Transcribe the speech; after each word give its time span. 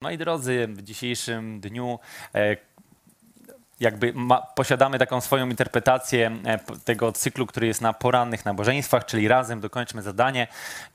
Moi 0.00 0.18
drodzy, 0.18 0.66
w 0.68 0.82
dzisiejszym 0.82 1.60
dniu 1.60 1.98
e, 2.34 2.56
jakby 3.80 4.12
ma, 4.14 4.40
posiadamy 4.40 4.98
taką 4.98 5.20
swoją 5.20 5.48
interpretację 5.48 6.30
e, 6.44 6.58
tego 6.84 7.12
cyklu, 7.12 7.46
który 7.46 7.66
jest 7.66 7.80
na 7.80 7.92
porannych 7.92 8.44
nabożeństwach, 8.44 9.04
czyli 9.04 9.28
razem 9.28 9.60
dokończmy 9.60 10.02
zadanie. 10.02 10.46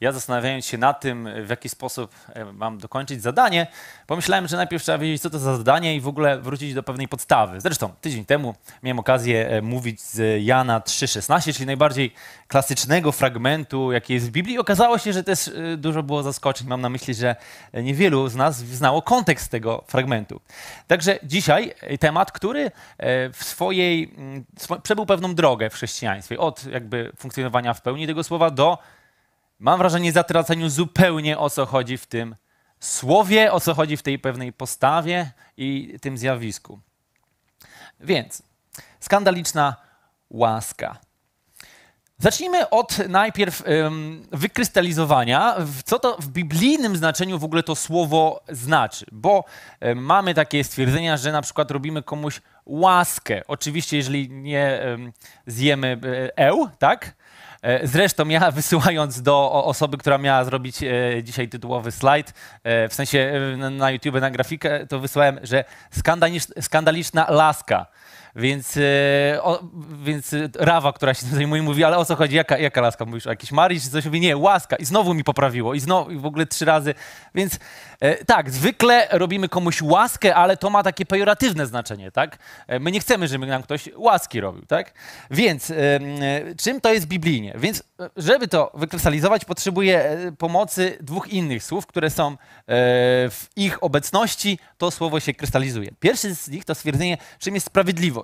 Ja 0.02 0.12
zastanawiając 0.12 0.66
się 0.66 0.78
nad 0.78 1.02
tym, 1.02 1.30
w 1.46 1.50
jaki 1.50 1.70
sposób 1.70 2.16
e, 2.34 2.46
mam 2.46 2.78
dokończyć 2.78 3.22
zadanie, 3.22 3.68
pomyślałem, 4.08 4.48
że 4.48 4.58
najpierw 4.58 4.84
trzeba 4.84 4.98
wiedzieć, 4.98 5.22
co 5.22 5.30
to 5.30 5.40
za 5.40 5.58
zadanie 5.58 5.96
i 5.96 6.02
w 6.02 6.08
ogóle 6.08 6.40
wrócić 6.40 6.74
do 6.74 6.84
pewnej 6.84 7.08
podstawy. 7.08 7.62
Zresztą 7.62 7.90
tydzień 8.02 8.26
temu 8.26 8.56
miałem 8.84 9.00
okazję 9.00 9.50
e, 9.50 9.62
mówić 9.62 10.02
z 10.02 10.44
Jana 10.44 10.80
3,16, 10.80 11.54
czyli 11.54 11.66
najbardziej 11.66 12.14
klasycznego 12.48 13.12
fragmentu, 13.12 13.92
jaki 13.92 14.14
jest 14.14 14.28
w 14.28 14.32
Biblii. 14.32 14.58
Okazało 14.58 14.98
się, 14.98 15.14
że 15.14 15.24
też 15.24 15.52
dużo 15.78 16.04
było 16.04 16.24
zaskoczeń. 16.24 16.68
Mam 16.68 16.82
na 16.82 16.90
myśli, 16.90 17.14
że 17.14 17.36
niewielu 17.74 18.28
z 18.28 18.36
nas 18.36 18.58
znało 18.58 19.02
kontekst 19.02 19.52
tego 19.52 19.84
fragmentu. 19.88 20.42
Także 20.88 21.20
dzisiaj 21.24 21.74
temat, 22.00 22.32
który 22.32 22.72
w 23.34 23.38
swojej, 23.40 24.14
mm, 24.18 24.46
przebył 24.84 25.06
pewną 25.06 25.36
drogę 25.36 25.70
w 25.70 25.74
chrześcijaństwie, 25.74 26.40
od 26.40 26.66
jakby 26.66 27.12
funkcjonowania 27.18 27.74
w 27.74 27.82
pełni 27.82 28.08
tego 28.08 28.24
słowa 28.24 28.52
do, 28.52 28.78
mam 29.60 29.78
wrażenie, 29.78 30.12
zatraceniu 30.12 30.70
zupełnie 30.70 31.38
o 31.38 31.50
co 31.50 31.66
chodzi 31.66 31.98
w 31.98 32.06
tym 32.06 32.36
słowie, 32.80 33.52
o 33.52 33.60
co 33.60 33.74
chodzi 33.74 33.98
w 33.98 34.04
tej 34.04 34.20
pewnej 34.20 34.54
postawie 34.54 35.32
i 35.58 36.00
tym 36.02 36.18
zjawisku. 36.18 36.80
Więc 38.00 38.44
skandaliczna 39.00 39.76
łaska. 40.30 40.98
Zacznijmy 42.24 42.70
od 42.70 42.98
najpierw 43.10 43.64
ym, 43.68 44.28
wykrystalizowania, 44.32 45.56
co 45.86 46.00
to 46.00 46.18
w 46.20 46.28
biblijnym 46.28 46.98
znaczeniu 46.98 47.40
w 47.40 47.44
ogóle 47.44 47.64
to 47.64 47.76
słowo 47.76 48.44
znaczy. 48.50 49.06
Bo 49.12 49.44
mamy 49.96 50.34
takie 50.34 50.64
stwierdzenia, 50.64 51.18
że 51.18 51.32
na 51.32 51.42
przykład 51.42 51.72
robimy 51.72 52.04
komuś 52.04 52.42
łaskę. 52.66 53.42
Oczywiście, 53.48 53.98
jeżeli 53.98 54.30
nie 54.30 54.82
ym, 54.86 55.14
zjemy 55.48 56.00
y, 56.06 56.36
eł, 56.36 56.70
tak? 56.80 57.14
E, 57.62 57.88
Zresztą 57.88 58.28
ja 58.28 58.52
wysyłając 58.62 59.22
do 59.22 59.52
osoby, 59.66 59.98
która 59.98 60.18
miała 60.18 60.44
zrobić 60.46 60.84
e, 60.84 61.24
dzisiaj 61.24 61.50
tytułowy 61.50 61.92
slajd, 61.92 62.34
w 62.90 62.94
sensie 62.94 63.34
na- 63.72 63.92
YouTube 63.92 64.22
na 64.22 64.32
grafikę, 64.32 64.88
to 64.88 65.00
wysłałem, 65.00 65.40
że 65.44 65.64
skandaliczna 66.62 67.28
laska. 67.30 67.86
Więc, 68.36 68.78
e, 68.78 69.44
o, 69.44 69.64
więc 70.04 70.34
e, 70.34 70.50
Rawa, 70.60 70.94
która 70.94 71.14
się 71.14 71.26
tym 71.26 71.36
zajmuje, 71.36 71.62
mówi, 71.62 71.84
ale 71.84 71.98
o 71.98 72.06
co 72.06 72.16
chodzi? 72.16 72.36
Jaka, 72.36 72.58
jaka 72.58 72.82
laska? 72.82 73.06
Mówisz 73.06 73.28
o 73.28 73.30
jakiś 73.30 73.52
Maryś 73.52 73.84
czy 73.84 73.90
coś? 73.90 74.06
Mówi, 74.06 74.20
nie, 74.20 74.38
łaska. 74.38 74.76
I 74.76 74.86
znowu 74.86 75.14
mi 75.14 75.24
poprawiło. 75.24 75.74
I 75.74 75.80
znowu 75.80 76.12
i 76.12 76.18
w 76.18 76.26
ogóle 76.26 76.46
trzy 76.46 76.66
razy. 76.66 76.94
Więc 77.36 77.60
e, 78.00 78.26
tak, 78.26 78.52
zwykle 78.52 79.08
robimy 79.12 79.50
komuś 79.50 79.82
łaskę, 79.82 80.36
ale 80.36 80.58
to 80.58 80.70
ma 80.70 80.84
takie 80.84 81.06
pejoratywne 81.06 81.68
znaczenie, 81.68 82.12
tak? 82.12 82.38
E, 82.68 82.80
My 82.80 82.92
nie 82.92 83.00
chcemy, 83.00 83.28
żeby 83.28 83.46
nam 83.48 83.64
ktoś 83.64 83.90
łaski 83.96 84.40
robił, 84.42 84.66
tak? 84.66 84.94
Więc 85.32 85.72
em, 85.72 85.78
e, 85.78 86.56
czym 86.56 86.82
to 86.82 86.94
jest 86.94 87.08
biblijnie? 87.08 87.54
Więc 87.58 87.84
e, 88.00 88.10
żeby 88.18 88.48
to 88.48 88.72
wykrystalizować, 88.74 89.46
potrzebuję 89.46 90.04
e, 90.04 90.32
pomocy 90.32 90.98
dwóch 91.02 91.28
innych 91.28 91.64
słów, 91.64 91.86
które 91.86 92.10
są 92.10 92.32
e, 92.32 92.36
w 93.30 93.48
ich 93.56 93.84
obecności, 93.84 94.60
to 94.78 94.92
słowo 94.92 95.20
się 95.20 95.34
krystalizuje. 95.34 95.92
Pierwszy 96.00 96.36
z 96.36 96.48
nich 96.48 96.66
to 96.66 96.76
stwierdzenie, 96.76 97.18
czym 97.40 97.56
jest 97.56 97.68
sprawiedliwość. 97.68 98.23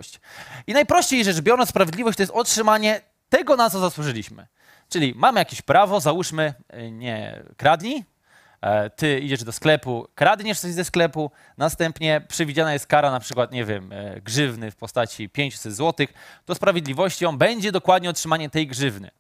I 0.68 0.74
najprościej 0.74 1.24
rzecz 1.24 1.42
biorąc, 1.42 1.70
sprawiedliwość 1.70 2.18
to 2.18 2.24
jest 2.24 2.34
otrzymanie 2.34 3.02
tego, 3.30 3.56
na 3.56 3.70
co 3.70 3.80
zasłużyliśmy. 3.80 4.48
Czyli 4.90 5.14
mamy 5.16 5.40
jakieś 5.40 5.62
prawo, 5.62 6.00
załóżmy, 6.00 6.54
e, 6.70 6.92
nie 6.92 7.44
kradnij, 7.58 8.04
E, 8.62 8.90
ty 8.90 9.20
idziesz 9.20 9.44
do 9.44 9.52
sklepu, 9.52 10.08
kradniesz 10.16 10.60
coś 10.60 10.72
ze 10.72 10.86
sklepu, 10.86 11.32
następnie 11.58 12.22
przewidziana 12.28 12.74
jest 12.74 12.88
kara 12.88 13.12
na 13.12 13.20
przykład, 13.20 13.52
nie 13.52 13.66
wiem, 13.66 13.92
e, 13.92 14.22
grzywny 14.22 14.72
w 14.72 14.76
postaci 14.76 15.30
500 15.30 15.74
zł, 15.74 16.08
to 16.46 16.56
sprawiedliwością 16.56 17.38
będzie 17.38 17.72
dokładnie 17.72 18.10
otrzymanie 18.10 18.50
tej 18.50 18.68
grzywny. 18.68 19.12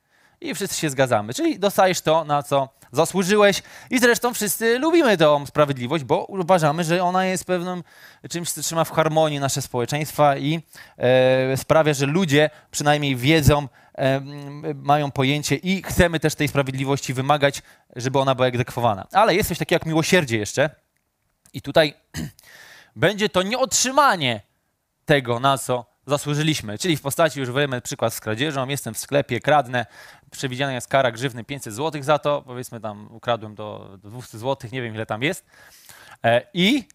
I 0.41 0.55
wszyscy 0.55 0.79
się 0.79 0.89
zgadzamy, 0.89 1.33
czyli 1.33 1.59
dostajesz 1.59 2.01
to, 2.01 2.25
na 2.25 2.43
co 2.43 2.69
zasłużyłeś. 2.91 3.63
I 3.89 3.99
zresztą 3.99 4.33
wszyscy 4.33 4.79
lubimy 4.79 5.17
tą 5.17 5.45
sprawiedliwość, 5.45 6.03
bo 6.03 6.25
uważamy, 6.25 6.83
że 6.83 7.03
ona 7.03 7.25
jest 7.25 7.45
pewnym 7.45 7.83
czymś, 8.29 8.51
co 8.51 8.61
trzyma 8.61 8.83
w 8.83 8.91
harmonii 8.91 9.39
nasze 9.39 9.61
społeczeństwa 9.61 10.37
i 10.37 10.61
e, 10.97 11.57
sprawia, 11.57 11.93
że 11.93 12.05
ludzie 12.05 12.49
przynajmniej 12.71 13.15
wiedzą, 13.15 13.67
e, 13.97 14.21
mają 14.75 15.11
pojęcie 15.11 15.55
i 15.55 15.83
chcemy 15.83 16.19
też 16.19 16.35
tej 16.35 16.47
sprawiedliwości 16.47 17.13
wymagać, 17.13 17.61
żeby 17.95 18.19
ona 18.19 18.35
była 18.35 18.47
egzekwowana. 18.47 19.07
Ale 19.11 19.35
jest 19.35 19.49
coś 19.49 19.57
takiego 19.57 19.75
jak 19.75 19.85
miłosierdzie 19.85 20.37
jeszcze. 20.37 20.69
I 21.53 21.61
tutaj 21.61 21.93
będzie 22.95 23.29
to 23.29 23.41
nieotrzymanie 23.41 24.41
tego, 25.05 25.39
na 25.39 25.57
co 25.57 25.88
zasłużyliśmy. 26.09 26.77
Czyli 26.77 26.97
w 26.97 27.01
postaci, 27.01 27.39
już 27.39 27.51
wyjmę 27.51 27.81
przykład 27.81 28.13
z 28.13 28.19
kradzieżą, 28.19 28.67
jestem 28.67 28.93
w 28.93 28.97
sklepie, 28.97 29.39
kradnę, 29.39 29.85
przewidziana 30.31 30.73
jest 30.73 30.87
kara 30.87 31.11
grzywny 31.11 31.43
500 31.43 31.73
zł 31.73 32.03
za 32.03 32.19
to, 32.19 32.41
powiedzmy 32.41 32.79
tam 32.79 33.07
ukradłem 33.11 33.55
do, 33.55 33.97
do 34.01 34.09
200 34.09 34.37
zł, 34.37 34.69
nie 34.73 34.81
wiem 34.81 34.95
ile 34.95 35.05
tam 35.05 35.23
jest. 35.23 35.45
E, 36.23 36.41
I 36.53 36.87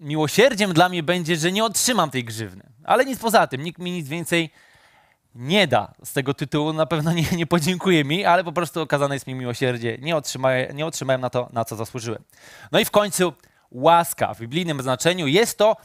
miłosierdziem 0.00 0.72
dla 0.72 0.88
mnie 0.88 1.02
będzie, 1.02 1.36
że 1.36 1.52
nie 1.52 1.64
otrzymam 1.64 2.10
tej 2.10 2.24
grzywny. 2.24 2.72
Ale 2.84 3.04
nic 3.04 3.20
poza 3.20 3.46
tym, 3.46 3.62
nikt 3.62 3.78
mi 3.78 3.90
nic 3.90 4.08
więcej 4.08 4.50
nie 5.34 5.66
da 5.66 5.94
z 6.04 6.12
tego 6.12 6.34
tytułu, 6.34 6.72
na 6.72 6.86
pewno 6.86 7.12
nie, 7.12 7.24
nie 7.36 7.46
podziękuje 7.46 8.04
mi, 8.04 8.24
ale 8.24 8.44
po 8.44 8.52
prostu 8.52 8.80
okazane 8.80 9.14
jest 9.14 9.26
mi 9.26 9.34
miłosierdzie. 9.34 9.98
Nie, 10.00 10.16
otrzymałem, 10.16 10.76
nie 10.76 10.86
otrzymałem 10.86 11.20
na 11.20 11.30
to, 11.30 11.48
na 11.52 11.64
co 11.64 11.76
zasłużyłem. 11.76 12.22
No 12.72 12.80
i 12.80 12.84
w 12.84 12.90
końcu 12.90 13.32
łaska 13.70 14.34
w 14.34 14.40
biblijnym 14.40 14.82
znaczeniu 14.82 15.26
jest 15.26 15.58
to 15.58 15.76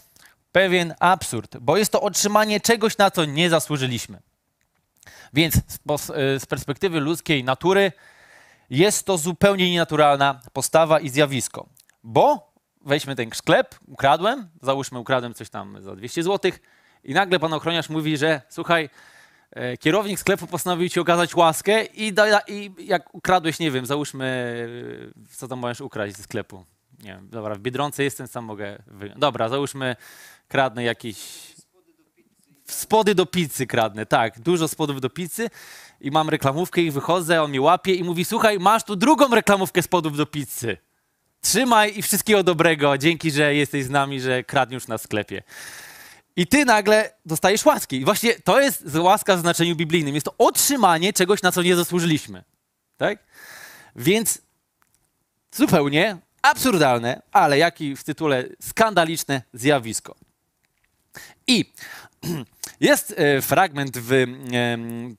pewien 0.52 0.94
absurd, 1.00 1.58
bo 1.58 1.78
jest 1.78 1.92
to 1.92 2.02
otrzymanie 2.02 2.60
czegoś, 2.60 2.98
na 2.98 3.12
co 3.12 3.26
nie 3.26 3.50
zasłużyliśmy. 3.50 4.22
Więc 5.34 5.56
y, 5.56 5.60
z 6.40 6.46
perspektywy 6.46 7.00
ludzkiej 7.00 7.44
natury 7.44 7.92
jest 8.70 9.06
to 9.06 9.18
zupełnie 9.18 9.72
nienaturalna 9.72 10.40
postawa 10.54 11.00
i 11.00 11.10
zjawisko. 11.10 11.70
Bo 12.04 12.54
weźmy 12.86 13.16
ten 13.16 13.30
sklep, 13.34 13.76
ukradłem, 13.88 14.50
załóżmy 14.62 15.00
ukradłem 15.00 15.34
coś 15.34 15.50
tam 15.50 15.82
za 15.82 15.96
200 15.96 16.24
zł 16.24 16.52
i 17.04 17.14
nagle 17.14 17.40
pan 17.40 17.54
ochroniarz 17.54 17.90
mówi, 17.90 18.18
że 18.18 18.42
słuchaj, 18.50 18.90
e, 19.52 19.78
kierownik 19.78 20.20
sklepu 20.20 20.48
postanowił 20.48 20.90
ci 20.90 21.00
okazać 21.00 21.36
łaskę 21.36 21.84
i, 21.84 22.14
da, 22.14 22.40
i 22.48 22.72
jak 22.80 23.16
ukradłeś, 23.16 23.60
nie 23.60 23.72
wiem, 23.72 23.86
załóżmy, 23.86 24.68
co 25.30 25.48
tam 25.48 25.60
możesz 25.60 25.82
ukraść 25.82 26.16
ze 26.16 26.24
sklepu. 26.24 26.66
Nie 27.04 27.12
wiem, 27.14 27.30
dobra, 27.30 27.56
w 27.56 27.60
Biedronce 27.60 28.04
jestem, 28.04 28.28
sam 28.28 28.46
mogę. 28.46 28.84
Dobra, 29.16 29.50
załóżmy, 29.50 29.96
kradnę 30.52 30.84
jakiś 30.84 31.18
spody 32.66 33.16
do 33.16 33.26
pizzy 33.26 33.68
kradnę, 33.68 34.06
tak, 34.06 34.40
dużo 34.40 34.68
spodów 34.68 35.02
do 35.02 35.10
pizzy 35.10 35.50
i 36.02 36.12
mam 36.12 36.30
reklamówkę 36.30 36.82
i 36.82 36.92
wychodzę, 36.92 37.42
on 37.42 37.50
mnie 37.50 37.62
łapie 37.62 37.94
i 37.94 38.04
mówi, 38.04 38.26
słuchaj, 38.26 38.60
masz 38.60 38.84
tu 38.84 38.96
drugą 38.96 39.28
reklamówkę 39.36 39.82
spodów 39.82 40.18
do 40.18 40.26
pizzy. 40.26 40.78
Trzymaj 41.42 41.98
i 41.98 42.02
wszystkiego 42.02 42.44
dobrego, 42.44 42.98
dzięki, 42.98 43.32
że 43.32 43.56
jesteś 43.56 43.86
z 43.86 43.90
nami, 43.90 44.22
że 44.22 44.44
kradniesz 44.44 44.88
na 44.88 44.98
sklepie. 44.98 45.44
I 46.36 46.48
ty 46.48 46.66
nagle 46.66 47.14
dostajesz 47.26 47.66
łaski. 47.66 47.96
I 47.96 48.06
właśnie 48.06 48.40
to 48.40 48.62
jest 48.62 48.96
łaska 48.96 49.36
w 49.36 49.40
znaczeniu 49.40 49.76
biblijnym. 49.76 50.16
Jest 50.16 50.26
to 50.26 50.34
otrzymanie 50.38 51.14
czegoś, 51.14 51.42
na 51.42 51.52
co 51.52 51.62
nie 51.62 51.76
zasłużyliśmy. 51.76 52.44
Tak? 52.98 53.20
Więc 53.96 54.42
zupełnie 55.52 56.18
absurdalne, 56.42 57.22
ale 57.32 57.58
jaki 57.58 57.96
w 57.96 58.04
tytule 58.04 58.44
skandaliczne 58.62 59.42
zjawisko. 59.54 60.16
I 61.48 61.66
jest 62.80 63.14
e, 63.18 63.42
fragment 63.42 63.98
w 63.98 64.26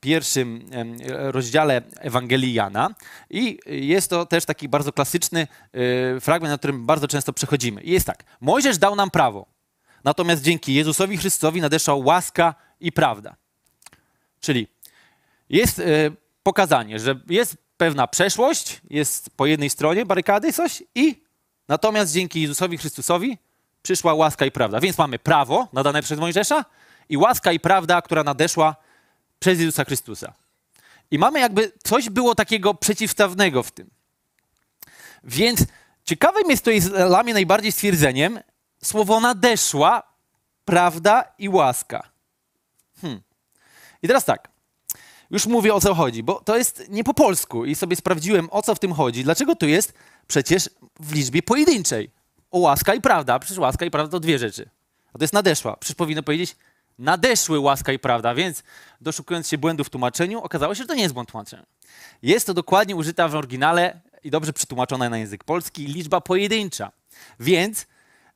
pierwszym 0.00 0.70
rozdziale 1.08 1.82
Ewangelii 1.98 2.54
Jana 2.54 2.94
i 3.30 3.58
jest 3.66 4.10
to 4.10 4.26
też 4.26 4.44
taki 4.44 4.68
bardzo 4.68 4.92
klasyczny 4.92 5.46
e, 5.72 6.20
fragment, 6.20 6.50
na 6.50 6.58
którym 6.58 6.86
bardzo 6.86 7.08
często 7.08 7.32
przechodzimy. 7.32 7.82
I 7.82 7.90
jest 7.90 8.06
tak, 8.06 8.24
Mojżesz 8.40 8.78
dał 8.78 8.96
nam 8.96 9.10
prawo, 9.10 9.46
natomiast 10.04 10.42
dzięki 10.42 10.74
Jezusowi 10.74 11.16
Chrystusowi 11.16 11.60
nadeszła 11.60 11.94
łaska 11.94 12.54
i 12.80 12.92
prawda. 12.92 13.36
Czyli 14.40 14.68
jest 15.48 15.78
e, 15.78 15.84
pokazanie, 16.42 16.98
że 16.98 17.20
jest 17.28 17.56
pewna 17.76 18.06
przeszłość, 18.06 18.80
jest 18.90 19.30
po 19.36 19.46
jednej 19.46 19.70
stronie 19.70 20.06
barykady 20.06 20.52
coś 20.52 20.82
i 20.94 21.22
natomiast 21.68 22.12
dzięki 22.12 22.42
Jezusowi 22.42 22.78
Chrystusowi 22.78 23.38
przyszła 23.82 24.14
łaska 24.14 24.46
i 24.46 24.50
prawda. 24.50 24.80
Więc 24.80 24.98
mamy 24.98 25.18
prawo 25.18 25.68
nadane 25.72 26.02
przez 26.02 26.18
Mojżesza 26.18 26.64
i 27.08 27.16
łaska 27.16 27.52
i 27.52 27.60
prawda, 27.60 28.02
która 28.02 28.24
nadeszła 28.24 28.76
przez 29.38 29.60
Jezusa 29.60 29.84
Chrystusa. 29.84 30.32
I 31.10 31.18
mamy 31.18 31.40
jakby 31.40 31.72
coś 31.84 32.10
było 32.10 32.34
takiego 32.34 32.74
przeciwstawnego 32.74 33.62
w 33.62 33.70
tym. 33.70 33.90
Więc 35.24 35.64
ciekawym 36.04 36.50
jest 36.50 36.64
to 36.64 36.70
jest 36.70 36.88
dla 36.88 37.22
mnie 37.22 37.34
najbardziej 37.34 37.72
stwierdzeniem 37.72 38.40
słowo 38.84 39.20
nadeszła, 39.20 40.02
prawda 40.64 41.24
i 41.38 41.48
łaska. 41.48 42.10
Hmm. 43.00 43.20
I 44.02 44.06
teraz 44.06 44.24
tak. 44.24 44.48
Już 45.30 45.46
mówię 45.46 45.74
o 45.74 45.80
co 45.80 45.94
chodzi, 45.94 46.22
bo 46.22 46.34
to 46.34 46.56
jest 46.58 46.84
nie 46.88 47.04
po 47.04 47.14
polsku 47.14 47.64
i 47.64 47.74
sobie 47.74 47.96
sprawdziłem 47.96 48.48
o 48.50 48.62
co 48.62 48.74
w 48.74 48.78
tym 48.78 48.92
chodzi. 48.92 49.24
Dlaczego 49.24 49.56
tu 49.56 49.66
jest 49.66 49.92
przecież 50.26 50.70
w 51.00 51.12
liczbie 51.12 51.42
pojedynczej? 51.42 52.10
O 52.52 52.58
łaska 52.58 52.94
i 52.94 53.00
prawda. 53.00 53.38
Przecież 53.38 53.58
łaska 53.58 53.84
i 53.84 53.90
prawda 53.90 54.10
to 54.10 54.20
dwie 54.20 54.38
rzeczy. 54.38 54.68
A 55.12 55.18
to 55.18 55.24
jest 55.24 55.34
nadeszła. 55.34 55.76
Przecież 55.76 55.96
powinno 55.96 56.22
powiedzieć 56.22 56.56
nadeszły 56.98 57.58
łaska 57.58 57.92
i 57.92 57.98
prawda, 57.98 58.34
więc 58.34 58.62
doszukując 59.00 59.48
się 59.48 59.58
błędów 59.58 59.86
w 59.86 59.90
tłumaczeniu, 59.90 60.40
okazało 60.40 60.74
się, 60.74 60.82
że 60.82 60.88
to 60.88 60.94
nie 60.94 61.02
jest 61.02 61.14
błąd 61.14 61.30
tłumaczenia. 61.30 61.66
Jest 62.22 62.46
to 62.46 62.54
dokładnie 62.54 62.96
użyta 62.96 63.28
w 63.28 63.34
oryginale 63.34 64.00
i 64.24 64.30
dobrze 64.30 64.52
przetłumaczona 64.52 65.08
na 65.08 65.18
język 65.18 65.44
polski 65.44 65.86
liczba 65.86 66.20
pojedyncza. 66.20 66.92
Więc 67.40 67.86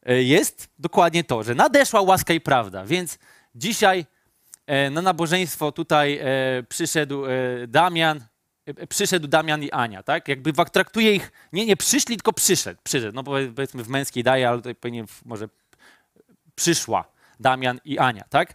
e, 0.02 0.22
jest 0.22 0.68
dokładnie 0.78 1.24
to, 1.24 1.42
że 1.42 1.54
nadeszła 1.54 2.00
łaska 2.00 2.34
i 2.34 2.40
prawda. 2.40 2.84
Więc 2.84 3.18
dzisiaj 3.54 4.06
e, 4.66 4.90
na 4.90 5.02
nabożeństwo 5.02 5.72
tutaj 5.72 6.18
e, 6.18 6.26
przyszedł 6.68 7.22
Damian, 7.68 8.20
przyszedł 8.88 9.28
Damian 9.28 9.62
i 9.62 9.70
Ania, 9.70 10.02
tak? 10.02 10.28
Jakby 10.28 10.52
traktuje 10.52 11.14
ich, 11.14 11.32
nie, 11.52 11.66
nie 11.66 11.76
przyszli, 11.76 12.16
tylko 12.16 12.32
przyszedł, 12.32 12.80
przyszedł. 12.84 13.14
No 13.14 13.24
powiedzmy 13.24 13.84
w 13.84 13.88
męskiej 13.88 14.22
daje, 14.22 14.48
ale 14.48 14.58
tutaj 14.58 14.74
powinien 14.74 15.06
może 15.24 15.48
przyszła 16.54 17.04
Damian 17.40 17.80
i 17.84 17.98
Ania, 17.98 18.24
tak? 18.30 18.54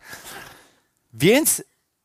Więc 1.13 1.63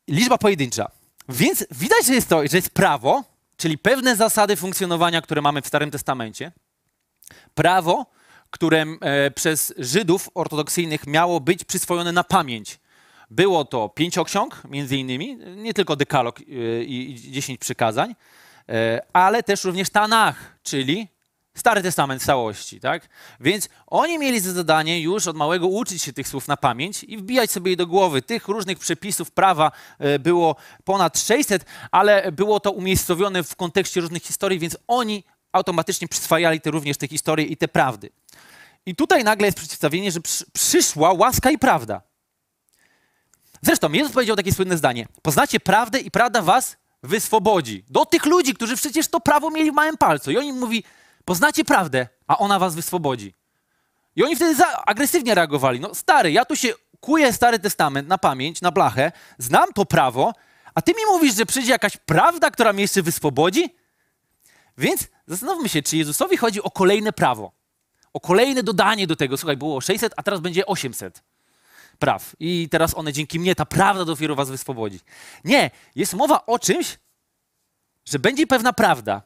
liczba 0.09 0.39
pojedyncza. 0.39 0.91
Więc 1.29 1.67
widać, 1.71 2.07
że 2.07 2.15
jest 2.15 2.29
to, 2.29 2.47
że 2.47 2.57
jest 2.57 2.71
prawo, 2.71 3.25
czyli 3.57 3.79
pewne 3.79 4.17
zasady 4.17 4.57
funkcjonowania, 4.57 5.23
które 5.23 5.43
mamy 5.43 5.63
w 5.63 5.67
Starym 5.67 5.91
Testamencie. 5.91 6.53
Prawo, 7.55 8.07
które 8.51 8.85
przez 9.35 9.75
Żydów 9.79 10.29
ortodoksyjnych 10.35 11.07
miało 11.07 11.41
być 11.41 11.65
przyswojone 11.65 12.13
na 12.13 12.25
pamięć. 12.25 12.79
Było 13.31 13.65
to 13.65 13.89
pięcioksiąg, 13.89 14.63
między 14.69 14.97
innymi, 14.97 15.39
nie 15.57 15.75
tylko 15.75 15.97
dekalog 15.97 16.41
e, 16.41 16.45
i 16.85 17.15
dziesięć 17.31 17.61
przykazań, 17.61 18.15
e, 18.69 19.01
ale 19.13 19.43
też 19.43 19.65
również 19.65 19.91
Tanach, 19.91 20.59
czyli 20.63 21.09
Stary 21.57 21.83
Testament 21.83 22.23
w 22.23 22.27
całości, 22.27 22.81
tak? 22.81 23.09
Więc 23.41 23.69
oni 23.87 24.19
mieli 24.19 24.41
za 24.41 24.53
zadanie 24.53 25.01
już 25.01 25.27
od 25.27 25.37
małego 25.37 25.67
uczyć 25.67 26.03
się 26.03 26.13
tych 26.13 26.29
słów 26.29 26.49
na 26.49 26.57
pamięć 26.57 27.05
i 27.05 27.17
wbijać 27.17 27.51
sobie 27.51 27.71
je 27.71 27.77
do 27.77 27.87
głowy. 27.87 28.23
Tych 28.23 28.49
różnych 28.49 28.79
przepisów 28.79 29.31
prawa 29.31 29.73
e, 29.99 30.19
było 30.19 30.57
ponad 30.85 31.19
600, 31.19 31.65
ale 31.91 32.33
było 32.33 32.61
to 32.61 32.71
umiejscowione 32.71 33.43
w 33.43 33.57
kontekście 33.57 34.01
różnych 34.01 34.23
historii, 34.23 34.59
więc 34.59 34.77
oni 34.87 35.25
automatycznie 35.53 36.09
przyswajali 36.09 36.61
te 36.61 36.71
również 36.71 36.97
te 36.97 37.09
historie 37.09 37.47
i 37.47 37.57
te 37.57 37.69
prawdy. 37.69 38.11
I 38.87 38.97
tutaj 38.97 39.25
nagle 39.25 39.47
jest 39.47 39.59
przeciwstawienie, 39.59 40.11
że 40.13 40.21
przyszła 40.53 41.13
łaska 41.13 41.51
i 41.51 41.59
prawda. 41.59 42.03
Zresztą 43.67 43.93
Jezus 43.93 44.13
powiedział 44.13 44.37
takie 44.37 44.53
słynne 44.53 44.77
zdanie: 44.77 45.07
Poznacie 45.23 45.61
prawdę 45.61 46.01
i 46.01 46.11
prawda 46.11 46.43
was 46.43 46.77
wyswobodzi. 47.03 47.85
Do 47.91 48.05
tych 48.05 48.27
ludzi, 48.27 48.55
którzy 48.55 48.77
przecież 48.77 49.09
to 49.09 49.21
prawo 49.21 49.51
mieli 49.51 49.71
w 49.71 49.75
małym 49.75 49.97
palcu. 49.97 50.31
I 50.31 50.39
on 50.39 50.45
im 50.45 50.59
mówi: 50.59 50.85
Poznacie 51.25 51.65
prawdę, 51.65 52.09
a 52.27 52.39
ona 52.39 52.59
was 52.59 52.75
wyswobodzi. 52.75 53.35
I 54.17 54.25
oni 54.25 54.37
wtedy 54.37 54.65
agresywnie 54.87 55.35
reagowali. 55.35 55.81
No 55.81 55.95
stary, 55.95 56.33
ja 56.33 56.45
tu 56.45 56.57
się 56.57 56.73
kuję 57.01 57.33
Stary 57.33 57.59
Testament 57.59 58.09
na 58.09 58.19
pamięć, 58.19 58.61
na 58.61 58.73
blachę, 58.73 59.13
znam 59.39 59.73
to 59.73 59.85
prawo, 59.85 60.33
a 60.75 60.83
ty 60.83 60.93
mi 60.93 61.07
mówisz, 61.09 61.35
że 61.35 61.47
przyjdzie 61.47 61.71
jakaś 61.71 61.97
prawda, 61.97 62.51
która 62.51 62.73
mnie 62.73 62.83
jeszcze 62.83 63.03
wyswobodzi? 63.03 63.75
Więc 64.79 65.09
zastanówmy 65.27 65.69
się, 65.69 65.83
czy 65.83 65.97
Jezusowi 65.97 66.37
chodzi 66.37 66.63
o 66.63 66.71
kolejne 66.71 67.13
prawo, 67.13 67.53
o 68.13 68.21
kolejne 68.21 68.63
dodanie 68.63 69.07
do 69.07 69.17
tego. 69.17 69.37
Słuchaj, 69.37 69.57
było 69.57 69.81
600, 69.81 70.15
a 70.17 70.23
teraz 70.23 70.41
będzie 70.41 70.67
800 70.67 71.23
praw. 71.97 72.37
I 72.41 72.69
teraz 72.71 72.95
one 72.95 73.13
dzięki 73.13 73.41
mnie, 73.41 73.55
ta 73.55 73.67
prawda 73.67 74.05
dopiero 74.05 74.35
was 74.35 74.51
wyswobodzi. 74.51 75.01
Nie, 75.45 75.71
jest 75.95 76.15
mowa 76.15 76.47
o 76.47 76.59
czymś, 76.59 76.99
że 78.05 78.19
będzie 78.19 78.47
pewna 78.47 78.73
prawda, 78.73 79.23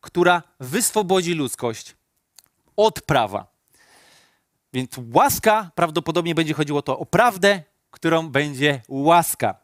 która 0.00 0.42
wyswobodzi 0.60 1.34
ludzkość 1.34 1.96
od 2.76 3.00
prawa. 3.00 3.46
Więc 4.72 4.90
łaska 5.12 5.70
prawdopodobnie 5.74 6.34
będzie 6.34 6.54
chodziło 6.54 6.82
to 6.82 6.98
o 6.98 7.06
prawdę, 7.06 7.62
którą 7.90 8.28
będzie 8.28 8.82
łaska. 8.88 9.54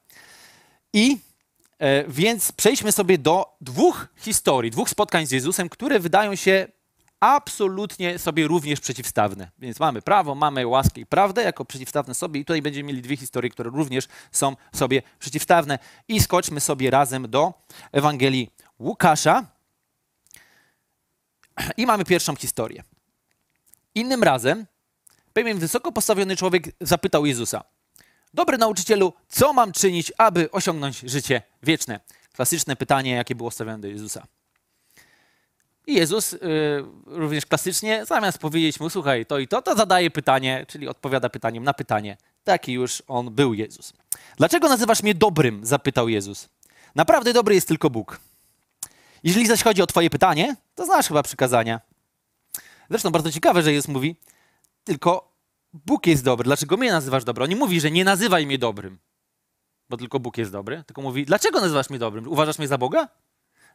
I 0.92 1.18
e, 1.78 2.04
więc 2.08 2.52
przejdźmy 2.52 2.92
sobie 2.92 3.18
do 3.18 3.56
dwóch 3.60 4.08
historii, 4.16 4.70
dwóch 4.70 4.90
spotkań 4.90 5.26
z 5.26 5.30
Jezusem, 5.30 5.68
które 5.68 6.00
wydają 6.00 6.34
się 6.34 6.68
absolutnie 7.22 8.18
sobie 8.18 8.48
również 8.48 8.80
przeciwstawne. 8.80 9.50
Więc 9.58 9.80
mamy 9.80 10.02
prawo, 10.02 10.34
mamy 10.34 10.66
łaskę 10.66 11.00
i 11.00 11.06
prawdę 11.06 11.42
jako 11.42 11.64
przeciwstawne 11.64 12.14
sobie 12.14 12.40
i 12.40 12.44
tutaj 12.44 12.62
będziemy 12.62 12.88
mieli 12.88 13.02
dwie 13.02 13.16
historie, 13.16 13.50
które 13.50 13.70
również 13.70 14.08
są 14.32 14.56
sobie 14.74 15.02
przeciwstawne. 15.18 15.78
I 16.08 16.20
skoczmy 16.20 16.60
sobie 16.60 16.90
razem 16.90 17.30
do 17.30 17.54
Ewangelii 17.92 18.50
Łukasza, 18.78 19.46
i 21.76 21.86
mamy 21.86 22.04
pierwszą 22.04 22.36
historię. 22.36 22.82
Innym 23.94 24.22
razem 24.22 24.66
pewien 25.32 25.58
wysoko 25.58 25.92
postawiony 25.92 26.36
człowiek 26.36 26.64
zapytał 26.80 27.26
Jezusa: 27.26 27.64
Dobry 28.34 28.58
nauczycielu, 28.58 29.12
co 29.28 29.52
mam 29.52 29.72
czynić, 29.72 30.12
aby 30.18 30.50
osiągnąć 30.50 30.98
życie 30.98 31.42
wieczne? 31.62 32.00
Klasyczne 32.32 32.76
pytanie, 32.76 33.10
jakie 33.10 33.34
było 33.34 33.50
stawiane 33.50 33.80
do 33.80 33.88
Jezusa. 33.88 34.26
I 35.86 35.94
Jezus 35.94 36.32
yy, 36.32 36.38
również 37.06 37.46
klasycznie, 37.46 38.06
zamiast 38.06 38.38
powiedzieć 38.38 38.80
mu, 38.80 38.90
słuchaj, 38.90 39.26
to 39.26 39.38
i 39.38 39.48
to, 39.48 39.62
to 39.62 39.76
zadaje 39.76 40.10
pytanie, 40.10 40.66
czyli 40.68 40.88
odpowiada 40.88 41.28
pytaniem 41.28 41.64
na 41.64 41.74
pytanie. 41.74 42.16
Taki 42.44 42.72
już 42.72 43.02
on 43.08 43.34
był 43.34 43.54
Jezus. 43.54 43.92
Dlaczego 44.36 44.68
nazywasz 44.68 45.02
mnie 45.02 45.14
dobrym? 45.14 45.66
zapytał 45.66 46.08
Jezus. 46.08 46.48
Naprawdę 46.94 47.32
dobry 47.32 47.54
jest 47.54 47.68
tylko 47.68 47.90
Bóg. 47.90 48.20
Jeżeli 49.24 49.46
zaś 49.46 49.62
chodzi 49.62 49.82
o 49.82 49.86
twoje 49.86 50.10
pytanie, 50.10 50.56
to 50.74 50.84
znasz 50.84 51.08
chyba 51.08 51.22
przykazania. 51.22 51.80
Zresztą 52.90 53.10
bardzo 53.10 53.32
ciekawe, 53.32 53.62
że 53.62 53.72
Jezus 53.72 53.88
mówi, 53.88 54.16
tylko 54.84 55.32
Bóg 55.72 56.06
jest 56.06 56.24
dobry. 56.24 56.44
Dlaczego 56.44 56.76
mnie 56.76 56.92
nazywasz 56.92 57.24
dobrym? 57.24 57.42
On 57.44 57.50
nie 57.50 57.56
mówi, 57.56 57.80
że 57.80 57.90
nie 57.90 58.04
nazywaj 58.04 58.46
mnie 58.46 58.58
dobrym, 58.58 58.98
bo 59.88 59.96
tylko 59.96 60.20
Bóg 60.20 60.38
jest 60.38 60.52
dobry, 60.52 60.84
tylko 60.86 61.02
mówi, 61.02 61.24
dlaczego 61.24 61.60
nazywasz 61.60 61.90
mnie 61.90 61.98
dobrym? 61.98 62.28
Uważasz 62.28 62.58
mnie 62.58 62.68
za 62.68 62.78
Boga? 62.78 63.08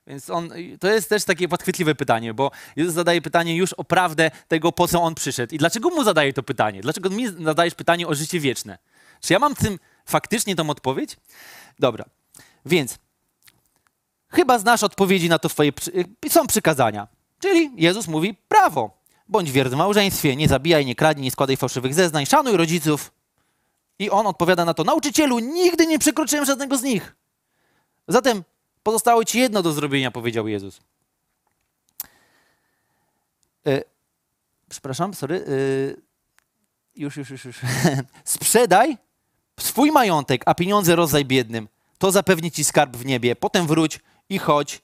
Więc 0.08 0.30
on, 0.30 0.50
to 0.80 0.88
jest 0.88 1.10
też 1.10 1.24
takie 1.24 1.48
podchwytliwe 1.48 1.96
pytanie, 1.96 2.34
bo 2.34 2.52
Jezus 2.76 2.94
zadaje 2.94 3.22
pytanie 3.22 3.56
już 3.56 3.74
o 3.74 3.84
prawdę 3.84 4.32
tego, 4.48 4.72
po 4.72 4.88
co 4.88 5.02
on 5.02 5.16
przyszedł. 5.16 5.56
I 5.56 5.58
dlaczego 5.58 5.90
mu 5.90 6.04
zadaje 6.04 6.34
to 6.34 6.44
pytanie? 6.44 6.82
Dlaczego 6.82 7.10
mi 7.10 7.28
zadajesz 7.28 7.76
pytanie 7.76 8.08
o 8.08 8.16
życie 8.16 8.40
wieczne? 8.40 8.78
Czy 9.22 9.34
ja 9.34 9.40
mam 9.40 9.56
tym 9.56 9.80
faktycznie 10.06 10.56
tą 10.56 10.70
odpowiedź? 10.70 11.18
Dobra, 11.80 12.06
więc 12.66 13.00
Chyba 14.30 14.60
znasz 14.60 14.84
odpowiedzi 14.84 15.30
na 15.30 15.40
to 15.40 15.50
twoje... 15.50 15.72
Y, 16.26 16.30
są 16.30 16.48
przykazania. 16.48 17.08
Czyli 17.40 17.72
Jezus 17.76 18.08
mówi 18.08 18.38
prawo. 18.48 18.98
Bądź 19.28 19.52
wierny 19.52 19.76
w 19.76 19.80
małżeństwie, 19.80 20.36
nie 20.36 20.48
zabijaj, 20.48 20.86
nie 20.86 20.96
kradnij, 20.96 21.24
nie 21.24 21.32
składaj 21.32 21.58
fałszywych 21.58 21.94
zeznań, 21.94 22.26
szanuj 22.26 22.58
rodziców. 22.58 23.12
I 24.00 24.10
on 24.10 24.28
odpowiada 24.28 24.66
na 24.66 24.74
to, 24.74 24.84
nauczycielu, 24.84 25.40
nigdy 25.40 25.88
nie 25.88 26.00
przekroczyłem 26.00 26.46
żadnego 26.46 26.78
z 26.78 26.84
nich. 26.84 27.16
Zatem 28.08 28.44
pozostało 28.88 29.26
ci 29.26 29.40
jedno 29.40 29.62
do 29.64 29.72
zrobienia, 29.72 30.12
powiedział 30.12 30.48
Jezus. 30.48 30.80
E, 33.68 33.82
przepraszam, 34.70 35.14
sorry. 35.14 35.36
E, 35.36 36.02
już, 36.96 37.18
już, 37.18 37.30
już, 37.30 37.46
już. 37.46 37.62
Sprzedaj 38.24 38.98
swój 39.60 39.92
majątek, 39.92 40.44
a 40.46 40.56
pieniądze 40.56 40.96
rozdaj 40.96 41.26
biednym. 41.26 41.68
To 41.98 42.12
zapewni 42.12 42.52
ci 42.52 42.64
skarb 42.64 42.98
w 42.98 43.06
niebie. 43.06 43.36
Potem 43.36 43.68
wróć 43.68 44.00
i 44.30 44.38
chodź 44.38 44.82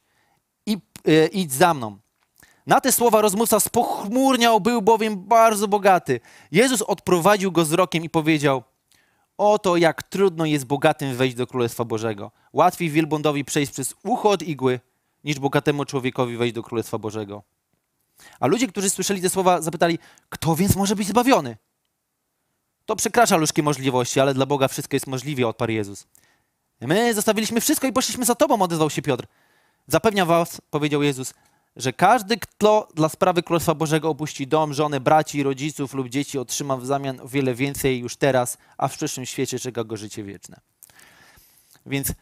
i 0.65 0.77
e, 1.07 1.27
idź 1.27 1.53
za 1.53 1.73
mną. 1.73 1.97
Na 2.67 2.81
te 2.81 2.91
słowa 2.91 3.21
rozmówca 3.21 3.59
spochmurniał, 3.59 4.61
był 4.61 4.81
bowiem 4.81 5.15
bardzo 5.15 5.67
bogaty. 5.67 6.19
Jezus 6.51 6.81
odprowadził 6.81 7.51
go 7.51 7.63
wzrokiem 7.63 8.03
i 8.03 8.09
powiedział, 8.09 8.63
oto 9.37 9.77
jak 9.77 10.03
trudno 10.03 10.45
jest 10.45 10.65
bogatym 10.65 11.15
wejść 11.15 11.35
do 11.35 11.47
Królestwa 11.47 11.85
Bożego. 11.85 12.31
Łatwiej 12.53 12.89
wielbłądowi 12.89 13.45
przejść 13.45 13.71
przez 13.71 13.95
ucho 14.03 14.29
od 14.29 14.41
igły, 14.41 14.79
niż 15.23 15.39
bogatemu 15.39 15.85
człowiekowi 15.85 16.37
wejść 16.37 16.55
do 16.55 16.63
Królestwa 16.63 16.97
Bożego. 16.97 17.43
A 18.39 18.47
ludzie, 18.47 18.67
którzy 18.67 18.89
słyszeli 18.89 19.21
te 19.21 19.29
słowa, 19.29 19.61
zapytali, 19.61 19.99
kto 20.29 20.55
więc 20.55 20.75
może 20.75 20.95
być 20.95 21.07
zbawiony? 21.07 21.57
To 22.85 22.95
przekracza 22.95 23.37
ludzkie 23.37 23.63
możliwości, 23.63 24.19
ale 24.19 24.33
dla 24.33 24.45
Boga 24.45 24.67
wszystko 24.67 24.95
jest 24.95 25.07
możliwe, 25.07 25.47
odparł 25.47 25.71
Jezus. 25.71 26.07
My 26.81 27.13
zostawiliśmy 27.13 27.61
wszystko 27.61 27.87
i 27.87 27.93
poszliśmy 27.93 28.25
za 28.25 28.35
Tobą, 28.35 28.61
odezwał 28.61 28.89
się 28.89 29.01
Piotr. 29.01 29.25
Zapewniam 29.87 30.27
Was, 30.27 30.61
powiedział 30.69 31.03
Jezus, 31.03 31.33
że 31.75 31.93
każdy, 31.93 32.37
kto 32.37 32.87
dla 32.95 33.09
sprawy 33.09 33.43
Królestwa 33.43 33.75
Bożego 33.75 34.09
opuści 34.09 34.47
dom, 34.47 34.73
żonę, 34.73 34.99
braci, 34.99 35.43
rodziców 35.43 35.93
lub 35.93 36.09
dzieci, 36.09 36.39
otrzyma 36.39 36.77
w 36.77 36.85
zamian 36.85 37.19
o 37.19 37.27
wiele 37.27 37.55
więcej 37.55 37.99
już 37.99 38.15
teraz, 38.15 38.57
a 38.77 38.87
w 38.87 38.97
przyszłym 38.97 39.25
świecie 39.25 39.59
czeka 39.59 39.83
go 39.83 39.97
życie 39.97 40.23
wieczne. 40.23 40.59
Więc 41.85 42.13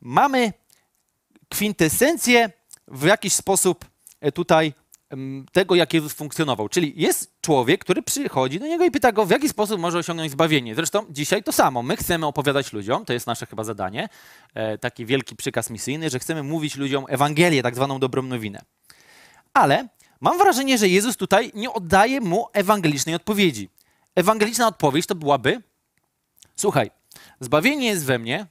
mamy 0.00 0.52
kwintesencję 1.48 2.50
w 2.88 3.04
jakiś 3.04 3.32
sposób 3.32 3.84
e, 4.20 4.32
tutaj 4.32 4.72
tego, 5.52 5.74
jak 5.74 5.94
Jezus 5.94 6.12
funkcjonował. 6.12 6.68
Czyli 6.68 6.92
jest 6.96 7.40
człowiek, 7.40 7.80
który 7.80 8.02
przychodzi 8.02 8.60
do 8.60 8.66
niego 8.66 8.84
i 8.84 8.90
pyta 8.90 9.12
go, 9.12 9.26
w 9.26 9.30
jaki 9.30 9.48
sposób 9.48 9.80
może 9.80 9.98
osiągnąć 9.98 10.32
zbawienie. 10.32 10.74
Zresztą 10.74 11.06
dzisiaj 11.10 11.42
to 11.42 11.52
samo. 11.52 11.82
My 11.82 11.96
chcemy 11.96 12.26
opowiadać 12.26 12.72
ludziom, 12.72 13.04
to 13.04 13.12
jest 13.12 13.26
nasze 13.26 13.46
chyba 13.46 13.64
zadanie, 13.64 14.08
e, 14.54 14.78
taki 14.78 15.06
wielki 15.06 15.36
przykaz 15.36 15.70
misyjny, 15.70 16.10
że 16.10 16.18
chcemy 16.18 16.42
mówić 16.42 16.76
ludziom 16.76 17.04
Ewangelię, 17.08 17.62
tak 17.62 17.74
zwaną 17.74 17.98
dobrą 17.98 18.22
nowinę. 18.22 18.62
Ale 19.56 19.88
mam 20.20 20.38
wrażenie, 20.38 20.78
że 20.78 20.88
Jezus 20.88 21.16
tutaj 21.16 21.50
nie 21.54 21.72
oddaje 21.72 22.20
mu 22.20 22.46
ewangelicznej 22.52 23.14
odpowiedzi. 23.14 23.70
Ewangeliczna 24.14 24.66
odpowiedź 24.66 25.06
to 25.06 25.14
byłaby: 25.14 25.62
Słuchaj, 26.56 26.90
zbawienie 27.40 27.86
jest 27.86 28.04
we 28.04 28.18
mnie, 28.18 28.46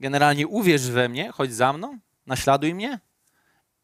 generalnie 0.00 0.46
uwierz 0.46 0.90
we 0.90 1.08
mnie, 1.08 1.30
chodź 1.32 1.54
za 1.54 1.72
mną, 1.72 1.98
naśladuj 2.26 2.74
mnie 2.74 3.00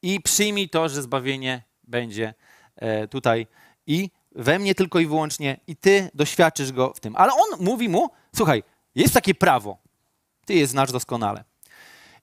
i 0.02 0.20
przyjmij 0.20 0.68
to, 0.68 0.88
że 0.88 1.02
zbawienie 1.02 1.62
będzie 1.84 2.34
e, 2.76 3.08
tutaj 3.08 3.46
i 3.86 4.10
we 4.34 4.58
mnie 4.58 4.74
tylko 4.74 5.00
i 5.00 5.06
wyłącznie 5.06 5.60
i 5.66 5.76
ty 5.76 6.10
doświadczysz 6.14 6.72
go 6.72 6.92
w 6.96 7.00
tym. 7.00 7.16
Ale 7.16 7.32
on 7.32 7.64
mówi 7.64 7.88
mu, 7.88 8.10
słuchaj, 8.36 8.62
jest 8.94 9.14
takie 9.14 9.34
prawo, 9.34 9.78
ty 10.46 10.54
je 10.54 10.66
znasz 10.66 10.92
doskonale. 10.92 11.44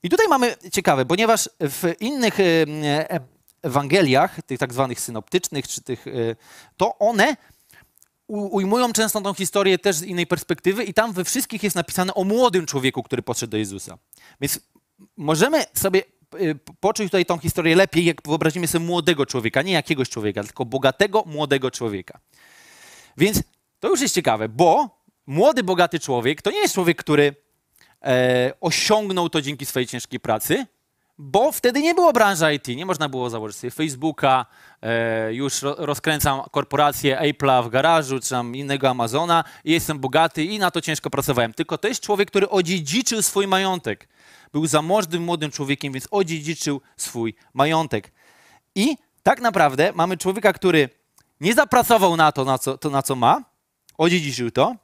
I 0.02 0.10
tutaj 0.10 0.28
mamy 0.28 0.56
ciekawe, 0.72 1.06
ponieważ 1.06 1.50
w 1.60 1.94
innych 2.00 2.38
Ewangeliach, 3.62 4.42
tych 4.42 4.58
tak 4.58 4.72
zwanych 4.72 5.00
synoptycznych, 5.00 5.68
czy 5.68 5.82
tych, 5.82 6.06
e, 6.06 6.10
to 6.76 6.98
one 6.98 7.36
ujmują 8.28 8.92
często 8.92 9.20
tą 9.20 9.34
historię 9.34 9.78
też 9.78 9.96
z 9.96 10.02
innej 10.02 10.26
perspektywy 10.26 10.84
i 10.84 10.94
tam 10.94 11.12
we 11.12 11.24
wszystkich 11.24 11.62
jest 11.62 11.76
napisane 11.76 12.14
o 12.14 12.24
młodym 12.24 12.66
człowieku, 12.66 13.02
który 13.02 13.22
podszedł 13.22 13.50
do 13.50 13.56
Jezusa. 13.56 13.98
Więc 14.40 14.60
możemy 15.16 15.64
sobie 15.74 16.02
poczuć 16.80 17.06
tutaj 17.06 17.26
tą 17.26 17.38
historię 17.38 17.76
lepiej, 17.76 18.04
jak 18.04 18.22
wyobrazimy 18.24 18.66
sobie 18.66 18.86
młodego 18.86 19.26
człowieka, 19.26 19.62
nie 19.62 19.72
jakiegoś 19.72 20.08
człowieka, 20.08 20.42
tylko 20.42 20.64
bogatego, 20.64 21.22
młodego 21.26 21.70
człowieka. 21.70 22.20
Więc 23.16 23.42
to 23.80 23.88
już 23.88 24.00
jest 24.00 24.14
ciekawe, 24.14 24.48
bo 24.48 24.98
młody, 25.26 25.62
bogaty 25.62 26.00
człowiek 26.00 26.42
to 26.42 26.50
nie 26.50 26.58
jest 26.58 26.74
człowiek, 26.74 26.98
który 26.98 27.34
e, 28.02 28.52
osiągnął 28.60 29.30
to 29.30 29.42
dzięki 29.42 29.66
swojej 29.66 29.86
ciężkiej 29.86 30.20
pracy, 30.20 30.66
bo 31.18 31.52
wtedy 31.52 31.82
nie 31.82 31.94
było 31.94 32.12
branży 32.12 32.54
IT, 32.54 32.68
nie 32.68 32.86
można 32.86 33.08
było 33.08 33.30
założyć 33.30 33.56
sobie 33.56 33.70
Facebooka, 33.70 34.46
e, 34.82 35.34
już 35.34 35.62
ro, 35.62 35.74
rozkręcam 35.78 36.40
korporację 36.50 37.18
Apple'a 37.20 37.64
w 37.64 37.68
garażu, 37.68 38.20
czy 38.20 38.30
tam 38.30 38.56
innego 38.56 38.88
Amazona 38.88 39.44
i 39.64 39.72
jestem 39.72 39.98
bogaty 39.98 40.44
i 40.44 40.58
na 40.58 40.70
to 40.70 40.80
ciężko 40.80 41.10
pracowałem. 41.10 41.54
Tylko 41.54 41.78
to 41.78 41.88
jest 41.88 42.00
człowiek, 42.00 42.30
który 42.30 42.48
odziedziczył 42.48 43.22
swój 43.22 43.46
majątek. 43.46 44.08
Był 44.52 44.66
zamożnym 44.66 45.22
młodym 45.22 45.50
człowiekiem, 45.50 45.92
więc 45.92 46.08
odziedziczył 46.10 46.80
swój 46.96 47.34
majątek. 47.54 48.12
I 48.74 48.96
tak 49.22 49.40
naprawdę 49.40 49.92
mamy 49.94 50.16
człowieka, 50.16 50.52
który 50.52 50.88
nie 51.40 51.54
zapracował 51.54 52.16
na 52.16 52.32
to, 52.32 52.44
na 52.44 52.58
co, 52.58 52.78
to, 52.78 52.90
na 52.90 53.02
co 53.02 53.16
ma, 53.16 53.44
odziedziczył 53.98 54.50
to, 54.50 54.76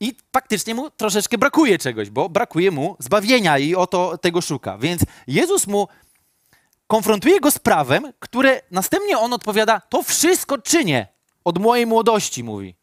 i 0.00 0.16
faktycznie 0.32 0.74
mu 0.74 0.90
troszeczkę 0.90 1.38
brakuje 1.38 1.78
czegoś, 1.78 2.10
bo 2.10 2.28
brakuje 2.28 2.70
mu 2.70 2.96
zbawienia 2.98 3.58
i 3.58 3.74
oto 3.74 4.18
tego 4.18 4.40
szuka. 4.40 4.78
Więc 4.78 5.02
Jezus 5.26 5.66
mu 5.66 5.88
konfrontuje 6.86 7.40
go 7.40 7.50
z 7.50 7.58
prawem, 7.58 8.12
które 8.18 8.60
następnie 8.70 9.18
on 9.18 9.32
odpowiada: 9.32 9.80
To 9.80 10.02
wszystko 10.02 10.58
czynię 10.58 11.06
od 11.44 11.58
mojej 11.58 11.86
młodości, 11.86 12.44
mówi. 12.44 12.74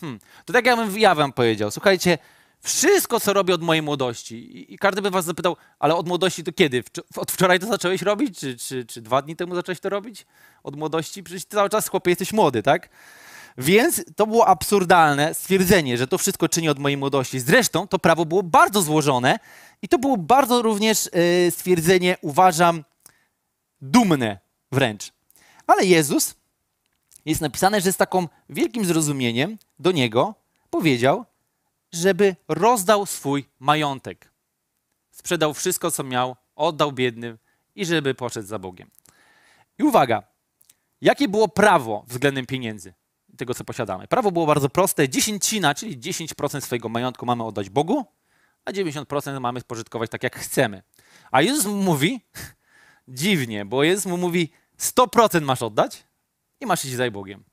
Hmm. 0.00 0.18
To 0.44 0.52
tak 0.52 0.66
jakbym 0.66 0.98
ja 0.98 1.14
wam 1.14 1.32
powiedział: 1.32 1.70
Słuchajcie, 1.70 2.18
wszystko, 2.60 3.20
co 3.20 3.32
robię 3.32 3.54
od 3.54 3.62
mojej 3.62 3.82
młodości. 3.82 4.34
I, 4.34 4.74
I, 4.74 4.78
każdy 4.78 5.02
by 5.02 5.10
was 5.10 5.24
zapytał, 5.24 5.56
ale 5.78 5.94
od 5.94 6.08
młodości 6.08 6.44
to 6.44 6.52
kiedy? 6.52 6.84
Od 7.16 7.32
wczoraj 7.32 7.60
to 7.60 7.66
zacząłeś 7.66 8.02
robić? 8.02 8.38
Czy, 8.38 8.56
czy, 8.56 8.84
czy 8.84 9.00
dwa 9.02 9.22
dni 9.22 9.36
temu 9.36 9.54
zacząłeś 9.54 9.80
to 9.80 9.88
robić? 9.88 10.26
Od 10.62 10.76
młodości? 10.76 11.22
Przecież 11.22 11.44
cały 11.44 11.70
czas, 11.70 11.88
chłopie, 11.88 12.10
jesteś 12.10 12.32
młody, 12.32 12.62
tak? 12.62 12.88
Więc 13.58 14.04
to 14.16 14.26
było 14.26 14.46
absurdalne 14.46 15.34
stwierdzenie, 15.34 15.98
że 15.98 16.06
to 16.06 16.18
wszystko 16.18 16.48
czyni 16.48 16.68
od 16.68 16.78
mojej 16.78 16.96
młodości. 16.96 17.40
Zresztą 17.40 17.88
to 17.88 17.98
prawo 17.98 18.24
było 18.24 18.42
bardzo 18.42 18.82
złożone 18.82 19.38
i 19.82 19.88
to 19.88 19.98
było 19.98 20.16
bardzo 20.16 20.62
również 20.62 21.10
yy, 21.44 21.50
stwierdzenie, 21.50 22.16
uważam, 22.22 22.84
dumne 23.80 24.38
wręcz. 24.72 25.12
Ale 25.66 25.84
Jezus, 25.84 26.34
jest 27.24 27.40
napisane, 27.40 27.80
że 27.80 27.92
z 27.92 27.96
taką 27.96 28.28
wielkim 28.48 28.84
zrozumieniem 28.84 29.58
do 29.78 29.92
Niego 29.92 30.34
powiedział, 30.70 31.24
żeby 31.92 32.36
rozdał 32.48 33.06
swój 33.06 33.44
majątek. 33.60 34.32
Sprzedał 35.10 35.54
wszystko, 35.54 35.90
co 35.90 36.04
miał, 36.04 36.36
oddał 36.56 36.92
biednym 36.92 37.38
i 37.74 37.86
żeby 37.86 38.14
poszedł 38.14 38.48
za 38.48 38.58
Bogiem. 38.58 38.90
I 39.78 39.82
uwaga, 39.82 40.22
jakie 41.00 41.28
było 41.28 41.48
prawo 41.48 42.04
względem 42.06 42.46
pieniędzy, 42.46 42.94
tego 43.36 43.54
co 43.54 43.64
posiadamy? 43.64 44.08
Prawo 44.08 44.32
było 44.32 44.46
bardzo 44.46 44.68
proste. 44.68 45.08
Dziesięcina, 45.08 45.74
czyli 45.74 45.98
10% 45.98 46.60
swojego 46.60 46.88
majątku 46.88 47.26
mamy 47.26 47.44
oddać 47.44 47.70
Bogu, 47.70 48.04
a 48.64 48.72
90% 48.72 49.40
mamy 49.40 49.60
spożytkować 49.60 50.10
tak, 50.10 50.22
jak 50.22 50.36
chcemy. 50.36 50.82
A 51.30 51.42
Jezus 51.42 51.66
mu 51.66 51.82
mówi, 51.82 52.20
dziwnie, 53.08 53.64
bo 53.64 53.82
Jezus 53.82 54.06
mu 54.06 54.16
mówi, 54.16 54.52
100% 54.78 55.42
masz 55.42 55.62
oddać 55.62 56.04
i 56.60 56.66
masz 56.66 56.84
iść 56.84 56.94
za 56.94 57.10
Bogiem. 57.10 57.44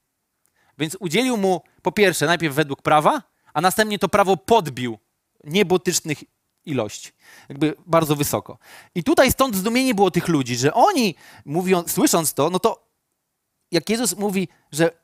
Więc 0.77 0.97
udzielił 0.99 1.37
mu 1.37 1.61
po 1.81 1.91
pierwsze 1.91 2.25
najpierw 2.25 2.55
według 2.55 2.81
prawa, 2.81 3.23
a 3.53 3.61
następnie 3.61 3.99
to 3.99 4.09
prawo 4.09 4.37
podbił 4.37 4.97
niebotycznych 5.43 6.23
ilości. 6.65 7.11
Jakby 7.49 7.75
bardzo 7.85 8.15
wysoko. 8.15 8.57
I 8.95 9.03
tutaj 9.03 9.31
stąd 9.31 9.55
zdumienie 9.55 9.95
było 9.95 10.11
tych 10.11 10.27
ludzi, 10.27 10.55
że 10.55 10.73
oni, 10.73 11.15
mówiąc, 11.45 11.91
słysząc 11.91 12.33
to, 12.33 12.49
no 12.49 12.59
to 12.59 12.89
jak 13.71 13.89
Jezus 13.89 14.17
mówi, 14.17 14.47
że 14.71 14.98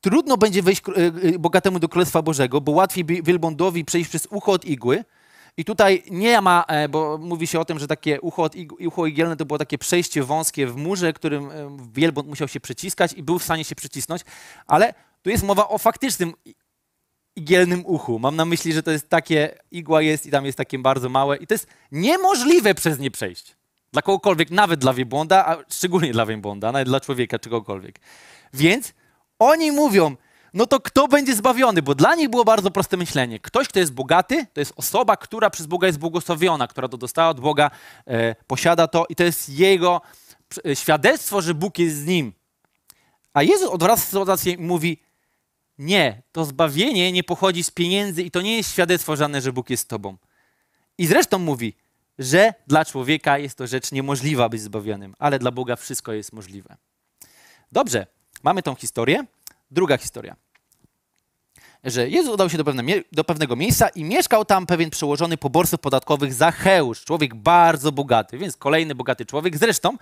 trudno 0.00 0.36
będzie 0.36 0.62
wejść 0.62 0.82
e, 0.88 0.92
e, 1.34 1.38
bogatemu 1.38 1.78
do 1.78 1.88
Królestwa 1.88 2.22
Bożego, 2.22 2.60
bo 2.60 2.72
łatwiej 2.72 3.04
wielbłądowi 3.04 3.84
przejść 3.84 4.10
przez 4.10 4.26
ucho 4.26 4.52
od 4.52 4.64
igły, 4.64 5.04
i 5.56 5.64
tutaj 5.64 6.02
nie 6.10 6.40
ma, 6.40 6.64
e, 6.68 6.88
bo 6.88 7.18
mówi 7.18 7.46
się 7.46 7.60
o 7.60 7.64
tym, 7.64 7.78
że 7.78 7.86
takie 7.86 8.20
ucho, 8.20 8.42
od 8.42 8.54
ucho 8.86 9.06
igielne 9.06 9.36
to 9.36 9.44
było 9.44 9.58
takie 9.58 9.78
przejście 9.78 10.22
wąskie 10.22 10.66
w 10.66 10.76
murze, 10.76 11.12
którym 11.12 11.50
wielbłąd 11.92 12.28
musiał 12.28 12.48
się 12.48 12.60
przyciskać 12.60 13.12
i 13.12 13.22
był 13.22 13.38
w 13.38 13.44
stanie 13.44 13.64
się 13.64 13.74
przycisnąć, 13.74 14.22
ale 14.66 14.94
tu 15.22 15.30
jest 15.30 15.44
mowa 15.44 15.68
o 15.68 15.78
faktycznym 15.78 16.34
igielnym 17.36 17.86
uchu. 17.86 18.18
Mam 18.18 18.36
na 18.36 18.44
myśli, 18.44 18.72
że 18.72 18.82
to 18.82 18.90
jest 18.90 19.08
takie, 19.08 19.58
igła 19.70 20.02
jest 20.02 20.26
i 20.26 20.30
tam 20.30 20.46
jest 20.46 20.58
takie 20.58 20.78
bardzo 20.78 21.08
małe 21.08 21.36
i 21.36 21.46
to 21.46 21.54
jest 21.54 21.66
niemożliwe 21.92 22.74
przez 22.74 22.98
nie 22.98 23.10
przejść. 23.10 23.56
Dla 23.92 24.02
kogokolwiek, 24.02 24.50
nawet 24.50 24.80
dla 24.80 24.94
wielbłąda, 24.94 25.46
a 25.46 25.56
szczególnie 25.68 26.12
dla 26.12 26.26
wielbłąda, 26.26 26.72
nawet 26.72 26.88
dla 26.88 27.00
człowieka, 27.00 27.38
czegokolwiek. 27.38 28.00
Więc 28.54 28.92
oni 29.40 29.72
mówią, 29.72 30.16
no 30.54 30.66
to 30.66 30.80
kto 30.80 31.08
będzie 31.08 31.36
zbawiony? 31.36 31.82
Bo 31.82 31.94
dla 31.94 32.14
nich 32.14 32.28
było 32.28 32.44
bardzo 32.44 32.70
proste 32.70 32.96
myślenie. 32.96 33.40
Ktoś, 33.40 33.68
kto 33.68 33.78
jest 33.78 33.92
bogaty, 33.92 34.46
to 34.52 34.60
jest 34.60 34.72
osoba, 34.76 35.16
która 35.16 35.50
przez 35.50 35.66
Boga 35.66 35.86
jest 35.86 35.98
błogosławiona, 35.98 36.68
która 36.68 36.88
to 36.88 36.96
dostała 36.96 37.28
od 37.28 37.40
Boga, 37.40 37.70
e, 38.06 38.34
posiada 38.34 38.88
to 38.88 39.06
i 39.08 39.16
to 39.16 39.24
jest 39.24 39.48
jego 39.48 40.00
e, 40.66 40.76
świadectwo, 40.76 41.42
że 41.42 41.54
Bóg 41.54 41.78
jest 41.78 41.96
z 41.96 42.06
nim. 42.06 42.32
A 43.34 43.42
Jezus 43.42 43.68
odwraca 43.68 44.02
sytuację 44.02 44.52
i 44.52 44.58
mówi, 44.58 45.02
nie, 45.78 46.22
to 46.32 46.44
zbawienie 46.44 47.12
nie 47.12 47.24
pochodzi 47.24 47.64
z 47.64 47.70
pieniędzy 47.70 48.22
i 48.22 48.30
to 48.30 48.40
nie 48.40 48.56
jest 48.56 48.72
świadectwo 48.72 49.16
żadne, 49.16 49.40
że 49.40 49.52
Bóg 49.52 49.70
jest 49.70 49.82
z 49.82 49.86
tobą. 49.86 50.16
I 50.98 51.06
zresztą 51.06 51.38
mówi, 51.38 51.76
że 52.18 52.54
dla 52.66 52.84
człowieka 52.84 53.38
jest 53.38 53.58
to 53.58 53.66
rzecz 53.66 53.92
niemożliwa 53.92 54.48
być 54.48 54.60
zbawionym, 54.60 55.14
ale 55.18 55.38
dla 55.38 55.50
Boga 55.50 55.76
wszystko 55.76 56.12
jest 56.12 56.32
możliwe. 56.32 56.76
Dobrze, 57.72 58.06
mamy 58.42 58.62
tą 58.62 58.74
historię. 58.74 59.24
Druga 59.70 59.98
historia. 59.98 60.36
Że 61.84 62.08
Jezus 62.08 62.34
udał 62.34 62.50
się 62.50 62.58
do, 62.58 62.64
pewne, 62.64 62.82
do 63.12 63.24
pewnego 63.24 63.56
miejsca 63.56 63.88
i 63.88 64.04
mieszkał 64.04 64.44
tam 64.44 64.66
pewien 64.66 64.90
przełożony 64.90 65.36
poborców 65.36 65.80
podatkowych 65.80 66.34
Zacheusz, 66.34 67.04
człowiek 67.04 67.34
bardzo 67.34 67.92
bogaty, 67.92 68.38
więc 68.38 68.56
kolejny 68.56 68.94
bogaty 68.94 69.26
człowiek. 69.26 69.56
Zresztą 69.56 69.96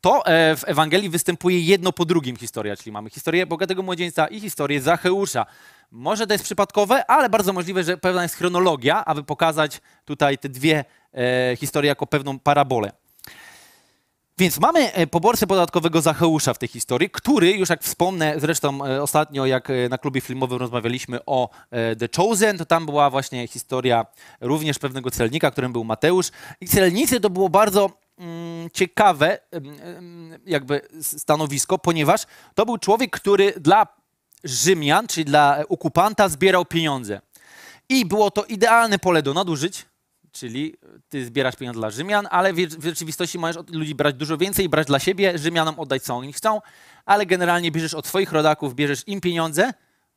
to 0.00 0.26
e, 0.26 0.56
w 0.56 0.64
Ewangelii 0.66 1.08
występuje 1.08 1.60
jedno 1.60 1.92
po 1.92 2.04
drugim 2.04 2.36
historia, 2.36 2.76
czyli 2.76 2.92
mamy 2.92 3.10
historię 3.10 3.46
bogatego 3.46 3.82
młodzieńca 3.82 4.26
i 4.26 4.40
historię 4.40 4.80
Zacheusza. 4.80 5.46
Może 5.90 6.26
to 6.26 6.34
jest 6.34 6.44
przypadkowe, 6.44 7.10
ale 7.10 7.28
bardzo 7.28 7.52
możliwe, 7.52 7.84
że 7.84 7.96
pewna 7.96 8.22
jest 8.22 8.34
chronologia, 8.34 9.04
aby 9.04 9.24
pokazać 9.24 9.80
tutaj 10.04 10.38
te 10.38 10.48
dwie 10.48 10.84
e, 11.14 11.56
historie 11.56 11.88
jako 11.88 12.06
pewną 12.06 12.38
parabolę. 12.38 12.92
Więc 14.38 14.60
mamy 14.60 14.92
e, 14.92 15.06
poborcę 15.06 15.46
podatkowego 15.46 16.00
Zacheusza 16.00 16.54
w 16.54 16.58
tej 16.58 16.68
historii, 16.68 17.10
który, 17.10 17.50
już 17.50 17.68
jak 17.68 17.82
wspomnę, 17.82 18.34
zresztą 18.38 18.78
ostatnio 19.02 19.46
jak 19.46 19.68
na 19.90 19.98
klubie 19.98 20.20
filmowym 20.20 20.58
rozmawialiśmy 20.58 21.24
o 21.26 21.48
The 21.70 22.08
Chosen, 22.16 22.58
to 22.58 22.64
tam 22.64 22.86
była 22.86 23.10
właśnie 23.10 23.48
historia 23.48 24.06
również 24.40 24.78
pewnego 24.78 25.10
celnika, 25.10 25.50
którym 25.50 25.72
był 25.72 25.84
Mateusz. 25.84 26.30
I 26.60 26.68
celnicy 26.68 27.20
to 27.20 27.30
było 27.30 27.48
bardzo 27.48 27.90
Mm, 28.18 28.70
ciekawe 28.72 29.38
jakby 30.46 30.80
stanowisko, 31.02 31.78
ponieważ 31.78 32.26
to 32.54 32.66
był 32.66 32.78
człowiek, 32.78 33.10
który 33.10 33.52
dla 33.52 33.86
Rzymian, 34.44 35.06
czyli 35.06 35.24
dla 35.24 35.58
okupanta 35.68 36.28
zbierał 36.28 36.64
pieniądze. 36.64 37.20
I 37.88 38.06
było 38.06 38.30
to 38.30 38.44
idealne 38.44 38.98
pole 38.98 39.22
do 39.22 39.34
nadużyć, 39.34 39.86
czyli 40.36 40.74
ty 41.08 41.24
zbierasz 41.24 41.56
pieniądze 41.56 41.80
dla 41.80 41.90
Rzymian, 41.90 42.28
ale 42.30 42.52
w 42.52 42.84
rzeczywistości 42.84 43.38
możesz 43.38 43.56
od 43.56 43.74
ludzi 43.74 43.94
brać 43.94 44.14
dużo 44.14 44.38
więcej 44.38 44.64
i 44.64 44.68
brać 44.68 44.86
dla 44.86 44.98
siebie, 44.98 45.38
Rzymianom 45.38 45.78
oddać 45.78 46.02
co 46.02 46.16
oni 46.16 46.32
chcą, 46.32 46.60
ale 47.06 47.26
generalnie 47.26 47.70
bierzesz 47.70 47.94
od 47.94 48.06
swoich 48.06 48.32
rodaków, 48.32 48.74
bierzesz 48.74 49.02
im 49.06 49.20
pieniądze, 49.20 49.72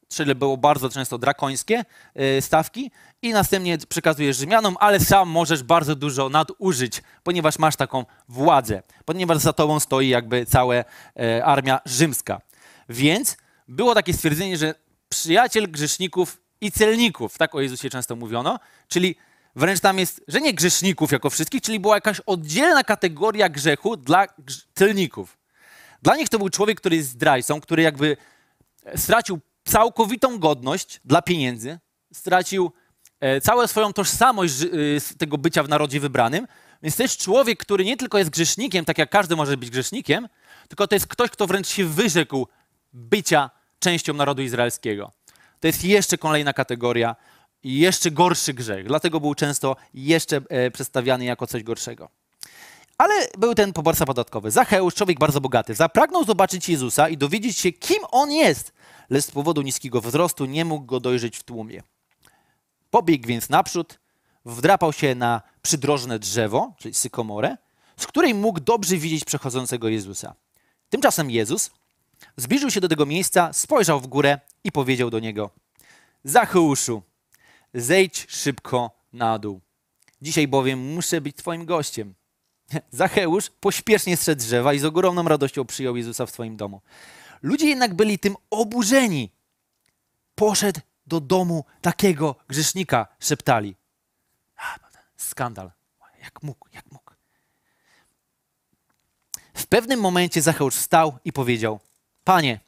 czyli 0.08 0.36
było 0.36 0.58
bardzo 0.58 0.90
często 0.90 1.18
drakońskie 1.18 1.86
e, 2.16 2.42
stawki 2.42 2.92
i 3.22 3.34
następnie 3.34 3.78
przekazujesz 3.90 4.38
Rzymianom, 4.38 4.78
ale 4.80 5.00
sam 5.00 5.30
możesz 5.30 5.64
bardzo 5.64 5.96
dużo 5.96 6.30
nadużyć, 6.30 7.04
ponieważ 7.24 7.60
masz 7.60 7.76
taką 7.76 8.06
władzę, 8.30 8.84
ponieważ 9.06 9.38
za 9.38 9.54
tobą 9.54 9.80
stoi 9.80 10.08
jakby 10.08 10.46
cała 10.46 10.76
e, 10.76 10.84
armia 11.46 11.80
rzymska. 11.86 12.42
Więc 12.90 13.38
było 13.68 13.96
takie 13.96 14.14
stwierdzenie, 14.14 14.58
że 14.58 14.76
przyjaciel 15.10 15.72
grzeszników 15.72 16.42
i 16.62 16.72
celników, 16.72 17.38
tak 17.38 17.56
o 17.56 17.62
Jezusie 17.62 17.90
często 17.90 18.16
mówiono, 18.16 18.60
czyli 18.88 19.16
wręcz 19.60 19.80
tam 19.80 20.00
jest, 20.00 20.22
że 20.28 20.42
nie 20.42 20.54
grzeszników 20.54 21.12
jako 21.12 21.30
wszystkich, 21.30 21.62
czyli 21.62 21.80
była 21.80 21.96
jakaś 21.96 22.20
oddzielna 22.20 22.84
kategoria 22.84 23.50
grzechu 23.50 23.98
dla 23.98 24.28
celników. 24.76 25.38
Dla 26.02 26.16
nich 26.16 26.30
to 26.30 26.38
był 26.38 26.50
człowiek, 26.50 26.80
który 26.80 26.96
jest 26.96 27.10
zdrajcą, 27.10 27.62
który 27.62 27.84
jakby 27.84 28.18
stracił 28.96 29.40
całkowitą 29.66 30.40
godność 30.40 31.02
dla 31.06 31.22
pieniędzy, 31.22 31.80
stracił 32.14 32.72
e, 33.20 33.42
całą 33.42 33.68
swoją 33.68 33.94
tożsamość 33.94 34.62
e, 34.62 34.68
tego 35.18 35.38
bycia 35.38 35.64
w 35.64 35.70
narodzie 35.70 36.00
wybranym, 36.00 36.48
więc 36.84 36.96
to 36.96 37.04
jest 37.04 37.18
człowiek, 37.18 37.60
który 37.60 37.86
nie 37.86 37.98
tylko 37.98 38.18
jest 38.18 38.30
grzesznikiem, 38.30 38.86
tak 38.86 38.98
jak 38.98 39.10
każdy 39.10 39.36
może 39.36 39.58
być 39.58 39.70
grzesznikiem, 39.70 40.30
tylko 40.68 40.88
to 40.88 40.96
jest 40.96 41.08
ktoś, 41.08 41.30
kto 41.30 41.48
wręcz 41.48 41.68
się 41.68 41.86
wyrzekł 41.86 42.48
bycia 42.94 43.50
częścią 43.80 44.14
narodu 44.14 44.42
izraelskiego. 44.42 45.12
To 45.60 45.68
jest 45.68 45.84
jeszcze 45.84 46.18
kolejna 46.18 46.54
kategoria 46.54 47.16
jeszcze 47.64 48.12
gorszy 48.12 48.54
grzech. 48.54 48.88
Dlatego 48.88 49.20
był 49.20 49.36
często 49.36 49.76
jeszcze 49.94 50.42
e, 50.50 50.72
przedstawiany 50.72 51.26
jako 51.26 51.48
coś 51.48 51.64
gorszego. 51.64 52.10
Ale 52.98 53.28
był 53.38 53.56
ten 53.56 53.74
poborca 53.74 54.06
podatkowy. 54.06 54.52
Zacheusz, 54.52 54.96
człowiek 54.96 55.20
bardzo 55.20 55.42
bogaty. 55.42 55.76
Zapragnął 55.76 56.24
zobaczyć 56.24 56.70
Jezusa 56.70 57.10
i 57.10 57.18
dowiedzieć 57.18 57.58
się, 57.58 57.72
kim 57.72 58.00
on 58.12 58.32
jest, 58.32 58.74
lecz 59.10 59.26
z 59.26 59.32
powodu 59.32 59.62
niskiego 59.62 60.02
wzrostu 60.02 60.46
nie 60.46 60.66
mógł 60.66 60.86
go 60.86 61.00
dojrzeć 61.00 61.38
w 61.38 61.44
tłumie. 61.44 61.84
Pobiegł 62.90 63.28
więc 63.28 63.50
naprzód, 63.50 64.00
wdrapał 64.46 64.94
się 64.94 65.16
na 65.16 65.42
przydrożne 65.62 66.20
drzewo, 66.20 66.74
czyli 66.78 66.94
sykomorę, 66.94 67.58
z 67.98 68.08
której 68.08 68.34
mógł 68.34 68.60
dobrze 68.60 68.98
widzieć 68.98 69.26
przechodzącego 69.26 69.90
Jezusa. 69.90 70.36
Tymczasem 70.90 71.32
Jezus 71.32 71.72
zbliżył 72.38 72.72
się 72.72 72.82
do 72.82 72.88
tego 72.88 73.06
miejsca, 73.06 73.54
spojrzał 73.54 74.00
w 74.00 74.08
górę 74.08 74.40
i 74.64 74.72
powiedział 74.72 75.10
do 75.10 75.20
niego: 75.20 75.50
Zacheuszu, 76.24 77.02
zejdź 77.74 78.26
szybko 78.30 78.92
na 79.14 79.40
dół. 79.40 79.62
Dzisiaj 80.22 80.48
bowiem 80.48 80.94
muszę 80.94 81.22
być 81.22 81.36
Twoim 81.36 81.66
gościem. 81.66 82.14
Zacheusz 82.92 83.50
pośpiesznie 83.60 84.18
zszedł 84.18 84.42
drzewa 84.42 84.74
i 84.74 84.80
z 84.80 84.86
ogromną 84.86 85.24
radością 85.24 85.66
przyjął 85.66 85.96
Jezusa 85.98 86.26
w 86.26 86.32
swoim 86.32 86.58
domu. 86.58 86.82
Ludzie 87.42 87.68
jednak 87.68 87.94
byli 87.94 88.20
tym 88.20 88.36
oburzeni. 88.50 89.32
Poszedł 90.36 90.80
do 91.08 91.20
domu 91.20 91.66
takiego 91.82 92.36
grzesznika, 92.48 93.08
szeptali. 93.20 93.76
Skandal. 95.18 95.72
Jak 96.22 96.44
mógł, 96.44 96.68
jak 96.74 96.92
mógł. 96.92 97.12
W 99.54 99.68
pewnym 99.68 100.00
momencie 100.00 100.42
Zacheusz 100.42 100.76
wstał 100.76 101.18
i 101.26 101.34
powiedział: 101.34 101.80
Panie, 102.24 102.60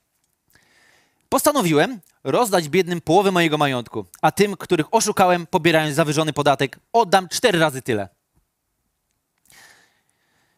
postanowiłem 1.30 2.00
rozdać 2.24 2.70
biednym 2.70 3.02
połowę 3.02 3.32
mojego 3.32 3.58
majątku, 3.58 4.06
a 4.22 4.32
tym, 4.32 4.58
których 4.58 4.94
oszukałem, 4.94 5.48
pobierając 5.48 5.96
zawyżony 5.96 6.34
podatek, 6.34 6.80
oddam 6.94 7.30
cztery 7.30 7.60
razy 7.60 7.82
tyle. 7.82 8.10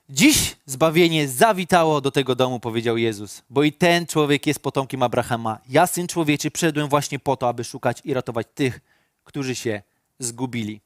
Dziś 0.09 0.55
zbawienie 0.65 1.27
zawitało 1.27 2.01
do 2.01 2.11
tego 2.11 2.35
domu, 2.35 2.59
powiedział 2.59 2.97
Jezus, 2.97 3.41
bo 3.49 3.63
i 3.63 3.71
ten 3.71 4.07
człowiek 4.07 4.47
jest 4.47 4.59
potomkiem 4.59 5.03
Abrahama. 5.03 5.59
Ja, 5.69 5.87
syn 5.87 6.07
człowieczy, 6.07 6.51
przyszedłem 6.51 6.89
właśnie 6.89 7.19
po 7.19 7.37
to, 7.37 7.49
aby 7.49 7.63
szukać 7.63 8.01
i 8.03 8.13
ratować 8.13 8.47
tych, 8.53 8.79
którzy 9.23 9.55
się 9.55 9.81
zgubili. 10.19 10.81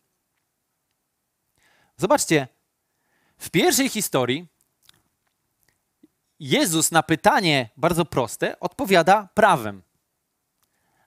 Zobaczcie, 1.98 2.48
w 3.38 3.50
pierwszej 3.50 3.89
historii 3.89 4.48
Jezus 6.39 6.91
na 6.91 7.03
pytanie 7.03 7.69
bardzo 7.77 8.05
proste 8.05 8.60
odpowiada 8.60 9.29
prawem. 9.34 9.81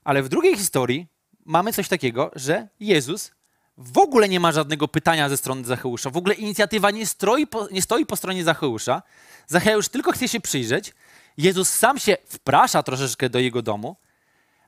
Ale 0.04 0.22
w 0.22 0.28
drugiej 0.28 0.56
historii 0.56 1.06
mamy 1.44 1.72
coś 1.72 1.88
takiego, 1.88 2.30
że 2.34 2.68
Jezus 2.80 3.30
w 3.78 3.98
ogóle 3.98 4.28
nie 4.28 4.40
ma 4.40 4.52
żadnego 4.52 4.88
pytania 4.88 5.28
ze 5.28 5.36
strony 5.36 5.64
Zacheusza. 5.64 6.10
W 6.10 6.16
ogóle 6.16 6.34
inicjatywa 6.34 6.90
nie, 6.90 7.06
stroi 7.06 7.46
po, 7.46 7.68
nie 7.68 7.82
stoi 7.82 8.06
po 8.06 8.16
stronie 8.16 8.44
Zacheusza. 8.44 9.02
Zacheusz 9.46 9.88
tylko 9.88 10.12
chce 10.12 10.28
się 10.28 10.40
przyjrzeć. 10.40 10.94
Jezus 11.36 11.68
sam 11.68 11.98
się 11.98 12.16
wprasza 12.26 12.82
troszeczkę 12.82 13.30
do 13.30 13.38
jego 13.38 13.62
domu. 13.62 13.96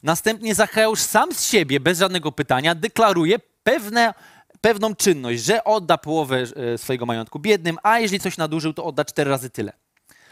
Następnie 0.03 0.55
Zacheusz 0.55 1.01
sam 1.01 1.35
z 1.35 1.49
siebie, 1.49 1.81
bez 1.81 1.99
żadnego 1.99 2.33
pytania, 2.33 2.75
deklaruje 2.75 3.39
pewne, 3.63 4.15
pewną 4.61 4.95
czynność, 4.95 5.45
że 5.45 5.65
odda 5.65 5.99
połowę 5.99 6.45
e, 6.75 6.79
swojego 6.79 7.07
majątku 7.07 7.39
biednym, 7.39 7.79
a 7.83 7.99
jeżeli 7.99 8.21
coś 8.21 8.37
nadużył, 8.37 8.73
to 8.73 8.85
odda 8.85 9.05
cztery 9.05 9.31
razy 9.31 9.51
tyle. 9.51 9.73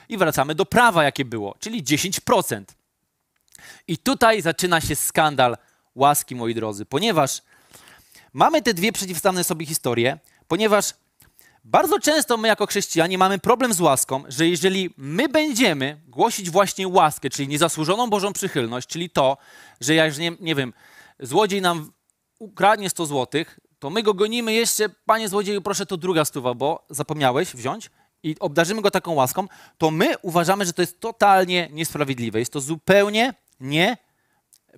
I 0.08 0.18
wracamy 0.18 0.54
do 0.54 0.66
prawa, 0.66 1.04
jakie 1.04 1.24
było, 1.24 1.54
czyli 1.58 1.84
10%. 1.84 2.64
I 3.88 3.98
tutaj 3.98 4.42
zaczyna 4.42 4.80
się 4.80 4.96
skandal 4.96 5.56
łaski, 5.94 6.34
moi 6.34 6.54
drodzy, 6.54 6.86
ponieważ 6.86 7.42
mamy 8.32 8.62
te 8.62 8.74
dwie 8.74 8.92
przeciwstawne 8.92 9.44
sobie 9.44 9.66
historie, 9.66 10.18
ponieważ 10.48 10.94
bardzo 11.64 11.98
często 11.98 12.36
my 12.36 12.48
jako 12.48 12.66
chrześcijanie 12.66 13.18
mamy 13.18 13.38
problem 13.38 13.74
z 13.74 13.80
łaską, 13.80 14.24
że 14.28 14.48
jeżeli 14.48 14.94
my 14.96 15.28
będziemy 15.28 16.00
głosić 16.08 16.50
właśnie 16.50 16.88
łaskę, 16.88 17.30
czyli 17.30 17.48
niezasłużoną 17.48 18.10
Bożą 18.10 18.32
przychylność, 18.32 18.88
czyli 18.88 19.10
to, 19.10 19.36
że 19.80 19.94
jak, 19.94 20.18
nie, 20.18 20.32
nie 20.40 20.54
wiem, 20.54 20.72
złodziej 21.20 21.62
nam 21.62 21.92
ukradnie 22.38 22.90
100 22.90 23.06
złotych, 23.06 23.60
to 23.78 23.90
my 23.90 24.02
go 24.02 24.14
gonimy 24.14 24.52
jeszcze, 24.52 24.88
panie 24.88 25.28
złodzieju, 25.28 25.62
proszę 25.62 25.86
to 25.86 25.96
druga 25.96 26.24
stuwa, 26.24 26.54
bo 26.54 26.86
zapomniałeś 26.90 27.48
wziąć 27.54 27.90
i 28.22 28.36
obdarzymy 28.40 28.82
go 28.82 28.90
taką 28.90 29.12
łaską, 29.12 29.46
to 29.78 29.90
my 29.90 30.14
uważamy, 30.22 30.64
że 30.64 30.72
to 30.72 30.82
jest 30.82 31.00
totalnie 31.00 31.68
niesprawiedliwe. 31.72 32.38
Jest 32.38 32.52
to 32.52 32.60
zupełnie 32.60 33.34
nie 33.60 33.96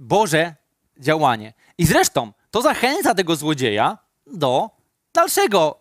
Boże 0.01 0.55
działanie. 0.99 1.53
I 1.79 1.87
zresztą 1.87 2.33
to 2.51 2.63
zachęca 2.63 3.15
tego 3.15 3.37
złodzieja 3.37 3.99
do 4.27 4.71
dalszego 5.13 5.81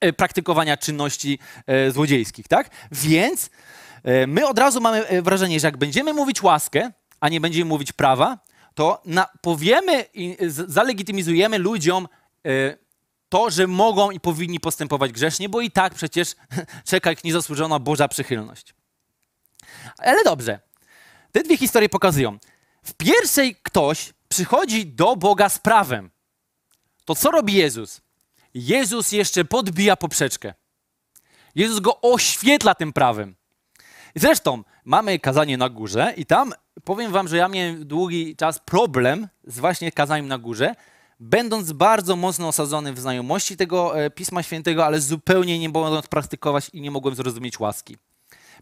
e, 0.00 0.12
praktykowania 0.12 0.76
czynności 0.76 1.38
e, 1.66 1.90
złodziejskich, 1.90 2.48
tak? 2.48 2.70
Więc 2.92 3.50
e, 4.04 4.26
my 4.26 4.46
od 4.46 4.58
razu 4.58 4.80
mamy 4.80 5.22
wrażenie, 5.22 5.60
że 5.60 5.66
jak 5.66 5.76
będziemy 5.76 6.12
mówić 6.14 6.42
łaskę, 6.42 6.92
a 7.20 7.28
nie 7.28 7.40
będziemy 7.40 7.64
mówić 7.64 7.92
prawa, 7.92 8.38
to 8.74 9.02
powiemy 9.40 10.04
i 10.14 10.36
zalegitymizujemy 10.48 11.58
ludziom 11.58 12.08
to, 13.28 13.50
że 13.50 13.66
mogą 13.66 14.10
i 14.10 14.20
powinni 14.20 14.60
postępować 14.60 15.12
grzecznie, 15.12 15.48
bo 15.48 15.60
i 15.60 15.70
tak 15.70 15.94
przecież 15.94 16.34
czeka 16.90 17.12
ich 17.12 17.24
niezasłużona 17.24 17.78
Boża 17.78 18.08
przychylność. 18.08 18.74
Ale 19.98 20.24
dobrze. 20.24 20.60
Te 21.32 21.42
dwie 21.42 21.56
historie 21.56 21.88
pokazują. 21.88 22.38
W 22.82 22.94
pierwszej 22.94 23.56
ktoś 23.62 24.12
przychodzi 24.28 24.86
do 24.86 25.16
Boga 25.16 25.48
z 25.48 25.58
prawem. 25.58 26.10
To 27.04 27.14
co 27.14 27.30
robi 27.30 27.54
Jezus? 27.54 28.00
Jezus 28.54 29.12
jeszcze 29.12 29.44
podbija 29.44 29.96
poprzeczkę. 29.96 30.54
Jezus 31.54 31.80
go 31.80 32.00
oświetla 32.00 32.74
tym 32.74 32.92
prawem. 32.92 33.34
Zresztą 34.16 34.62
mamy 34.84 35.18
kazanie 35.18 35.58
na 35.58 35.68
górze 35.68 36.14
i 36.16 36.26
tam 36.26 36.52
powiem 36.84 37.12
wam, 37.12 37.28
że 37.28 37.36
ja 37.36 37.48
miałem 37.48 37.86
długi 37.86 38.36
czas 38.36 38.58
problem 38.58 39.28
z 39.44 39.58
właśnie 39.58 39.92
kazaniem 39.92 40.28
na 40.28 40.38
górze, 40.38 40.74
będąc 41.20 41.72
bardzo 41.72 42.16
mocno 42.16 42.48
osadzony 42.48 42.92
w 42.92 43.00
znajomości 43.00 43.56
tego 43.56 44.00
e, 44.00 44.10
Pisma 44.10 44.42
Świętego, 44.42 44.86
ale 44.86 45.00
zupełnie 45.00 45.58
nie 45.58 45.68
mogąc 45.68 46.06
praktykować 46.06 46.70
i 46.72 46.80
nie 46.80 46.90
mogłem 46.90 47.14
zrozumieć 47.14 47.60
łaski. 47.60 47.96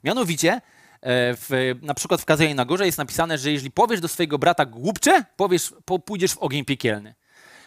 Mianowicie, 0.05 0.61
w, 1.03 1.79
na 1.83 1.95
przykład 1.95 2.21
w 2.21 2.25
kazaniu 2.25 2.55
na 2.55 2.65
górze 2.65 2.87
jest 2.87 2.99
napisane, 2.99 3.39
że 3.39 3.53
jeżeli 3.53 3.71
powiesz 3.71 4.01
do 4.01 4.09
swojego 4.09 4.39
brata 4.39 4.67
głupcze, 4.67 5.25
powiesz, 5.37 5.75
po, 5.85 5.99
pójdziesz 5.99 6.33
w 6.33 6.39
ogień 6.39 6.65
piekielny. 6.65 7.15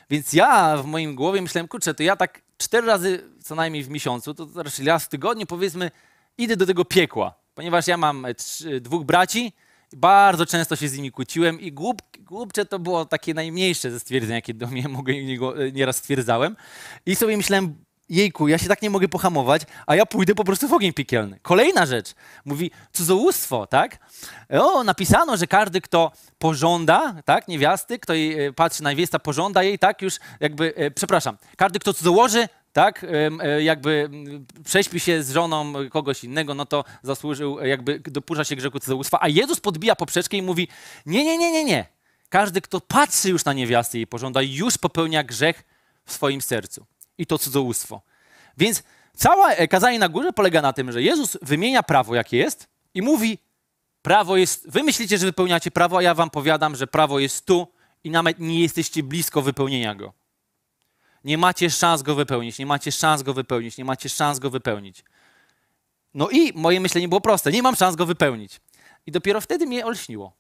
Więc 0.10 0.34
ja 0.34 0.78
w 0.78 0.86
moim 0.86 1.16
głowie 1.16 1.42
myślałem, 1.42 1.68
kurczę, 1.68 1.94
to 1.94 2.04
ja 2.04 2.16
tak 2.16 2.42
cztery 2.58 2.88
razy 2.88 3.24
co 3.44 3.56
najmniej 3.56 3.84
w 3.84 3.90
miesiącu, 3.90 4.34
to 4.34 4.48
raczej 4.56 4.86
raz 4.86 5.06
w 5.06 5.10
tygodniu 5.10 5.46
powiedzmy, 5.46 5.92
idę 6.38 6.58
do 6.58 6.66
tego 6.66 6.86
piekła, 6.86 7.34
ponieważ 7.56 7.88
ja 7.88 7.98
mam 7.98 8.26
e, 8.26 8.36
trzy, 8.36 8.82
dwóch 8.82 9.06
braci, 9.06 9.54
bardzo 9.94 10.46
często 10.46 10.76
się 10.76 10.88
z 10.88 10.98
nimi 10.98 11.12
kłóciłem 11.12 11.62
i 11.62 11.72
głup, 11.72 12.02
głupcze 12.20 12.66
to 12.66 12.80
było 12.80 13.06
takie 13.06 13.34
najmniejsze 13.34 13.92
ze 13.92 14.00
stwierdzeń, 14.00 14.36
jakie 14.36 14.54
do 14.54 14.68
mnie 14.68 14.88
mogę, 14.98 15.14
e, 15.14 15.72
nieraz 15.72 15.98
stwierdzałem. 15.98 16.56
I 17.06 17.16
sobie 17.16 17.38
myślałem, 17.38 17.76
jejku, 18.10 18.48
ja 18.48 18.58
się 18.58 18.68
tak 18.68 18.82
nie 18.82 18.90
mogę 18.90 19.08
pohamować, 19.08 19.62
a 19.88 19.96
ja 19.96 20.06
pójdę 20.06 20.36
po 20.36 20.44
prostu 20.44 20.68
w 20.68 20.74
ogień 20.74 20.94
piekielny. 20.94 21.40
Kolejna 21.42 21.86
rzecz, 21.86 22.14
mówi 22.46 22.72
cudzołóstwo, 22.94 23.68
tak? 23.68 23.98
O, 24.50 24.84
napisano, 24.84 25.38
że 25.38 25.48
każdy, 25.48 25.82
kto 25.82 26.12
pożąda, 26.38 27.16
tak, 27.26 27.48
niewiasty, 27.48 28.00
kto 28.00 28.14
jej 28.14 28.46
e, 28.46 28.54
patrzy 28.54 28.84
na 28.84 28.90
niewiesta, 28.90 29.20
pożąda 29.20 29.64
jej, 29.64 29.80
tak, 29.80 30.02
już 30.02 30.20
jakby, 30.40 30.76
e, 30.76 30.92
przepraszam, 30.92 31.38
każdy, 31.58 31.80
kto 31.80 31.94
cudzołoży, 31.94 32.48
tak, 32.74 33.06
e, 33.44 33.64
jakby 33.64 34.10
prześpi 34.66 35.00
się 35.00 35.24
z 35.24 35.32
żoną 35.32 35.74
kogoś 35.90 36.24
innego, 36.24 36.54
no 36.54 36.66
to 36.66 36.84
zasłużył, 37.04 37.60
e, 37.60 37.68
jakby 37.68 38.00
dopuszcza 38.00 38.44
się 38.44 38.56
grzechu 38.56 38.80
cudzołóstwa, 38.80 39.18
a 39.22 39.28
Jezus 39.28 39.60
podbija 39.60 39.96
poprzeczkę 39.96 40.38
i 40.38 40.42
mówi, 40.42 40.68
nie, 41.06 41.24
nie, 41.24 41.38
nie, 41.38 41.52
nie, 41.52 41.64
nie. 41.64 41.86
Każdy, 42.30 42.62
kto 42.62 42.82
patrzy 42.82 43.30
już 43.30 43.46
na 43.46 43.54
niewiastę 43.54 44.00
i 44.00 44.08
pożąda, 44.08 44.42
już 44.42 44.78
popełnia 44.78 45.24
grzech 45.24 45.64
w 46.06 46.14
swoim 46.14 46.42
sercu. 46.42 46.86
I 47.18 47.26
to 47.26 47.38
cudzołóstwo. 47.38 48.02
Więc 48.58 48.84
całe 49.16 49.68
kazanie 49.68 50.00
na 50.00 50.10
górze 50.10 50.34
polega 50.34 50.62
na 50.62 50.74
tym, 50.74 50.92
że 50.92 51.02
Jezus 51.02 51.38
wymienia 51.42 51.84
prawo, 51.84 52.16
jakie 52.16 52.38
jest 52.38 52.68
i 52.94 53.02
mówi, 53.02 53.38
prawo 54.02 54.38
jest, 54.38 54.70
wy 54.70 54.84
myślicie, 54.84 55.18
że 55.18 55.26
wypełniacie 55.26 55.72
prawo, 55.72 55.98
a 55.98 56.02
ja 56.02 56.14
wam 56.14 56.30
powiadam, 56.30 56.76
że 56.76 56.88
prawo 56.88 57.20
jest 57.20 57.46
tu 57.46 57.68
i 58.04 58.10
nawet 58.10 58.40
nie 58.40 58.62
jesteście 58.62 59.04
blisko 59.04 59.42
wypełnienia 59.42 59.96
go. 59.96 60.14
Nie 61.24 61.38
macie 61.38 61.70
szans 61.70 62.02
go 62.02 62.16
wypełnić, 62.16 62.60
nie 62.60 62.66
macie 62.66 62.92
szans 62.92 63.24
go 63.24 63.34
wypełnić, 63.34 63.78
nie 63.78 63.86
macie 63.86 64.10
szans 64.10 64.40
go 64.40 64.50
wypełnić. 64.50 65.04
No 66.14 66.30
i 66.30 66.54
moje 66.56 66.80
myślenie 66.80 67.08
było 67.08 67.22
proste, 67.22 67.52
nie 67.52 67.64
mam 67.64 67.76
szans 67.76 67.96
go 67.96 68.06
wypełnić. 68.06 68.62
I 69.06 69.12
dopiero 69.12 69.42
wtedy 69.42 69.66
mnie 69.66 69.86
olśniło. 69.86 70.34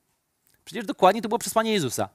Przecież 0.65 0.85
dokładnie 0.85 1.21
to 1.21 1.29
było 1.29 1.39
przesłanie 1.39 1.73
Jezusa. 1.73 2.09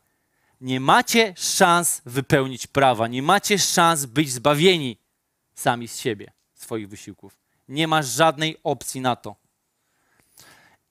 Nie 0.61 0.81
macie 0.81 1.35
szans 1.37 2.03
wypełnić 2.07 2.67
prawa, 2.67 3.09
nie 3.09 3.23
macie 3.23 3.59
szans 3.59 4.07
być 4.07 4.33
zbawieni 4.33 4.99
sami 5.55 5.89
z 5.89 5.99
siebie, 5.99 6.33
swoich 6.55 6.89
wysiłków. 6.89 7.39
Nie 7.69 7.89
ma 7.89 8.03
żadnej 8.03 8.57
opcji 8.65 9.01
na 9.01 9.17
to. 9.17 9.37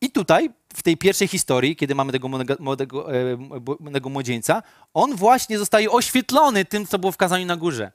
I 0.01 0.12
tutaj, 0.12 0.49
w 0.73 0.84
tej 0.84 0.97
pierwszej 0.97 1.27
historii, 1.27 1.75
kiedy 1.75 1.95
mamy 1.95 2.12
tego 2.12 2.27
młodego, 2.27 2.56
młodego, 2.60 3.15
e, 3.15 3.38
młodego 3.80 4.10
młodzieńca, 4.10 4.63
on 4.93 5.15
właśnie 5.15 5.58
zostaje 5.58 5.91
oświetlony 5.91 6.65
tym, 6.65 6.88
co 6.88 6.99
było 6.99 7.12
w 7.12 7.17
kazaniu 7.17 7.45
na 7.45 7.58
górze. 7.58 7.91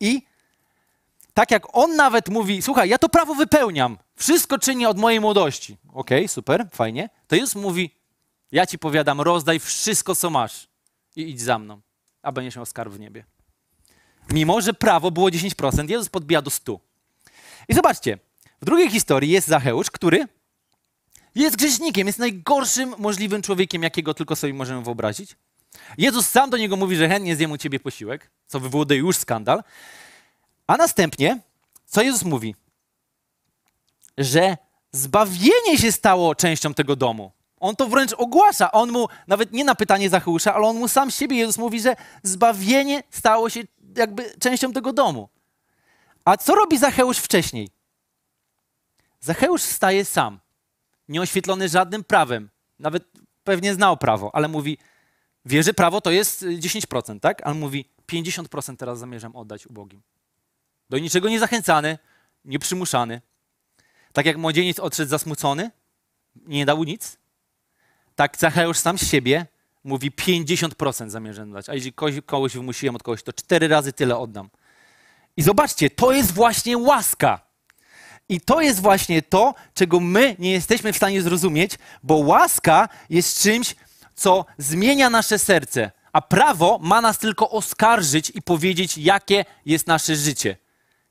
I 0.00 0.22
tak 1.34 1.50
jak 1.50 1.62
on 1.72 1.96
nawet 1.96 2.28
mówi, 2.28 2.62
słuchaj, 2.62 2.88
ja 2.88 2.98
to 2.98 3.08
prawo 3.08 3.34
wypełniam, 3.34 3.98
wszystko 4.14 4.58
czynię 4.58 4.88
od 4.88 4.98
mojej 4.98 5.20
młodości. 5.20 5.76
Okej, 5.92 6.18
okay, 6.18 6.28
super, 6.28 6.66
fajnie. 6.72 7.08
To 7.26 7.36
Jezus 7.36 7.54
mówi, 7.54 7.95
ja 8.56 8.66
ci 8.66 8.78
powiadam, 8.78 9.20
rozdaj 9.20 9.60
wszystko, 9.60 10.14
co 10.14 10.30
masz 10.30 10.68
i 11.16 11.30
idź 11.30 11.40
za 11.40 11.58
mną, 11.58 11.80
a 12.22 12.32
będziesz 12.32 12.56
miał 12.56 12.66
skarb 12.66 12.92
w 12.92 13.00
niebie. 13.00 13.24
Mimo, 14.30 14.60
że 14.60 14.74
prawo 14.74 15.10
było 15.10 15.28
10%, 15.28 15.90
Jezus 15.90 16.08
podbija 16.08 16.42
do 16.42 16.50
100. 16.50 16.80
I 17.68 17.74
zobaczcie, 17.74 18.18
w 18.62 18.64
drugiej 18.64 18.90
historii 18.90 19.30
jest 19.30 19.48
Zacheusz, 19.48 19.90
który 19.90 20.28
jest 21.34 21.56
grzesznikiem, 21.56 22.06
jest 22.06 22.18
najgorszym 22.18 22.94
możliwym 22.98 23.42
człowiekiem, 23.42 23.82
jakiego 23.82 24.14
tylko 24.14 24.36
sobie 24.36 24.54
możemy 24.54 24.82
wyobrazić. 24.82 25.36
Jezus 25.98 26.28
sam 26.28 26.50
do 26.50 26.56
niego 26.56 26.76
mówi, 26.76 26.96
że 26.96 27.08
chętnie 27.08 27.36
zjem 27.36 27.50
u 27.52 27.58
ciebie 27.58 27.80
posiłek, 27.80 28.30
co 28.46 28.60
wywołuje 28.60 28.96
już 28.96 29.16
skandal. 29.16 29.62
A 30.66 30.76
następnie, 30.76 31.40
co 31.86 32.02
Jezus 32.02 32.22
mówi? 32.22 32.54
Że 34.18 34.56
zbawienie 34.92 35.78
się 35.78 35.92
stało 35.92 36.34
częścią 36.34 36.74
tego 36.74 36.96
domu. 36.96 37.35
On 37.60 37.76
to 37.76 37.88
wręcz 37.88 38.12
ogłasza. 38.12 38.72
On 38.72 38.92
mu, 38.92 39.08
nawet 39.26 39.52
nie 39.52 39.64
na 39.64 39.74
pytanie 39.74 40.10
Zacheusza, 40.10 40.54
ale 40.54 40.66
on 40.66 40.76
mu 40.76 40.88
sam 40.88 41.10
siebie, 41.10 41.36
Jezus 41.36 41.58
mówi, 41.58 41.80
że 41.80 41.96
zbawienie 42.22 43.02
stało 43.10 43.50
się 43.50 43.60
jakby 43.96 44.34
częścią 44.40 44.72
tego 44.72 44.92
domu. 44.92 45.28
A 46.24 46.36
co 46.36 46.54
robi 46.54 46.78
Zacheusz 46.78 47.18
wcześniej? 47.18 47.68
Zacheusz 49.20 49.62
staje 49.62 50.04
sam 50.04 50.40
nieoświetlony 51.08 51.68
żadnym 51.68 52.04
prawem. 52.04 52.50
Nawet 52.78 53.04
pewnie 53.44 53.74
znał 53.74 53.96
prawo, 53.96 54.30
ale 54.34 54.48
mówi, 54.48 54.78
wie, 55.44 55.62
że 55.62 55.74
prawo 55.74 56.00
to 56.00 56.10
jest 56.10 56.42
10%, 56.42 57.20
tak? 57.20 57.42
Ale 57.46 57.54
mówi, 57.54 57.90
50% 58.12 58.76
teraz 58.76 58.98
zamierzam 58.98 59.36
oddać 59.36 59.66
ubogim. 59.66 60.02
Do 60.90 60.98
niczego 60.98 61.28
nie 61.28 61.38
zachęcany, 61.38 61.98
nie 62.44 62.58
przymuszany. 62.58 63.20
Tak 64.12 64.26
jak 64.26 64.36
młodzieniec 64.36 64.80
odszedł 64.80 65.10
zasmucony, 65.10 65.70
nie 66.36 66.66
dał 66.66 66.84
nic, 66.84 67.18
tak 68.16 68.36
Zacheusz 68.38 68.78
sam 68.78 68.98
z 68.98 69.10
siebie 69.10 69.46
mówi 69.84 70.10
50% 70.10 71.08
zamierzam 71.08 71.52
dać. 71.52 71.68
A 71.68 71.72
kogoś, 71.94 72.14
kogoś 72.26 72.54
wymusiłem 72.54 72.96
od 72.96 73.02
kogoś, 73.02 73.22
to 73.22 73.32
cztery 73.32 73.68
razy 73.68 73.92
tyle 73.92 74.16
oddam. 74.16 74.50
I 75.36 75.42
zobaczcie, 75.42 75.90
to 75.90 76.12
jest 76.12 76.32
właśnie 76.32 76.78
łaska. 76.78 77.40
I 78.28 78.40
to 78.40 78.60
jest 78.60 78.80
właśnie 78.80 79.22
to, 79.22 79.54
czego 79.74 80.00
my 80.00 80.36
nie 80.38 80.52
jesteśmy 80.52 80.92
w 80.92 80.96
stanie 80.96 81.22
zrozumieć, 81.22 81.72
bo 82.02 82.14
łaska 82.14 82.88
jest 83.10 83.42
czymś, 83.42 83.74
co 84.14 84.44
zmienia 84.58 85.10
nasze 85.10 85.38
serce, 85.38 85.90
a 86.12 86.22
prawo 86.22 86.78
ma 86.82 87.00
nas 87.00 87.18
tylko 87.18 87.50
oskarżyć 87.50 88.32
i 88.34 88.42
powiedzieć, 88.42 88.98
jakie 88.98 89.44
jest 89.66 89.86
nasze 89.86 90.16
życie. 90.16 90.56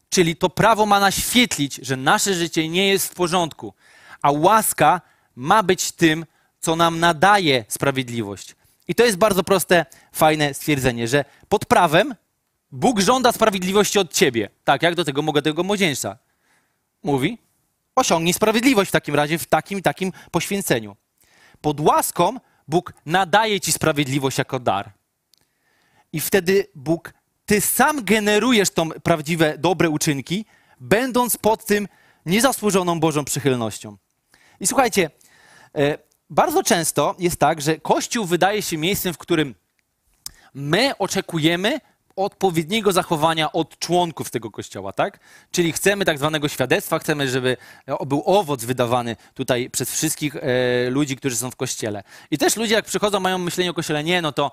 Czyli 0.10 0.36
to 0.36 0.50
prawo 0.50 0.86
ma 0.86 1.00
naświetlić, 1.00 1.76
że 1.76 1.98
nasze 1.98 2.34
życie 2.34 2.70
nie 2.70 2.88
jest 2.88 3.08
w 3.08 3.16
porządku, 3.16 3.74
a 4.22 4.32
łaska 4.32 5.02
ma 5.36 5.64
być 5.64 5.92
tym, 5.92 6.26
co 6.66 6.76
nam 6.76 7.00
nadaje 7.00 7.66
sprawiedliwość. 7.68 8.56
I 8.88 8.96
to 8.96 9.06
jest 9.06 9.18
bardzo 9.18 9.44
proste, 9.44 9.86
fajne 10.12 10.54
stwierdzenie, 10.54 11.08
że 11.08 11.26
pod 11.50 11.66
prawem 11.66 12.16
Bóg 12.72 13.00
żąda 13.00 13.32
sprawiedliwości 13.32 14.00
od 14.00 14.14
ciebie. 14.14 14.50
Tak, 14.64 14.84
jak 14.84 14.96
do 14.96 15.06
tego 15.06 15.22
mogę 15.22 15.42
tego 15.42 15.64
młodzieńca 15.64 16.18
mówi, 17.04 17.38
osiągnij 17.96 18.34
sprawiedliwość 18.34 18.90
w 18.90 18.92
takim 18.92 19.16
razie, 19.16 19.38
w 19.38 19.46
takim 19.46 19.82
takim 19.82 20.12
poświęceniu. 20.32 20.96
Pod 21.62 21.80
łaską 21.80 22.40
Bóg 22.68 22.94
nadaje 23.06 23.62
ci 23.62 23.72
sprawiedliwość 23.72 24.38
jako 24.38 24.60
dar. 24.60 24.92
I 26.14 26.20
wtedy 26.20 26.68
Bóg, 26.76 27.14
ty 27.46 27.62
sam 27.62 28.04
generujesz 28.04 28.70
tą 28.70 28.90
prawdziwe, 28.90 29.58
dobre 29.58 29.90
uczynki, 29.90 30.46
będąc 30.80 31.38
pod 31.38 31.66
tym 31.66 31.88
niezasłużoną 32.26 33.00
Bożą 33.00 33.26
przychylnością. 33.26 33.98
I 34.60 34.68
słuchajcie, 34.68 35.10
e, 35.76 36.05
bardzo 36.30 36.64
często 36.64 37.16
jest 37.20 37.40
tak, 37.40 37.62
że 37.62 37.78
Kościół 37.78 38.26
wydaje 38.26 38.62
się 38.62 38.78
miejscem, 38.78 39.14
w 39.14 39.18
którym 39.18 39.56
my 40.54 40.98
oczekujemy 40.98 41.80
odpowiedniego 42.16 42.92
zachowania 42.92 43.52
od 43.52 43.80
członków 43.80 44.30
tego 44.30 44.52
kościoła, 44.52 44.94
tak? 44.94 45.20
Czyli 45.52 45.72
chcemy 45.72 46.06
tak 46.06 46.18
zwanego 46.18 46.48
świadectwa, 46.48 47.00
chcemy, 47.00 47.30
żeby 47.30 47.58
był 48.08 48.24
owoc 48.26 48.66
wydawany 48.66 49.16
tutaj 49.34 49.70
przez 49.70 49.92
wszystkich 49.92 50.36
e, 50.36 50.90
ludzi, 50.90 51.16
którzy 51.16 51.36
są 51.36 51.52
w 51.52 51.56
kościele. 51.56 52.04
I 52.32 52.38
też 52.38 52.56
ludzie, 52.56 52.76
jak 52.76 52.86
przychodzą, 52.86 53.20
mają 53.20 53.38
myślenie 53.38 53.72
o 53.72 53.74
kościele, 53.74 54.04
nie, 54.04 54.22
no 54.22 54.32
to 54.32 54.52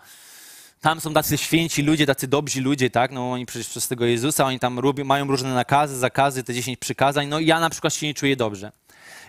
tam 0.80 1.00
są 1.00 1.14
tacy 1.14 1.38
święci 1.38 1.82
ludzie, 1.82 2.06
tacy 2.06 2.28
dobrzy 2.28 2.61
ludzie, 2.61 2.90
tak? 2.90 3.12
No 3.12 3.32
oni 3.32 3.46
przecież 3.46 3.68
przez 3.68 3.88
tego 3.88 4.04
Jezusa, 4.04 4.44
oni 4.44 4.58
tam 4.58 4.78
robią, 4.78 5.04
mają 5.04 5.26
różne 5.26 5.54
nakazy, 5.54 5.98
zakazy, 5.98 6.44
te 6.44 6.54
10 6.54 6.78
przykazań, 6.78 7.28
no 7.28 7.38
i 7.38 7.46
ja 7.46 7.61
na 7.61 7.70
przykład 7.70 7.94
się 7.94 8.06
nie 8.06 8.14
czuję 8.14 8.37
dobrze. 8.37 8.72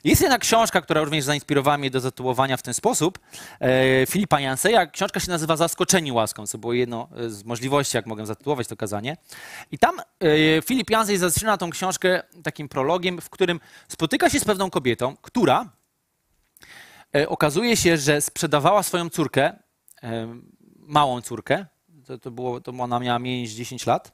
Jest 0.04 0.22
jedna 0.22 0.38
książka, 0.38 0.82
która 0.82 1.02
również 1.02 1.26
zainspirowała 1.26 1.78
mnie 1.78 1.92
do 1.92 2.00
zatytułowania 2.00 2.58
w 2.58 2.62
ten 2.62 2.74
sposób, 2.74 3.20
e, 3.60 4.06
Filipa 4.06 4.40
Janseja. 4.40 4.88
Książka 4.88 5.20
się 5.20 5.32
nazywa 5.32 5.56
Zaskoczeni 5.56 6.12
łaską, 6.12 6.48
co 6.48 6.58
było 6.58 6.74
jedno 6.74 7.08
z 7.28 7.44
możliwości, 7.44 7.98
jak 7.98 8.06
mogę 8.06 8.26
zatytułować 8.26 8.68
to 8.68 8.76
kazanie. 8.78 9.18
I 9.72 9.78
tam 9.78 10.00
e, 10.00 10.04
Filip 10.62 10.90
Jansej 10.90 11.18
zaczyna 11.18 11.58
tą 11.58 11.70
książkę 11.70 12.24
takim 12.44 12.70
prologiem, 12.70 13.22
w 13.22 13.30
którym 13.30 13.60
spotyka 13.88 14.30
się 14.30 14.40
z 14.40 14.46
pewną 14.46 14.70
kobietą, 14.70 15.16
która 15.22 15.70
e, 17.16 17.30
okazuje 17.30 17.78
się, 17.78 17.98
że 17.98 18.22
sprzedawała 18.22 18.84
swoją 18.84 19.10
córkę, 19.10 19.54
e, 20.04 20.40
małą 20.78 21.22
córkę, 21.22 21.66
to, 22.06 22.18
to, 22.18 22.32
było, 22.32 22.62
to 22.62 22.72
ona 22.80 23.00
miała 23.00 23.20
mniej 23.20 23.42
niż 23.42 23.52
10 23.52 23.86
lat, 23.86 24.12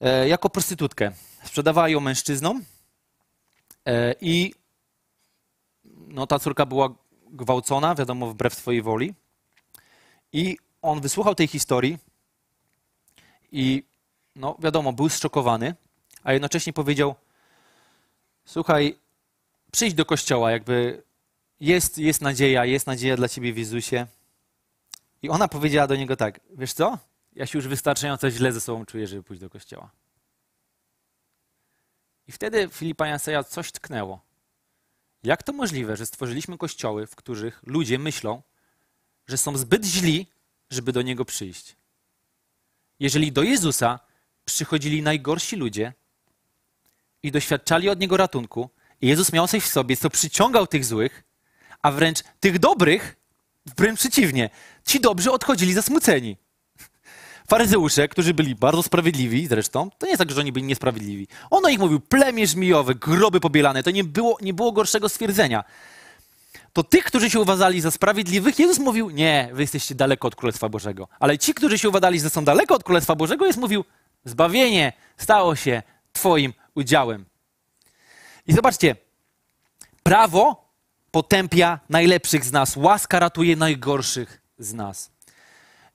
e, 0.00 0.28
jako 0.28 0.50
prostytutkę. 0.50 1.12
Sprzedawała 1.44 1.88
ją 1.88 2.00
mężczyznom, 2.00 2.62
E, 2.62 2.77
I 4.20 4.54
no, 5.84 6.26
ta 6.26 6.38
córka 6.38 6.66
była 6.66 6.94
gwałcona, 7.30 7.94
wiadomo, 7.94 8.26
wbrew 8.26 8.54
swojej 8.54 8.82
woli. 8.82 9.14
I 10.32 10.56
on 10.82 11.00
wysłuchał 11.00 11.34
tej 11.34 11.46
historii 11.46 11.98
i 13.52 13.82
no, 14.36 14.56
wiadomo, 14.58 14.92
był 14.92 15.08
zszokowany, 15.08 15.74
a 16.22 16.32
jednocześnie 16.32 16.72
powiedział: 16.72 17.14
Słuchaj, 18.44 18.98
przyjdź 19.72 19.94
do 19.94 20.04
kościoła, 20.04 20.50
jakby 20.50 21.02
jest, 21.60 21.98
jest 21.98 22.22
nadzieja, 22.22 22.64
jest 22.64 22.86
nadzieja 22.86 23.16
dla 23.16 23.28
ciebie 23.28 23.52
w 23.52 23.58
Jezusie. 23.58 24.06
I 25.22 25.28
ona 25.28 25.48
powiedziała 25.48 25.86
do 25.86 25.96
niego 25.96 26.16
tak: 26.16 26.40
Wiesz 26.50 26.72
co? 26.72 26.98
Ja 27.32 27.46
się 27.46 27.58
już 27.58 27.68
wystarczająco 27.68 28.30
źle 28.30 28.52
ze 28.52 28.60
sobą 28.60 28.86
czuję, 28.86 29.06
żeby 29.06 29.22
pójść 29.22 29.40
do 29.40 29.50
kościoła. 29.50 29.90
I 32.28 32.32
wtedy 32.32 32.68
Filipa 32.72 33.06
Janseja 33.06 33.44
coś 33.44 33.72
tknęło. 33.72 34.20
Jak 35.22 35.42
to 35.42 35.52
możliwe, 35.52 35.96
że 35.96 36.06
stworzyliśmy 36.06 36.58
kościoły, 36.58 37.06
w 37.06 37.16
których 37.16 37.60
ludzie 37.66 37.98
myślą, 37.98 38.42
że 39.26 39.38
są 39.38 39.58
zbyt 39.58 39.84
źli, 39.84 40.26
żeby 40.70 40.92
do 40.92 41.02
Niego 41.02 41.24
przyjść? 41.24 41.76
Jeżeli 43.00 43.32
do 43.32 43.42
Jezusa 43.42 44.00
przychodzili 44.44 45.02
najgorsi 45.02 45.56
ludzie 45.56 45.92
i 47.22 47.30
doświadczali 47.30 47.88
od 47.88 48.00
Niego 48.00 48.16
ratunku, 48.16 48.70
i 49.00 49.08
Jezus 49.08 49.32
miał 49.32 49.48
coś 49.48 49.62
w 49.64 49.68
sobie, 49.68 49.96
co 49.96 50.10
przyciągał 50.10 50.66
tych 50.66 50.84
złych, 50.84 51.24
a 51.82 51.90
wręcz 51.90 52.22
tych 52.40 52.58
dobrych, 52.58 53.16
wręcz 53.76 53.98
przeciwnie, 53.98 54.50
ci 54.86 55.00
dobrzy 55.00 55.32
odchodzili 55.32 55.74
zasmuceni. 55.74 56.36
Faryzeusze, 57.48 58.08
którzy 58.08 58.34
byli 58.34 58.54
bardzo 58.54 58.82
sprawiedliwi 58.82 59.46
zresztą, 59.46 59.90
to 59.98 60.06
nie 60.06 60.10
jest 60.10 60.18
tak, 60.18 60.30
że 60.30 60.40
oni 60.40 60.52
byli 60.52 60.66
niesprawiedliwi. 60.66 61.28
On 61.50 61.66
o 61.66 61.68
nich 61.68 61.78
mówił 61.78 62.00
plemię 62.00 62.46
żmijowe, 62.46 62.94
groby 62.94 63.40
pobielane, 63.40 63.82
to 63.82 63.90
nie 63.90 64.04
było, 64.04 64.38
nie 64.42 64.54
było 64.54 64.72
gorszego 64.72 65.08
stwierdzenia. 65.08 65.64
To 66.72 66.82
tych, 66.82 67.04
którzy 67.04 67.30
się 67.30 67.40
uważali 67.40 67.80
za 67.80 67.90
sprawiedliwych, 67.90 68.58
Jezus 68.58 68.78
mówił, 68.78 69.10
nie, 69.10 69.50
wy 69.52 69.62
jesteście 69.62 69.94
daleko 69.94 70.28
od 70.28 70.36
Królestwa 70.36 70.68
Bożego. 70.68 71.08
Ale 71.20 71.38
ci, 71.38 71.54
którzy 71.54 71.78
się 71.78 71.88
uważali, 71.88 72.20
że 72.20 72.30
są 72.30 72.44
daleko 72.44 72.74
od 72.74 72.84
Królestwa 72.84 73.14
Bożego, 73.14 73.46
Jezus 73.46 73.60
mówił, 73.60 73.84
zbawienie 74.24 74.92
stało 75.16 75.56
się 75.56 75.82
twoim 76.12 76.52
udziałem. 76.74 77.24
I 78.46 78.52
zobaczcie, 78.52 78.96
prawo 80.02 80.68
potępia 81.10 81.80
najlepszych 81.88 82.44
z 82.44 82.52
nas, 82.52 82.76
łaska 82.76 83.18
ratuje 83.18 83.56
najgorszych 83.56 84.42
z 84.58 84.74
nas. 84.74 85.10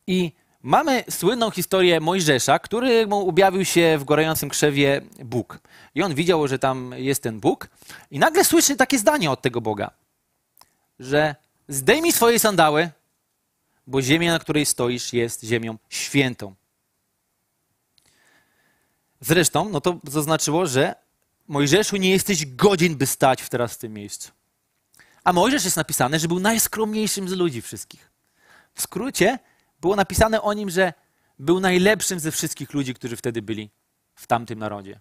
I 0.08 0.32
mamy 0.64 1.04
słynną 1.10 1.52
historię 1.52 2.00
Mojżesza, 2.00 2.60
który 2.60 3.08
mu 3.08 3.30
objawił 3.30 3.66
się 3.66 3.98
w 4.00 4.04
gorącym 4.04 4.50
krzewie 4.50 5.02
Bóg. 5.26 5.60
I 5.96 6.04
on 6.04 6.16
widział, 6.16 6.48
że 6.48 6.60
tam 6.60 6.94
jest 6.98 7.24
ten 7.24 7.40
Bóg 7.40 7.68
i 8.12 8.20
nagle 8.20 8.46
słyszy 8.46 8.76
takie 8.76 9.00
zdanie 9.00 9.32
od 9.32 9.42
tego 9.42 9.62
Boga, 9.62 9.92
że 11.00 11.36
zdejmij 11.68 12.12
swoje 12.12 12.40
sandały, 12.40 12.90
bo 13.88 14.02
ziemia, 14.02 14.32
na 14.32 14.40
której 14.40 14.66
stoisz, 14.66 15.14
jest 15.14 15.44
ziemią 15.44 15.78
świętą. 15.90 16.56
Zresztą, 19.22 19.70
no 19.70 19.82
to 19.82 20.00
zaznaczyło, 20.04 20.68
że 20.68 20.96
Mojżeszu 21.48 21.98
nie 21.98 22.10
jesteś 22.10 22.46
godzien, 22.46 22.96
by 22.96 23.06
stać 23.06 23.50
teraz 23.50 23.74
w 23.74 23.78
tym 23.78 23.94
miejscu. 23.94 24.32
A 25.24 25.34
Mojżesz 25.34 25.66
jest 25.66 25.78
napisane, 25.78 26.20
że 26.20 26.28
był 26.28 26.40
najskromniejszym 26.40 27.30
z 27.30 27.32
ludzi 27.32 27.62
wszystkich. 27.62 28.12
W 28.74 28.82
skrócie 28.82 29.40
było 29.84 29.96
napisane 29.96 30.42
o 30.42 30.54
nim, 30.54 30.70
że 30.70 30.94
był 31.40 31.60
najlepszym 31.60 32.20
ze 32.20 32.32
wszystkich 32.32 32.74
ludzi, 32.74 32.94
którzy 32.94 33.16
wtedy 33.16 33.42
byli 33.42 33.70
w 34.16 34.28
tamtym 34.28 34.60
narodzie. 34.60 35.00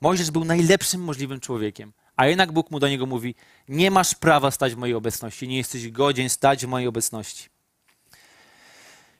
Mojżesz 0.00 0.30
był 0.30 0.44
najlepszym 0.44 1.00
możliwym 1.00 1.40
człowiekiem, 1.40 1.92
a 2.16 2.26
jednak 2.26 2.52
Bóg 2.52 2.70
mu 2.70 2.80
do 2.80 2.88
niego 2.88 3.06
mówi: 3.06 3.34
Nie 3.68 3.90
masz 3.90 4.14
prawa 4.14 4.50
stać 4.50 4.74
w 4.74 4.76
mojej 4.76 4.94
obecności, 4.94 5.48
nie 5.48 5.56
jesteś 5.56 5.90
godzien 5.90 6.28
stać 6.28 6.66
w 6.66 6.68
mojej 6.68 6.88
obecności. 6.88 7.48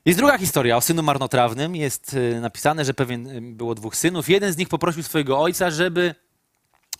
Jest 0.05 0.19
druga 0.19 0.39
historia 0.39 0.77
o 0.77 0.81
synu 0.81 1.03
marnotrawnym. 1.03 1.77
Jest 1.77 2.15
y, 2.15 2.41
napisane, 2.41 2.85
że 2.85 2.95
pewien 2.95 3.27
y, 3.27 3.41
było 3.41 3.75
dwóch 3.75 3.97
synów. 3.97 4.29
Jeden 4.29 4.53
z 4.53 4.57
nich 4.57 4.69
poprosił 4.69 5.03
swojego 5.03 5.41
ojca, 5.41 5.71
żeby 5.71 6.15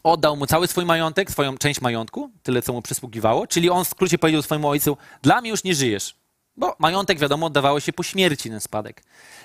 oddał 0.03 0.37
mu 0.37 0.47
cały 0.47 0.67
swój 0.67 0.85
majątek, 0.85 1.31
swoją 1.31 1.59
część 1.59 1.81
majątku, 1.81 2.31
tyle 2.43 2.63
co 2.63 2.73
mu 2.73 2.83
przysługiwało. 2.83 3.47
Czyli 3.47 3.71
on 3.71 3.85
w 3.85 3.89
skrócie 3.89 4.19
powiedział 4.19 4.43
swojemu 4.43 4.69
ojcu: 4.69 4.97
Dla 5.23 5.41
mnie 5.41 5.51
już 5.51 5.65
nie 5.65 5.75
żyjesz. 5.75 6.26
Bo 6.57 6.77
majątek, 6.79 7.19
wiadomo, 7.19 7.47
oddawało 7.47 7.81
się 7.81 7.93
po 7.93 8.03
śmierci 8.03 8.51
ten 8.51 8.61
spadek. 8.61 9.03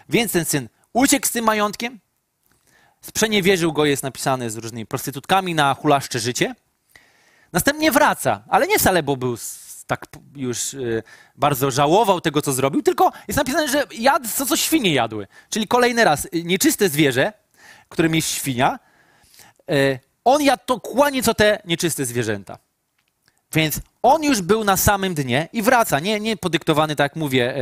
Więc 0.10 0.32
ten 0.32 0.46
syn 0.46 0.70
uciekł 0.94 1.28
z 1.28 1.32
tym 1.32 1.46
majątkiem, 1.46 2.00
sprzeniewierzył 3.02 3.74
go, 3.74 3.86
jest 3.86 4.04
napisane 4.04 4.50
z 4.50 4.58
różnymi 4.58 4.86
prostytutkami 4.86 5.56
na 5.56 5.74
hulaszcze 5.74 6.20
życie. 6.20 6.56
Następnie 7.54 7.92
wraca, 7.92 8.44
ale 8.50 8.68
nie 8.68 8.80
wcale, 8.80 9.04
bo 9.04 9.18
był 9.18 9.38
tak 9.88 10.06
już 10.36 10.74
y, 10.74 11.04
bardzo 11.36 11.72
żałował 11.72 12.22
tego, 12.22 12.42
co 12.42 12.54
zrobił, 12.54 12.82
tylko 12.82 13.12
jest 13.28 13.38
napisane, 13.38 13.68
że 13.68 13.84
jadł 13.92 14.28
to, 14.38 14.46
co 14.46 14.58
świnie 14.58 14.94
jadły. 14.94 15.28
Czyli 15.50 15.68
kolejny 15.68 16.04
raz, 16.04 16.26
y, 16.26 16.44
nieczyste 16.44 16.90
zwierzę, 16.90 17.34
którym 17.90 18.16
jest 18.16 18.28
świnia, 18.28 18.80
y, 19.72 20.00
on 20.26 20.42
jadł 20.42 20.64
dokładnie 20.68 21.24
co 21.24 21.34
te 21.34 21.62
nieczyste 21.66 22.06
zwierzęta. 22.06 22.58
Więc 23.54 23.80
on 24.02 24.24
już 24.24 24.42
był 24.42 24.64
na 24.64 24.78
samym 24.78 25.14
dnie 25.14 25.50
i 25.54 25.62
wraca, 25.62 26.00
nie, 26.00 26.20
nie 26.20 26.38
podyktowany, 26.38 26.96
tak 26.96 27.12
jak 27.12 27.16
mówię, 27.16 27.56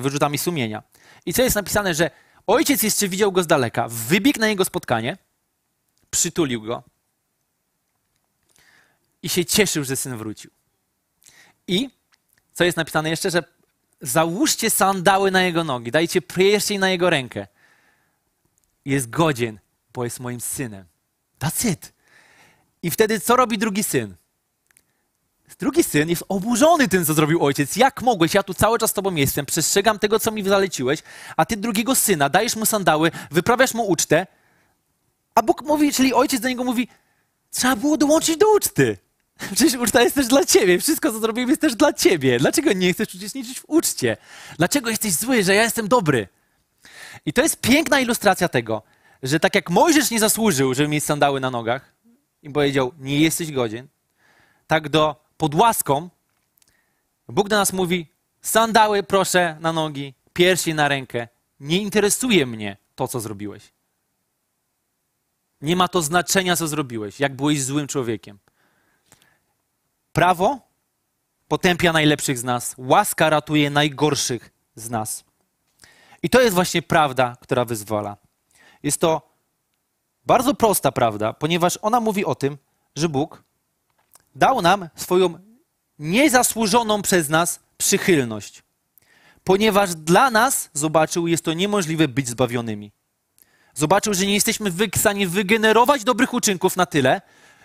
wyrzutami 0.00 0.38
sumienia. 0.38 0.82
I 1.26 1.32
co 1.32 1.42
jest 1.42 1.56
napisane, 1.56 1.94
że 1.94 2.10
ojciec 2.46 2.82
jeszcze 2.82 3.08
widział 3.08 3.32
go 3.32 3.42
z 3.42 3.46
daleka, 3.46 3.88
wybiegł 3.88 4.40
na 4.40 4.48
jego 4.48 4.64
spotkanie, 4.64 5.16
przytulił 6.10 6.62
go 6.62 6.82
i 9.22 9.28
się 9.28 9.44
cieszył, 9.44 9.84
że 9.84 9.96
syn 9.96 10.16
wrócił. 10.16 10.50
I 11.68 11.90
co 12.52 12.64
jest 12.64 12.76
napisane 12.76 13.10
jeszcze, 13.10 13.30
że 13.30 13.44
załóżcie 14.00 14.70
sandały 14.70 15.30
na 15.30 15.42
jego 15.42 15.64
nogi, 15.64 15.90
dajcie 15.90 16.22
pierścień 16.22 16.78
na 16.78 16.90
jego 16.90 17.10
rękę. 17.10 17.46
Jest 18.84 19.10
godzien, 19.10 19.58
bo 19.94 20.04
jest 20.04 20.20
moim 20.20 20.40
synem. 20.40 20.84
That's 21.40 21.70
it. 21.70 21.92
I 22.82 22.90
wtedy 22.90 23.20
co 23.20 23.36
robi 23.36 23.58
drugi 23.58 23.82
syn? 23.82 24.14
Drugi 25.62 25.82
syn 25.84 26.08
jest 26.08 26.24
oburzony 26.28 26.88
tym, 26.88 27.04
co 27.04 27.14
zrobił 27.14 27.44
ojciec. 27.44 27.76
Jak 27.76 28.02
mogłeś? 28.02 28.34
Ja 28.34 28.42
tu 28.42 28.54
cały 28.54 28.78
czas 28.78 28.90
z 28.90 28.92
tobą 28.92 29.14
jestem, 29.14 29.46
przestrzegam 29.46 29.98
tego, 29.98 30.20
co 30.20 30.30
mi 30.30 30.42
zaleciłeś, 30.42 31.02
a 31.36 31.44
ty 31.46 31.56
drugiego 31.56 31.94
syna 31.94 32.28
dajesz 32.28 32.56
mu 32.56 32.66
sandały, 32.66 33.10
wyprawiasz 33.30 33.74
mu 33.74 33.88
ucztę, 33.88 34.26
a 35.34 35.42
Bóg 35.42 35.62
mówi, 35.62 35.92
czyli 35.92 36.14
ojciec 36.14 36.40
do 36.40 36.48
niego 36.48 36.64
mówi, 36.64 36.88
trzeba 37.50 37.76
było 37.76 37.96
dołączyć 37.96 38.36
do 38.36 38.54
uczty. 38.54 38.98
Przecież 39.54 39.74
uczta 39.74 40.02
jest 40.02 40.14
też 40.14 40.26
dla 40.26 40.44
ciebie. 40.44 40.78
Wszystko, 40.78 41.12
co 41.12 41.18
zrobiłem, 41.18 41.48
jest 41.48 41.60
też 41.60 41.74
dla 41.74 41.92
ciebie. 41.92 42.38
Dlaczego 42.38 42.72
nie 42.72 42.92
chcesz 42.92 43.14
uczestniczyć 43.14 43.60
w 43.60 43.64
uczcie? 43.66 44.16
Dlaczego 44.58 44.90
jesteś 44.90 45.12
zły, 45.12 45.44
że 45.44 45.54
ja 45.54 45.62
jestem 45.62 45.88
dobry? 45.88 46.28
I 47.26 47.32
to 47.32 47.42
jest 47.42 47.60
piękna 47.60 48.00
ilustracja 48.00 48.48
tego, 48.48 48.82
że 49.22 49.40
tak 49.40 49.54
jak 49.54 49.70
Mojżesz 49.70 50.10
nie 50.10 50.20
zasłużył, 50.20 50.74
żeby 50.74 50.88
mieć 50.88 51.04
sandały 51.04 51.40
na 51.40 51.50
nogach 51.50 51.94
i 52.42 52.50
powiedział, 52.50 52.92
nie 52.98 53.20
jesteś 53.20 53.52
godzien, 53.52 53.88
tak 54.66 54.88
do 54.88 55.21
pod 55.42 55.54
łaską 55.54 56.08
Bóg 57.28 57.48
do 57.48 57.56
nas 57.56 57.72
mówi, 57.72 58.06
sandały 58.42 59.02
proszę 59.02 59.56
na 59.60 59.72
nogi, 59.72 60.14
piersi 60.32 60.74
na 60.74 60.88
rękę. 60.88 61.28
Nie 61.60 61.78
interesuje 61.78 62.46
mnie 62.46 62.76
to, 62.94 63.08
co 63.08 63.20
zrobiłeś. 63.20 63.72
Nie 65.60 65.76
ma 65.76 65.88
to 65.88 66.02
znaczenia, 66.02 66.56
co 66.56 66.68
zrobiłeś, 66.68 67.20
jak 67.20 67.36
byłeś 67.36 67.62
złym 67.62 67.86
człowiekiem. 67.86 68.38
Prawo 70.12 70.60
potępia 71.48 71.92
najlepszych 71.92 72.38
z 72.38 72.44
nas, 72.44 72.74
łaska 72.78 73.30
ratuje 73.30 73.70
najgorszych 73.70 74.50
z 74.74 74.90
nas. 74.90 75.24
I 76.22 76.30
to 76.30 76.40
jest 76.40 76.54
właśnie 76.54 76.82
prawda, 76.82 77.36
która 77.40 77.64
wyzwala. 77.64 78.16
Jest 78.82 79.00
to 79.00 79.32
bardzo 80.26 80.54
prosta 80.54 80.92
prawda, 80.92 81.32
ponieważ 81.32 81.78
ona 81.82 82.00
mówi 82.00 82.24
o 82.24 82.34
tym, 82.34 82.58
że 82.96 83.08
Bóg 83.08 83.42
dał 84.34 84.62
nam 84.62 84.88
swoją 84.96 85.38
niezasłużoną 85.98 87.02
przez 87.02 87.28
nas 87.28 87.60
przychylność. 87.76 88.62
Ponieważ 89.44 89.94
dla 89.94 90.30
nas, 90.30 90.70
zobaczył, 90.74 91.26
jest 91.26 91.44
to 91.44 91.52
niemożliwe 91.52 92.08
być 92.08 92.28
zbawionymi. 92.28 92.92
Zobaczył, 93.74 94.14
że 94.14 94.26
nie 94.26 94.34
jesteśmy 94.34 94.70
w 94.70 94.78
stanie 94.96 95.28
wygenerować 95.28 96.04
dobrych 96.04 96.34
uczynków 96.34 96.76
na 96.76 96.86
tyle, 96.86 97.20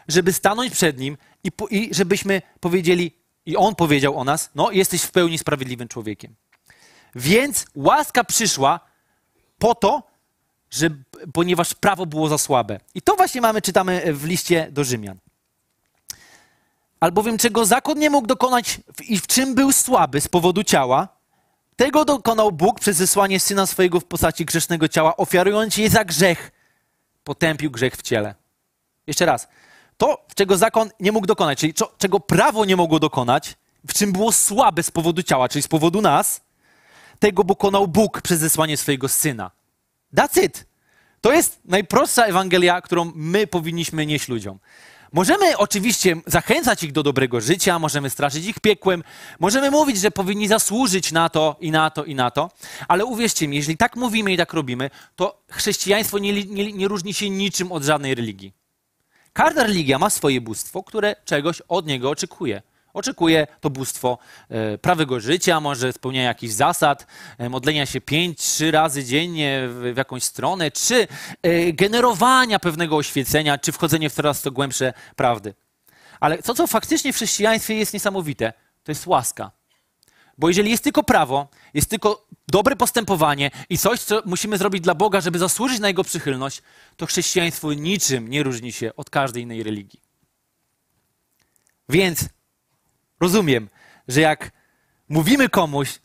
żeby 0.08 0.34
stanąć 0.34 0.74
przed 0.74 1.00
Nim 1.00 1.18
i, 1.44 1.52
i 1.70 1.94
żebyśmy 1.94 2.42
powiedzieli, 2.60 3.12
i 3.46 3.58
On 3.58 3.76
powiedział 3.76 4.20
o 4.20 4.24
nas, 4.24 4.50
no 4.56 4.72
jesteś 4.72 5.02
w 5.02 5.12
pełni 5.12 5.38
sprawiedliwym 5.38 5.88
człowiekiem. 5.88 6.36
Więc 7.16 7.66
łaska 7.76 8.24
przyszła 8.24 8.80
po 9.60 9.76
to, 9.76 10.04
że, 10.70 10.90
ponieważ 11.34 11.74
prawo 11.74 12.06
było 12.06 12.30
za 12.30 12.38
słabe. 12.38 12.80
I 12.96 13.02
to 13.02 13.16
właśnie 13.16 13.42
mamy, 13.42 13.62
czytamy 13.62 14.14
w 14.14 14.26
liście 14.26 14.68
do 14.72 14.84
Rzymian. 14.84 15.18
Albowiem 17.00 17.38
czego 17.38 17.66
zakon 17.66 18.00
nie 18.00 18.10
mógł 18.10 18.28
dokonać 18.28 18.80
i 19.08 19.20
w 19.20 19.28
czym 19.28 19.56
był 19.56 19.72
słaby 19.72 20.22
z 20.22 20.28
powodu 20.28 20.64
ciała, 20.64 21.08
tego 21.76 22.06
dokonał 22.06 22.52
Bóg 22.52 22.80
przez 22.80 22.98
zesłanie 22.98 23.40
Syna 23.40 23.66
swojego 23.66 24.00
w 24.00 24.06
postaci 24.06 24.46
grzesznego 24.46 24.88
ciała, 24.88 25.18
ofiarując 25.18 25.78
je 25.78 25.90
za 25.90 26.06
grzech. 26.06 26.52
Potępił 27.24 27.72
grzech 27.72 27.96
w 27.96 28.02
ciele. 28.02 28.36
Jeszcze 29.08 29.26
raz 29.26 29.48
to, 29.98 30.26
czego 30.36 30.58
zakon 30.58 30.90
nie 31.00 31.12
mógł 31.12 31.28
dokonać, 31.28 31.60
czyli 31.60 31.74
co, 31.74 31.94
czego 31.98 32.20
prawo 32.20 32.66
nie 32.66 32.76
mogło 32.76 33.00
dokonać, 33.00 33.56
w 33.88 33.94
czym 33.94 34.12
było 34.12 34.32
słabe 34.32 34.84
z 34.84 34.92
powodu 34.92 35.24
ciała, 35.24 35.50
czyli 35.50 35.64
z 35.64 35.68
powodu 35.68 36.02
nas, 36.02 36.42
tego 37.20 37.44
dokonał 37.44 37.88
Bóg 37.88 38.22
przez 38.22 38.40
zesłanie 38.40 38.78
swojego 38.78 39.08
Syna. 39.08 39.52
That's 40.14 40.44
it. 40.44 40.66
To 41.22 41.32
jest 41.32 41.60
najprostsza 41.66 42.26
Ewangelia, 42.26 42.82
którą 42.82 43.12
my 43.16 43.48
powinniśmy 43.48 44.06
nieść 44.06 44.28
ludziom. 44.28 44.60
Możemy 45.18 45.58
oczywiście 45.58 46.16
zachęcać 46.26 46.84
ich 46.84 46.92
do 46.92 47.04
dobrego 47.04 47.42
życia, 47.42 47.80
możemy 47.80 48.10
straszyć 48.10 48.46
ich 48.46 48.60
piekłem, 48.60 49.04
możemy 49.40 49.72
mówić, 49.72 49.98
że 49.98 50.12
powinni 50.12 50.48
zasłużyć 50.48 51.12
na 51.12 51.30
to 51.30 51.56
i 51.60 51.72
na 51.72 51.90
to 51.90 52.04
i 52.04 52.16
na 52.16 52.32
to, 52.32 52.52
ale 52.88 53.06
uwierzcie 53.06 53.48
mi, 53.48 53.58
jeżeli 53.58 53.78
tak 53.78 53.96
mówimy 53.96 54.34
i 54.34 54.38
tak 54.38 54.54
robimy, 54.54 54.90
to 55.16 55.42
chrześcijaństwo 55.52 56.20
nie, 56.20 56.46
nie, 56.46 56.74
nie 56.74 56.88
różni 56.88 57.14
się 57.14 57.30
niczym 57.30 57.72
od 57.72 57.84
żadnej 57.84 58.16
religii. 58.16 58.54
Każda 59.34 59.64
religia 59.64 60.00
ma 60.00 60.10
swoje 60.10 60.42
bóstwo, 60.42 60.84
które 60.84 61.16
czegoś 61.26 61.62
od 61.68 61.88
niego 61.88 62.10
oczekuje. 62.10 62.62
Oczekuje 62.98 63.48
to 63.62 63.70
bóstwo 63.70 64.18
e, 64.50 64.78
prawego 64.78 65.20
życia, 65.20 65.60
może 65.60 65.94
spełniania 65.94 66.28
jakichś 66.28 66.54
zasad, 66.54 67.08
e, 67.38 67.50
modlenia 67.50 67.86
się 67.86 68.02
pięć, 68.02 68.40
trzy 68.40 68.72
razy 68.72 69.04
dziennie 69.04 69.62
w, 69.68 69.92
w 69.94 69.98
jakąś 69.98 70.24
stronę, 70.24 70.72
czy 70.72 71.08
e, 71.42 71.74
generowania 71.74 72.60
pewnego 72.60 72.98
oświecenia, 72.98 73.58
czy 73.58 73.72
wchodzenie 73.72 74.10
w 74.10 74.14
coraz 74.14 74.42
to 74.42 74.52
głębsze 74.52 74.94
prawdy. 75.16 75.54
Ale 76.20 76.38
to, 76.38 76.54
co 76.54 76.68
faktycznie 76.68 77.14
w 77.14 77.16
chrześcijaństwie 77.16 77.76
jest 77.76 77.94
niesamowite, 77.94 78.54
to 78.84 78.92
jest 78.92 79.08
łaska. 79.08 79.52
Bo 80.38 80.48
jeżeli 80.48 80.72
jest 80.72 80.84
tylko 80.84 81.04
prawo, 81.04 81.48
jest 81.74 81.90
tylko 81.90 82.28
dobre 82.48 82.76
postępowanie 82.76 83.52
i 83.70 83.78
coś, 83.78 84.00
co 84.00 84.22
musimy 84.26 84.58
zrobić 84.58 84.84
dla 84.84 84.96
Boga, 84.96 85.22
żeby 85.22 85.40
zasłużyć 85.40 85.80
na 85.80 85.88
Jego 85.88 86.04
przychylność, 86.04 86.62
to 86.96 87.06
chrześcijaństwo 87.06 87.74
niczym 87.74 88.28
nie 88.28 88.44
różni 88.44 88.72
się 88.72 88.96
od 88.96 89.10
każdej 89.10 89.44
innej 89.44 89.64
religii. 89.64 90.02
Więc 91.90 92.37
rozumiem, 93.20 93.70
że 94.08 94.22
jak 94.22 94.52
mówimy 95.10 95.50
komuś, 95.50 96.00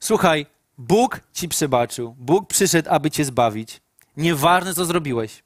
słuchaj, 0.00 0.46
Bóg 0.78 1.20
ci 1.32 1.48
przebaczył, 1.48 2.14
Bóg 2.18 2.48
przyszedł, 2.48 2.88
aby 2.92 3.10
cię 3.10 3.24
zbawić, 3.24 3.80
nieważne 4.16 4.74
co 4.74 4.84
zrobiłeś. 4.84 5.42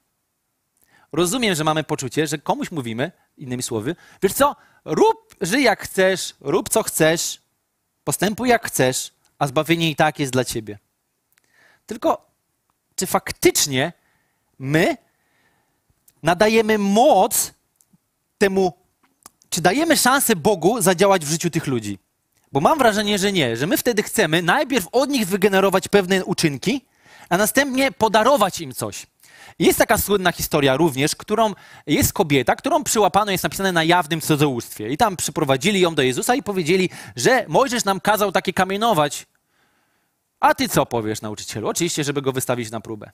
Rozumiem, 1.12 1.54
że 1.54 1.64
mamy 1.64 1.84
poczucie, 1.84 2.26
że 2.26 2.38
komuś 2.38 2.70
mówimy, 2.70 3.12
innymi 3.36 3.62
słowy, 3.62 3.96
wiesz 4.22 4.32
co, 4.32 4.56
rób, 4.84 5.34
żyj 5.40 5.62
jak 5.62 5.82
chcesz, 5.82 6.34
rób 6.40 6.68
co 6.68 6.82
chcesz, 6.82 7.40
postępuj 8.04 8.48
jak 8.48 8.66
chcesz, 8.66 9.12
a 9.38 9.46
zbawienie 9.46 9.90
i 9.90 9.96
tak 9.96 10.18
jest 10.18 10.32
dla 10.32 10.44
ciebie. 10.44 10.78
Tylko, 11.86 12.26
czy 12.96 13.06
faktycznie 13.06 13.92
my 14.58 14.96
nadajemy 16.22 16.78
moc 16.78 17.54
temu, 18.38 18.72
czy 19.58 19.62
dajemy 19.62 19.96
szansę 19.96 20.36
Bogu 20.36 20.80
zadziałać 20.80 21.24
w 21.24 21.30
życiu 21.30 21.50
tych 21.50 21.66
ludzi? 21.66 21.98
Bo 22.52 22.60
mam 22.60 22.78
wrażenie, 22.78 23.18
że 23.18 23.32
nie, 23.32 23.56
że 23.56 23.66
my 23.66 23.76
wtedy 23.76 24.02
chcemy 24.02 24.42
najpierw 24.42 24.88
od 24.92 25.10
nich 25.10 25.26
wygenerować 25.26 25.88
pewne 25.88 26.24
uczynki, 26.24 26.84
a 27.28 27.36
następnie 27.36 27.92
podarować 27.92 28.60
im 28.60 28.74
coś. 28.74 29.06
Jest 29.58 29.78
taka 29.78 29.98
słynna 29.98 30.32
historia 30.32 30.76
również, 30.76 31.16
którą 31.16 31.52
jest 31.86 32.12
kobieta, 32.12 32.56
którą 32.56 32.84
przyłapano, 32.84 33.32
jest 33.32 33.44
napisane 33.44 33.72
na 33.72 33.84
jawnym 33.84 34.20
cudzołóstwie. 34.20 34.88
I 34.88 34.96
tam 34.96 35.16
przyprowadzili 35.16 35.80
ją 35.80 35.94
do 35.94 36.02
Jezusa 36.02 36.34
i 36.34 36.42
powiedzieli, 36.42 36.90
że 37.16 37.44
Mojżesz 37.48 37.84
nam 37.84 38.00
kazał 38.00 38.32
takie 38.32 38.52
kamienować. 38.52 39.26
A 40.40 40.54
ty 40.54 40.68
co 40.68 40.86
powiesz, 40.86 41.22
nauczycielu? 41.22 41.68
Oczywiście, 41.68 42.04
żeby 42.04 42.22
go 42.22 42.32
wystawić 42.32 42.70
na 42.70 42.80
próbę. 42.80 43.10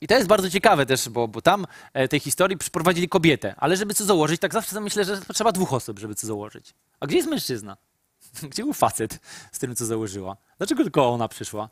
I 0.00 0.06
to 0.06 0.14
jest 0.14 0.28
bardzo 0.28 0.50
ciekawe 0.50 0.86
też, 0.86 1.08
bo, 1.08 1.28
bo 1.28 1.42
tam 1.42 1.66
e, 1.92 2.08
tej 2.08 2.20
historii 2.20 2.56
przyprowadzili 2.56 3.08
kobietę, 3.08 3.54
ale 3.56 3.76
żeby 3.76 3.94
co 3.94 4.04
założyć, 4.04 4.40
tak 4.40 4.52
zawsze 4.52 4.80
myślę, 4.80 5.04
że 5.04 5.16
potrzeba 5.16 5.52
dwóch 5.52 5.72
osób, 5.72 5.98
żeby 5.98 6.14
co 6.14 6.26
założyć. 6.26 6.74
A 7.00 7.06
gdzie 7.06 7.16
jest 7.16 7.28
mężczyzna? 7.28 7.76
Gdzie 8.50 8.62
był 8.62 8.72
facet 8.72 9.20
z 9.52 9.58
tym, 9.58 9.76
co 9.76 9.86
założyła? 9.86 10.36
Dlaczego 10.58 10.82
tylko 10.82 11.08
ona 11.08 11.28
przyszła? 11.28 11.68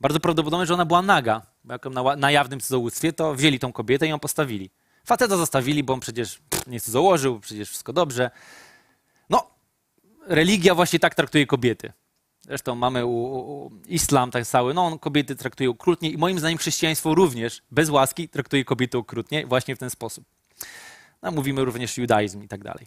Bardzo 0.00 0.20
prawdopodobne, 0.20 0.66
że 0.66 0.74
ona 0.74 0.84
była 0.84 1.02
naga. 1.02 1.42
Bo 1.64 1.72
jak 1.72 1.84
na, 1.84 2.16
na 2.16 2.30
jawnym 2.30 2.60
cudzołóstwie, 2.60 3.12
to 3.12 3.34
wzięli 3.34 3.58
tą 3.58 3.72
kobietę 3.72 4.06
i 4.06 4.10
ją 4.10 4.18
postawili. 4.18 4.70
Faceta 5.04 5.36
zostawili, 5.36 5.84
bo 5.84 5.92
on 5.94 6.00
przecież 6.00 6.38
nie 6.66 6.80
założył, 6.80 7.40
przecież 7.40 7.68
wszystko 7.68 7.92
dobrze. 7.92 8.30
No, 9.30 9.50
religia 10.26 10.74
właśnie 10.74 10.98
tak 10.98 11.14
traktuje 11.14 11.46
kobiety. 11.46 11.92
Zresztą 12.48 12.74
mamy 12.74 13.06
u, 13.06 13.10
u, 13.10 13.70
islam 13.88 14.30
tak 14.30 14.46
cały, 14.46 14.74
no 14.74 14.86
on 14.86 14.98
kobiety 14.98 15.36
traktuje 15.36 15.70
okrutnie 15.70 16.10
i 16.10 16.18
moim 16.18 16.38
zdaniem 16.38 16.58
chrześcijaństwo 16.58 17.14
również 17.14 17.62
bez 17.70 17.90
łaski 17.90 18.28
traktuje 18.28 18.64
kobiety 18.64 18.98
okrutnie 18.98 19.46
właśnie 19.46 19.76
w 19.76 19.78
ten 19.78 19.90
sposób. 19.90 20.24
No, 21.22 21.30
mówimy 21.30 21.64
również 21.64 21.98
judaizm 21.98 22.42
i 22.42 22.48
tak 22.48 22.64
dalej. 22.64 22.86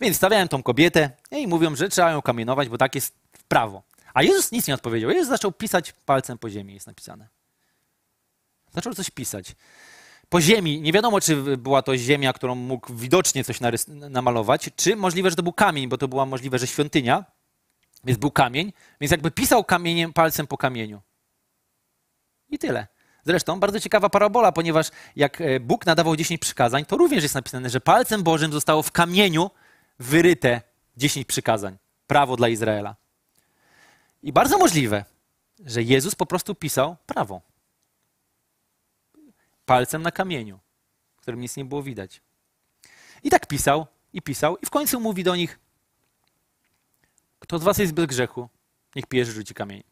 Więc 0.00 0.16
stawiałem 0.16 0.48
tą 0.48 0.62
kobietę 0.62 1.10
i 1.30 1.46
mówią, 1.46 1.76
że 1.76 1.88
trzeba 1.88 2.10
ją 2.10 2.22
kamienować, 2.22 2.68
bo 2.68 2.78
tak 2.78 2.94
jest 2.94 3.14
prawo. 3.48 3.82
A 4.14 4.22
Jezus 4.22 4.52
nic 4.52 4.66
nie 4.66 4.74
odpowiedział. 4.74 5.10
Jezus 5.10 5.28
zaczął 5.28 5.52
pisać 5.52 5.92
palcem 6.06 6.38
po 6.38 6.50
ziemi, 6.50 6.74
jest 6.74 6.86
napisane. 6.86 7.28
Zaczął 8.74 8.94
coś 8.94 9.10
pisać. 9.10 9.54
Po 10.28 10.40
ziemi, 10.40 10.80
nie 10.80 10.92
wiadomo, 10.92 11.20
czy 11.20 11.56
była 11.56 11.82
to 11.82 11.96
ziemia, 11.96 12.32
którą 12.32 12.54
mógł 12.54 12.94
widocznie 12.94 13.44
coś 13.44 13.58
namalować, 14.10 14.70
czy 14.76 14.96
możliwe, 14.96 15.30
że 15.30 15.36
to 15.36 15.42
był 15.42 15.52
kamień, 15.52 15.88
bo 15.88 15.98
to 15.98 16.08
była 16.08 16.26
możliwe, 16.26 16.58
że 16.58 16.66
świątynia, 16.66 17.24
więc 18.04 18.18
był 18.18 18.30
kamień, 18.30 18.72
więc 19.00 19.10
jakby 19.10 19.30
pisał 19.30 19.64
kamieniem, 19.64 20.12
palcem 20.12 20.46
po 20.46 20.58
kamieniu. 20.58 21.00
I 22.48 22.58
tyle. 22.58 22.86
Zresztą 23.24 23.60
bardzo 23.60 23.80
ciekawa 23.80 24.08
parabola, 24.08 24.52
ponieważ 24.52 24.90
jak 25.16 25.40
e, 25.40 25.60
Bóg 25.60 25.86
nadawał 25.86 26.16
10 26.16 26.40
przykazań, 26.40 26.84
to 26.84 26.96
również 26.96 27.22
jest 27.22 27.34
napisane, 27.34 27.70
że 27.70 27.80
palcem 27.80 28.22
Bożym 28.22 28.52
zostało 28.52 28.82
w 28.82 28.92
kamieniu 28.92 29.50
wyryte 29.98 30.62
10 30.96 31.26
przykazań. 31.26 31.78
Prawo 32.06 32.36
dla 32.36 32.48
Izraela. 32.48 32.96
I 34.22 34.32
bardzo 34.32 34.58
możliwe, 34.58 35.04
że 35.64 35.82
Jezus 35.82 36.14
po 36.14 36.26
prostu 36.26 36.54
pisał 36.54 36.96
prawo. 37.06 37.40
Palcem 39.66 40.02
na 40.02 40.10
kamieniu, 40.10 40.58
którym 41.16 41.40
nic 41.40 41.56
nie 41.56 41.64
było 41.64 41.82
widać. 41.82 42.20
I 43.22 43.30
tak 43.30 43.46
pisał, 43.46 43.86
i 44.12 44.22
pisał, 44.22 44.56
i 44.56 44.66
w 44.66 44.70
końcu 44.70 45.00
mówi 45.00 45.24
do 45.24 45.36
nich: 45.36 45.58
Kto 47.42 47.58
z 47.58 47.62
was 47.62 47.78
jest 47.78 47.92
bez 47.92 48.06
grzechu, 48.06 48.48
niech 48.96 49.06
pierwszy 49.06 49.32
rzuci 49.32 49.54
kamień. 49.54 49.82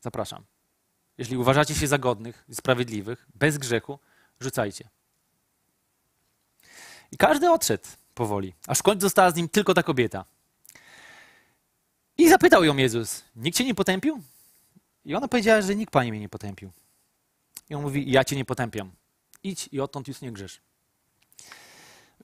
Zapraszam. 0.00 0.44
Jeśli 1.18 1.36
uważacie 1.36 1.74
się 1.74 1.86
za 1.86 1.98
godnych 1.98 2.44
sprawiedliwych, 2.52 3.26
bez 3.34 3.58
grzechu, 3.58 3.98
rzucajcie. 4.40 4.88
I 7.12 7.16
każdy 7.16 7.50
odszedł 7.50 7.84
powoli, 8.14 8.54
aż 8.66 8.78
w 8.78 8.82
końcu 8.82 9.00
została 9.00 9.30
z 9.30 9.34
nim 9.34 9.48
tylko 9.48 9.74
ta 9.74 9.82
kobieta. 9.82 10.24
I 12.18 12.28
zapytał 12.28 12.64
ją 12.64 12.76
Jezus, 12.76 13.24
nikt 13.36 13.58
cię 13.58 13.64
nie 13.64 13.74
potępił? 13.74 14.22
I 15.04 15.14
ona 15.14 15.28
powiedziała, 15.28 15.62
że 15.62 15.76
nikt 15.76 15.92
Pani 15.92 16.10
mnie 16.10 16.20
nie 16.20 16.28
potępił. 16.28 16.70
I 17.70 17.74
on 17.74 17.82
mówi, 17.82 18.10
ja 18.10 18.24
cię 18.24 18.36
nie 18.36 18.44
potępiam. 18.44 18.92
Idź 19.42 19.68
i 19.72 19.80
odtąd 19.80 20.08
już 20.08 20.20
nie 20.20 20.32
grzesz. 20.32 20.60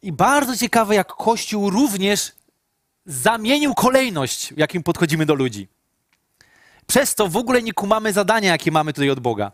I 0.02 0.12
bardzo 0.12 0.56
ciekawe, 0.56 0.94
jak 0.94 1.08
Kościół 1.08 1.70
również 1.70 2.32
zamienił 3.06 3.74
kolejność, 3.74 4.54
w 4.54 4.58
jakim 4.58 4.82
podchodzimy 4.82 5.26
do 5.26 5.34
ludzi. 5.34 5.68
Przez 6.86 7.14
to 7.14 7.28
w 7.28 7.36
ogóle 7.36 7.62
nie 7.62 7.72
kumamy 7.72 8.12
zadania, 8.12 8.50
jakie 8.50 8.70
mamy 8.70 8.92
tutaj 8.92 9.10
od 9.10 9.20
Boga. 9.20 9.52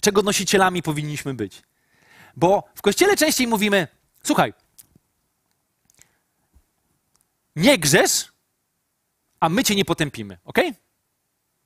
Czego 0.00 0.22
nosicielami 0.22 0.82
powinniśmy 0.82 1.34
być. 1.34 1.62
Bo 2.36 2.64
w 2.74 2.82
Kościele 2.82 3.16
częściej 3.16 3.46
mówimy, 3.46 3.88
słuchaj, 4.22 4.52
nie 7.56 7.78
grzesz, 7.78 8.32
a 9.40 9.48
my 9.48 9.64
cię 9.64 9.74
nie 9.74 9.84
potępimy, 9.84 10.38
ok? 10.44 10.58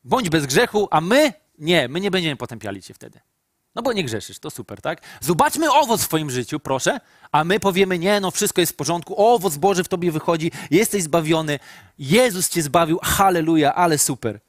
Bądź 0.05 0.29
bez 0.29 0.47
grzechu, 0.47 0.89
a 0.91 1.01
my 1.01 1.33
nie, 1.59 1.89
my 1.89 2.01
nie 2.01 2.11
będziemy 2.11 2.37
potępiali 2.37 2.83
cię 2.83 2.95
wtedy. 2.95 3.21
No 3.79 3.83
bo 3.83 3.93
nie 3.93 4.05
grzeszysz, 4.05 4.39
to 4.39 4.51
super, 4.51 4.81
tak? 4.81 5.01
Zobaczmy 5.21 5.73
owoc 5.73 6.03
w 6.03 6.09
twoim 6.09 6.31
życiu, 6.31 6.61
proszę, 6.61 7.01
a 7.33 7.45
my 7.45 7.61
powiemy, 7.61 7.99
nie, 7.99 8.21
no 8.21 8.31
wszystko 8.31 8.61
jest 8.61 8.73
w 8.73 8.77
porządku, 8.77 9.35
owoc 9.35 9.57
Boży 9.57 9.85
w 9.85 9.89
tobie 9.89 10.13
wychodzi, 10.13 10.51
jesteś 10.71 11.03
zbawiony, 11.03 11.59
Jezus 11.99 12.49
cię 12.49 12.63
zbawił, 12.63 12.99
halleluja, 13.03 13.75
ale 13.75 13.99
super. 13.99 14.41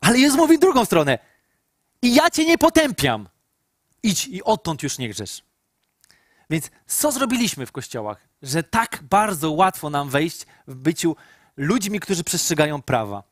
Ale 0.00 0.18
Jezus 0.18 0.38
mówi 0.38 0.58
drugą 0.58 0.84
stronę, 0.84 1.18
i 2.02 2.14
ja 2.14 2.30
cię 2.30 2.46
nie 2.46 2.58
potępiam. 2.58 3.28
Idź 4.02 4.26
i 4.26 4.42
odtąd 4.42 4.82
już 4.82 4.98
nie 4.98 5.08
grzesz. 5.08 5.42
Więc 6.50 6.70
co 6.86 7.12
zrobiliśmy 7.12 7.66
w 7.66 7.72
kościołach, 7.72 8.28
że 8.42 8.62
tak 8.62 9.02
bardzo 9.02 9.50
łatwo 9.50 9.90
nam 9.90 10.10
wejść 10.10 10.46
w 10.66 10.74
byciu 10.74 11.16
ludźmi, 11.56 12.00
którzy 12.00 12.24
przestrzegają 12.24 12.82
prawa. 12.82 13.22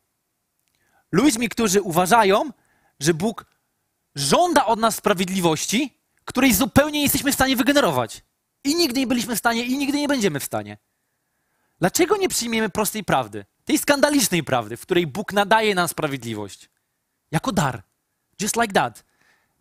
Ludźmi, 1.13 1.49
którzy 1.49 1.83
uważają, 1.83 2.51
że 3.01 3.15
Bóg 3.15 3.58
żąda 4.19 4.67
od 4.67 4.79
nas 4.79 4.97
sprawiedliwości, 4.97 5.99
której 6.25 6.55
zupełnie 6.55 6.99
nie 6.99 7.03
jesteśmy 7.03 7.33
w 7.33 7.35
stanie 7.35 7.57
wygenerować. 7.57 8.23
I 8.65 8.75
nigdy 8.75 9.01
nie 9.01 9.07
byliśmy 9.07 9.37
w 9.37 9.39
stanie, 9.39 9.65
i 9.65 9.79
nigdy 9.79 9.99
nie 9.99 10.09
będziemy 10.09 10.41
w 10.41 10.45
stanie. 10.45 10.79
Dlaczego 11.81 12.17
nie 12.17 12.29
przyjmiemy 12.29 12.69
prostej 12.69 13.05
prawdy? 13.05 13.45
Tej 13.65 13.79
skandalicznej 13.79 14.45
prawdy, 14.45 14.77
w 14.77 14.83
której 14.83 15.07
Bóg 15.07 15.33
nadaje 15.33 15.75
nam 15.75 15.89
sprawiedliwość. 15.89 16.71
Jako 17.31 17.53
dar. 17.53 17.83
Just 18.41 18.57
like 18.57 18.75
that. 18.75 19.05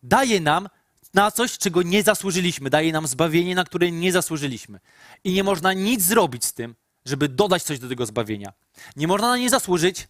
Daje 0.03 0.39
nam 0.41 0.69
na 1.13 1.31
coś, 1.31 1.57
czego 1.57 1.81
nie 1.81 2.03
zasłużyliśmy. 2.03 2.69
Daje 2.69 2.91
nam 2.91 3.07
zbawienie, 3.07 3.55
na 3.55 3.63
które 3.63 3.91
nie 3.91 4.11
zasłużyliśmy. 4.11 4.79
I 5.23 5.33
nie 5.33 5.43
można 5.43 5.73
nic 5.73 6.01
zrobić 6.01 6.45
z 6.45 6.53
tym, 6.53 6.75
żeby 7.05 7.29
dodać 7.29 7.63
coś 7.63 7.79
do 7.79 7.89
tego 7.89 8.05
zbawienia. 8.05 8.53
Nie 8.95 9.07
można 9.07 9.27
na 9.27 9.37
nie 9.37 9.49
zasłużyć 9.49 10.07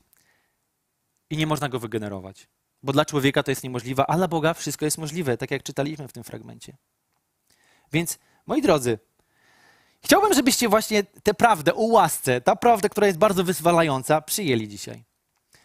i 1.29 1.37
nie 1.37 1.47
można 1.47 1.69
go 1.69 1.79
wygenerować. 1.79 2.47
Bo 2.87 2.93
dla 2.93 3.05
człowieka 3.05 3.43
to 3.43 3.51
jest 3.51 3.63
niemożliwe, 3.63 4.05
a 4.07 4.17
dla 4.17 4.27
Boga 4.27 4.53
wszystko 4.53 4.85
jest 4.85 4.97
możliwe, 4.97 5.37
tak 5.37 5.51
jak 5.51 5.63
czytaliśmy 5.63 6.07
w 6.07 6.13
tym 6.13 6.23
fragmencie. 6.23 6.77
Więc, 7.91 8.19
moi 8.45 8.61
drodzy, 8.61 8.99
chciałbym, 10.03 10.33
żebyście 10.33 10.69
właśnie 10.69 11.03
tę 11.03 11.33
prawdę 11.33 11.75
o 11.75 11.81
łasce, 11.81 12.41
ta 12.41 12.55
prawda, 12.55 12.89
która 12.89 13.07
jest 13.07 13.19
bardzo 13.19 13.43
wyzwalająca, 13.43 14.21
przyjęli 14.21 14.67
dzisiaj. 14.67 15.03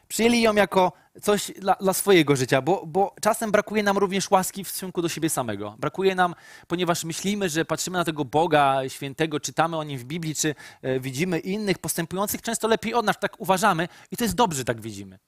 Przyjęli 0.08 0.40
ją 0.40 0.54
jako 0.54 0.92
coś 1.22 1.50
dla, 1.58 1.74
dla, 1.74 1.92
swojego 1.92 2.36
życia, 2.36 2.62
bo, 2.62 2.86
bo 2.86 3.14
czasem 3.20 3.50
brakuje 3.50 3.82
nam 3.82 3.98
również 3.98 4.30
łaski 4.30 4.64
w 4.64 4.68
stosunku 4.68 5.02
do 5.02 5.08
siebie 5.08 5.30
samego. 5.30 5.76
Brakuje 5.78 6.14
nam, 6.14 6.34
ponieważ 6.68 7.04
myślimy, 7.04 7.48
że 7.48 7.64
patrzymy 7.64 7.98
na 7.98 8.04
tego 8.04 8.24
Boga 8.24 8.88
świętego, 8.88 9.40
czytamy 9.40 9.76
o 9.76 9.84
nim 9.84 9.98
w 9.98 10.04
Biblii, 10.04 10.34
czy 10.34 10.54
e, 10.82 11.00
widzimy 11.00 11.38
innych 11.38 11.78
postępujących 11.78 12.42
często 12.42 12.68
lepiej 12.68 12.94
od 12.94 13.06
nas, 13.06 13.18
tak 13.20 13.40
uważamy 13.40 13.88
i 14.10 14.16
to 14.16 14.24
jest 14.24 14.34
dobrze, 14.34 14.58
że 14.58 14.64
tak 14.64 14.80
widzimy. 14.80 15.18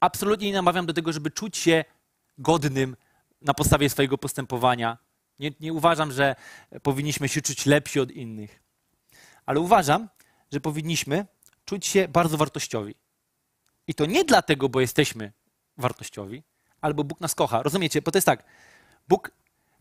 Absolutnie 0.00 0.46
nie 0.46 0.52
namawiam 0.52 0.86
do 0.86 0.92
tego, 0.92 1.12
żeby 1.12 1.30
czuć 1.30 1.56
się 1.56 1.84
godnym 2.38 2.96
na 3.40 3.54
podstawie 3.54 3.90
swojego 3.90 4.18
postępowania. 4.18 4.98
Nie, 5.38 5.50
nie 5.60 5.72
uważam, 5.72 6.12
że 6.12 6.36
powinniśmy 6.82 7.28
się 7.28 7.42
czuć 7.42 7.66
lepsi 7.66 8.00
od 8.00 8.10
innych, 8.10 8.62
ale 9.46 9.60
uważam, 9.60 10.08
że 10.52 10.60
powinniśmy 10.60 11.26
czuć 11.64 11.86
się 11.86 12.08
bardzo 12.08 12.36
wartościowi. 12.36 12.94
I 13.86 13.94
to 13.94 14.06
nie 14.06 14.24
dlatego, 14.24 14.68
bo 14.68 14.80
jesteśmy 14.80 15.32
wartościowi, 15.76 16.42
albo 16.80 17.04
Bóg 17.04 17.20
nas 17.20 17.34
kocha. 17.34 17.62
Rozumiecie? 17.62 18.02
Bo 18.02 18.10
to 18.10 18.18
jest 18.18 18.26
tak, 18.26 18.44
Bóg 19.08 19.30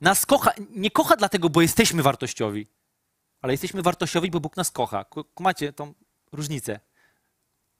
nas 0.01 0.25
kocha, 0.25 0.51
nie 0.69 0.91
kocha 0.91 1.15
dlatego, 1.15 1.49
bo 1.49 1.61
jesteśmy 1.61 2.03
wartościowi, 2.03 2.67
ale 3.41 3.53
jesteśmy 3.53 3.81
wartościowi, 3.81 4.31
bo 4.31 4.39
Bóg 4.39 4.57
nas 4.57 4.71
kocha. 4.71 5.05
Macie 5.39 5.73
tą 5.73 5.93
różnicę. 6.31 6.79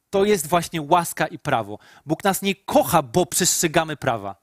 To 0.10 0.26
jest 0.26 0.47
właśnie 0.47 0.82
łaska 0.82 1.28
i 1.28 1.39
prawo. 1.39 1.80
Bóg 2.05 2.24
nas 2.24 2.41
nie 2.41 2.55
kocha, 2.55 3.01
bo 3.01 3.26
przestrzegamy 3.26 3.97
prawa, 3.97 4.36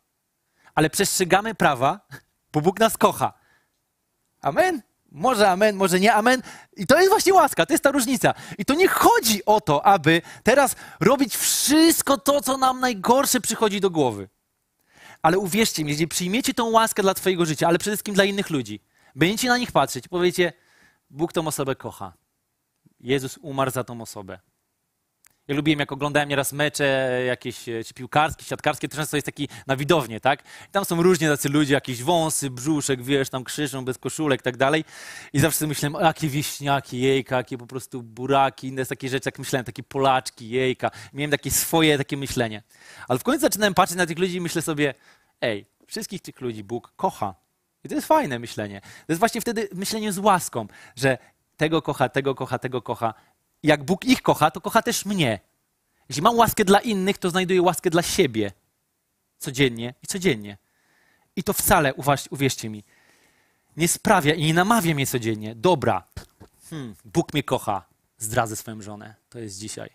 ale 0.75 0.91
przestrzegamy 0.91 1.55
prawa, 1.55 2.01
bo 2.53 2.61
Bóg 2.61 2.81
nas 2.81 2.97
kocha. 2.97 3.33
Amen? 4.41 4.83
Może 5.13 5.51
amen, 5.51 5.77
może 5.77 6.01
nie 6.01 6.15
amen. 6.15 6.43
I 6.77 6.87
to 6.87 6.97
jest 6.97 7.09
właśnie 7.09 7.35
łaska, 7.35 7.67
to 7.67 7.75
jest 7.75 7.85
ta 7.85 7.91
różnica. 7.91 8.35
I 8.59 8.65
to 8.65 8.75
nie 8.75 8.89
chodzi 8.89 9.45
o 9.45 9.61
to, 9.61 9.87
aby 9.87 10.23
teraz 10.43 10.77
robić 11.01 11.37
wszystko 11.37 12.19
to, 12.19 12.41
co 12.41 12.57
nam 12.57 12.81
najgorsze 12.81 13.41
przychodzi 13.41 13.81
do 13.81 13.91
głowy. 13.91 14.29
Ale 15.23 15.39
uwierzcie 15.39 15.85
mi, 15.85 15.91
jeżeli 15.91 16.09
przyjmiecie 16.09 16.55
tą 16.55 16.71
łaskę 16.71 17.03
dla 17.03 17.15
Twojego 17.15 17.47
życia, 17.47 17.69
ale 17.69 17.79
przede 17.79 17.97
wszystkim 17.97 18.15
dla 18.15 18.25
innych 18.25 18.51
ludzi, 18.51 18.81
będziecie 19.15 19.49
na 19.49 19.59
nich 19.59 19.73
patrzeć 19.73 20.07
i 20.07 20.09
powiecie, 20.09 20.53
Bóg 21.11 21.33
tą 21.33 21.47
osobę 21.47 21.77
kocha. 21.77 22.13
Jezus 23.01 23.39
umarł 23.39 23.71
za 23.71 23.85
tą 23.85 24.01
osobę. 24.01 24.39
Ja 25.49 25.55
lubiłem, 25.57 25.81
jak 25.81 25.93
oglądałem 25.93 26.29
nieraz 26.29 26.53
mecze 26.53 27.23
jakieś 27.27 27.69
e, 27.69 27.85
czy 27.85 27.95
piłkarskie, 27.95 28.45
siatkarskie, 28.45 28.89
to 28.89 28.97
często 28.97 29.17
jest 29.17 29.27
taki 29.27 29.49
na 29.67 29.77
widownię, 29.77 30.21
tak? 30.21 30.41
I 30.41 30.71
tam 30.73 30.85
są 30.85 31.03
różnie 31.03 31.29
tacy 31.29 31.49
ludzie, 31.49 31.75
jakieś 31.75 32.03
wąsy, 32.03 32.51
brzuszek, 32.51 33.03
wiesz, 33.03 33.29
tam 33.29 33.45
krzyżą 33.45 33.85
bez 33.85 33.99
koszulek 33.99 34.41
i 34.41 34.45
tak 34.45 34.57
dalej. 34.57 34.85
I 35.33 35.41
zawsze 35.41 35.59
sobie 35.59 35.69
myślałem, 35.69 36.05
jakie 36.05 36.29
wieśniaki, 36.29 37.01
jejka, 37.01 37.37
jakie 37.37 37.59
po 37.59 37.67
prostu 37.67 38.03
buraki, 38.03 38.69
inne 38.69 38.87
takie 38.87 39.09
rzeczy, 39.09 39.29
jak 39.29 39.39
myślałem, 39.39 39.65
takie 39.65 39.83
Polaczki, 39.83 40.49
jejka. 40.49 40.91
Miałem 41.13 41.31
takie 41.31 41.51
swoje 41.51 41.99
takie 41.99 42.17
myślenie. 42.17 42.63
Ale 43.09 43.19
w 43.19 43.23
końcu 43.23 43.41
zaczynałem 43.41 43.75
patrzeć 43.75 43.99
na 43.99 44.07
tych 44.07 44.19
ludzi 44.19 44.37
i 44.37 44.41
myślę 44.41 44.63
sobie, 44.63 44.95
ej, 45.41 45.67
wszystkich 45.87 46.23
tych 46.23 46.41
ludzi 46.41 46.65
Bóg 46.65 46.93
kocha. 46.97 47.35
I 47.85 47.89
to 47.89 47.95
jest 47.95 48.07
fajne 48.07 48.39
myślenie. 48.39 48.81
To 48.81 49.13
jest 49.13 49.21
właśnie 49.21 49.41
wtedy 49.41 49.69
myślenie 49.75 50.13
z 50.13 50.19
łaską, 50.19 50.67
że 50.97 51.19
tego 51.57 51.83
kocha, 51.83 52.09
tego 52.09 52.35
kocha, 52.35 52.59
tego 52.59 52.83
kocha 52.83 53.15
jak 53.63 53.85
Bóg 53.85 54.05
ich 54.05 54.23
kocha, 54.23 54.51
to 54.51 54.61
kocha 54.61 54.83
też 54.83 55.05
mnie. 55.05 55.41
Jeśli 56.09 56.23
mam 56.23 56.37
łaskę 56.37 56.65
dla 56.65 56.81
innych, 56.81 57.19
to 57.19 57.31
znajduję 57.31 57.63
łaskę 57.63 57.91
dla 57.91 58.03
siebie. 58.03 58.53
Codziennie 59.39 59.95
i 60.03 60.07
codziennie. 60.07 60.59
I 61.37 61.45
to 61.45 61.53
wcale, 61.53 61.95
uważ, 61.95 62.29
uwierzcie 62.31 62.69
mi, 62.69 62.85
nie 63.77 63.89
sprawia 63.89 64.35
i 64.35 64.45
nie 64.45 64.55
namawia 64.55 64.95
mnie 64.95 65.07
codziennie. 65.07 65.55
Dobra, 65.55 66.09
hmm, 66.71 66.95
Bóg 67.05 67.33
mnie 67.33 67.43
kocha, 67.43 67.87
zdradzę 68.19 68.57
swoją 68.57 68.83
żonę. 68.83 69.15
To 69.29 69.39
jest 69.39 69.59
dzisiaj. 69.59 69.91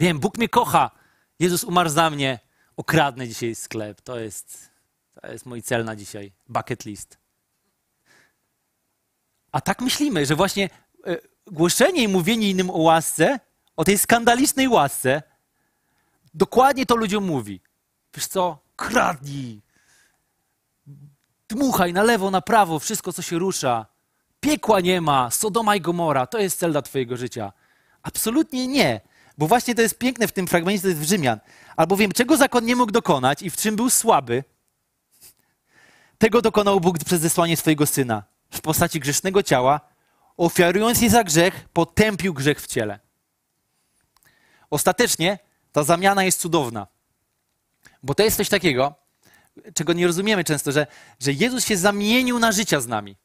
Wiem, 0.00 0.20
Bóg 0.20 0.38
mnie 0.38 0.48
kocha. 0.48 0.90
Jezus 1.38 1.64
umarł 1.64 1.90
za 1.90 2.10
mnie. 2.10 2.38
Okradnę 2.76 3.28
dzisiaj 3.28 3.54
sklep. 3.54 4.00
To 4.00 4.18
jest, 4.18 4.70
to 5.20 5.32
jest 5.32 5.46
mój 5.46 5.62
cel 5.62 5.84
na 5.84 5.96
dzisiaj. 5.96 6.32
Bucket 6.48 6.84
list. 6.84 7.18
A 9.52 9.60
tak 9.60 9.80
myślimy, 9.80 10.26
że 10.26 10.36
właśnie 10.36 10.70
e, 11.06 11.16
głoszenie 11.50 12.02
i 12.02 12.08
mówienie 12.08 12.50
innym 12.50 12.70
o 12.70 12.78
łasce, 12.78 13.40
o 13.76 13.84
tej 13.84 13.98
skandalicznej 13.98 14.68
łasce, 14.68 15.22
dokładnie 16.34 16.86
to 16.86 16.96
ludziom 16.96 17.24
mówi. 17.24 17.60
Wiesz 18.14 18.26
co? 18.26 18.58
Kradnij. 18.76 19.62
Dmuchaj 21.48 21.92
na 21.92 22.02
lewo, 22.02 22.30
na 22.30 22.40
prawo, 22.40 22.78
wszystko, 22.78 23.12
co 23.12 23.22
się 23.22 23.38
rusza. 23.38 23.86
Piekła 24.40 24.80
nie 24.80 25.00
ma, 25.00 25.30
Sodoma 25.30 25.76
i 25.76 25.80
Gomora, 25.80 26.26
to 26.26 26.38
jest 26.38 26.58
cel 26.58 26.72
dla 26.72 26.82
twojego 26.82 27.16
życia. 27.16 27.52
Absolutnie 28.02 28.66
nie. 28.66 29.00
Bo 29.38 29.46
właśnie 29.46 29.74
to 29.74 29.82
jest 29.82 29.98
piękne 29.98 30.28
w 30.28 30.32
tym 30.32 30.46
fragmencie, 30.46 30.82
to 30.82 30.88
jest 30.88 31.00
w 31.00 31.04
Rzymian. 31.04 31.38
Albowiem 31.76 32.12
czego 32.12 32.36
zakon 32.36 32.64
nie 32.64 32.76
mógł 32.76 32.92
dokonać 32.92 33.42
i 33.42 33.50
w 33.50 33.56
czym 33.56 33.76
był 33.76 33.90
słaby, 33.90 34.44
tego 36.18 36.42
dokonał 36.42 36.80
Bóg 36.80 36.98
przez 36.98 37.20
zesłanie 37.20 37.56
swojego 37.56 37.86
Syna 37.86 38.22
w 38.50 38.60
postaci 38.60 39.00
grzesznego 39.00 39.42
ciała, 39.42 39.80
ofiarując 40.38 41.00
je 41.00 41.10
za 41.10 41.24
grzech, 41.24 41.68
potępił 41.72 42.34
grzech 42.34 42.60
w 42.60 42.66
ciele. 42.66 42.98
Ostatecznie 44.70 45.38
ta 45.72 45.84
zamiana 45.84 46.24
jest 46.24 46.40
cudowna, 46.40 46.86
bo 48.02 48.14
to 48.14 48.22
jest 48.22 48.36
coś 48.36 48.48
takiego, 48.48 48.94
czego 49.74 49.92
nie 49.92 50.06
rozumiemy 50.06 50.44
często, 50.44 50.72
że, 50.72 50.86
że 51.20 51.32
Jezus 51.32 51.66
się 51.66 51.76
zamienił 51.76 52.38
na 52.38 52.52
życia 52.52 52.80
z 52.80 52.86
nami. 52.86 53.16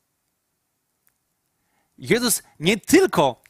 Jezus 1.98 2.44
nie 2.60 2.78
tylko 2.78 3.42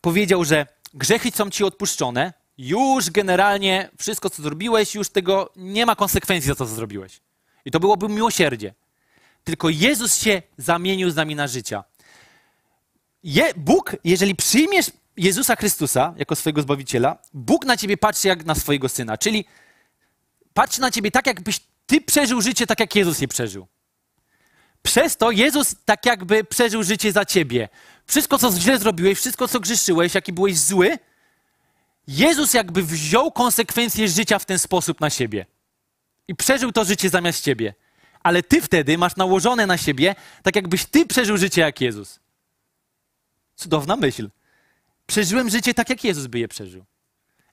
powiedział, 0.00 0.44
że 0.44 0.66
grzechy 0.94 1.30
są 1.30 1.50
ci 1.50 1.64
odpuszczone, 1.64 2.32
już 2.58 3.10
generalnie 3.10 3.90
wszystko, 3.98 4.30
co 4.30 4.42
zrobiłeś, 4.42 4.94
już 4.94 5.10
tego 5.10 5.52
nie 5.56 5.86
ma 5.86 5.96
konsekwencji 5.96 6.48
za 6.48 6.54
to, 6.54 6.66
co 6.66 6.74
zrobiłeś. 6.74 7.20
I 7.64 7.70
to 7.70 7.80
byłoby 7.80 8.08
miłosierdzie. 8.08 8.74
Tylko 9.44 9.68
Jezus 9.68 10.16
się 10.16 10.42
zamienił 10.58 11.10
z 11.10 11.16
nami 11.16 11.34
na 11.34 11.46
życia. 11.46 11.84
Je, 13.22 13.54
Bóg, 13.56 13.96
jeżeli 14.04 14.34
przyjmiesz 14.34 14.90
Jezusa 15.16 15.56
Chrystusa 15.56 16.14
jako 16.16 16.36
swojego 16.36 16.62
Zbawiciela, 16.62 17.18
Bóg 17.34 17.64
na 17.64 17.76
ciebie 17.76 17.96
patrzy 17.96 18.28
jak 18.28 18.44
na 18.44 18.54
swojego 18.54 18.88
Syna. 18.88 19.18
Czyli 19.18 19.44
patrzy 20.54 20.80
na 20.80 20.90
ciebie 20.90 21.10
tak, 21.10 21.26
jakbyś 21.26 21.60
ty 21.86 22.00
przeżył 22.00 22.40
życie 22.40 22.66
tak, 22.66 22.80
jak 22.80 22.96
Jezus 22.96 23.20
je 23.20 23.28
przeżył. 23.28 23.66
Przez 24.82 25.16
to 25.16 25.30
Jezus 25.30 25.74
tak 25.84 26.06
jakby 26.06 26.44
przeżył 26.44 26.82
życie 26.82 27.12
za 27.12 27.24
ciebie. 27.24 27.68
Wszystko, 28.06 28.38
co 28.38 28.52
źle 28.52 28.78
zrobiłeś, 28.78 29.18
wszystko, 29.18 29.48
co 29.48 29.60
grzeszyłeś, 29.60 30.14
jaki 30.14 30.32
byłeś 30.32 30.58
zły, 30.58 30.98
Jezus 32.08 32.54
jakby 32.54 32.82
wziął 32.82 33.32
konsekwencje 33.32 34.08
życia 34.08 34.38
w 34.38 34.44
ten 34.44 34.58
sposób 34.58 35.00
na 35.00 35.10
siebie. 35.10 35.46
I 36.28 36.34
przeżył 36.34 36.72
to 36.72 36.84
życie 36.84 37.08
zamiast 37.08 37.44
ciebie. 37.44 37.74
Ale 38.22 38.42
ty 38.42 38.60
wtedy 38.60 38.98
masz 38.98 39.16
nałożone 39.16 39.66
na 39.66 39.78
siebie, 39.78 40.14
tak 40.42 40.56
jakbyś 40.56 40.84
ty 40.84 41.06
przeżył 41.06 41.36
życie 41.36 41.60
jak 41.60 41.80
Jezus. 41.80 42.21
Cudowna 43.62 43.96
myśl. 43.96 44.30
Przeżyłem 45.06 45.50
życie 45.50 45.74
tak, 45.74 45.90
jak 45.90 46.04
Jezus 46.04 46.26
by 46.26 46.38
je 46.38 46.48
przeżył. 46.48 46.84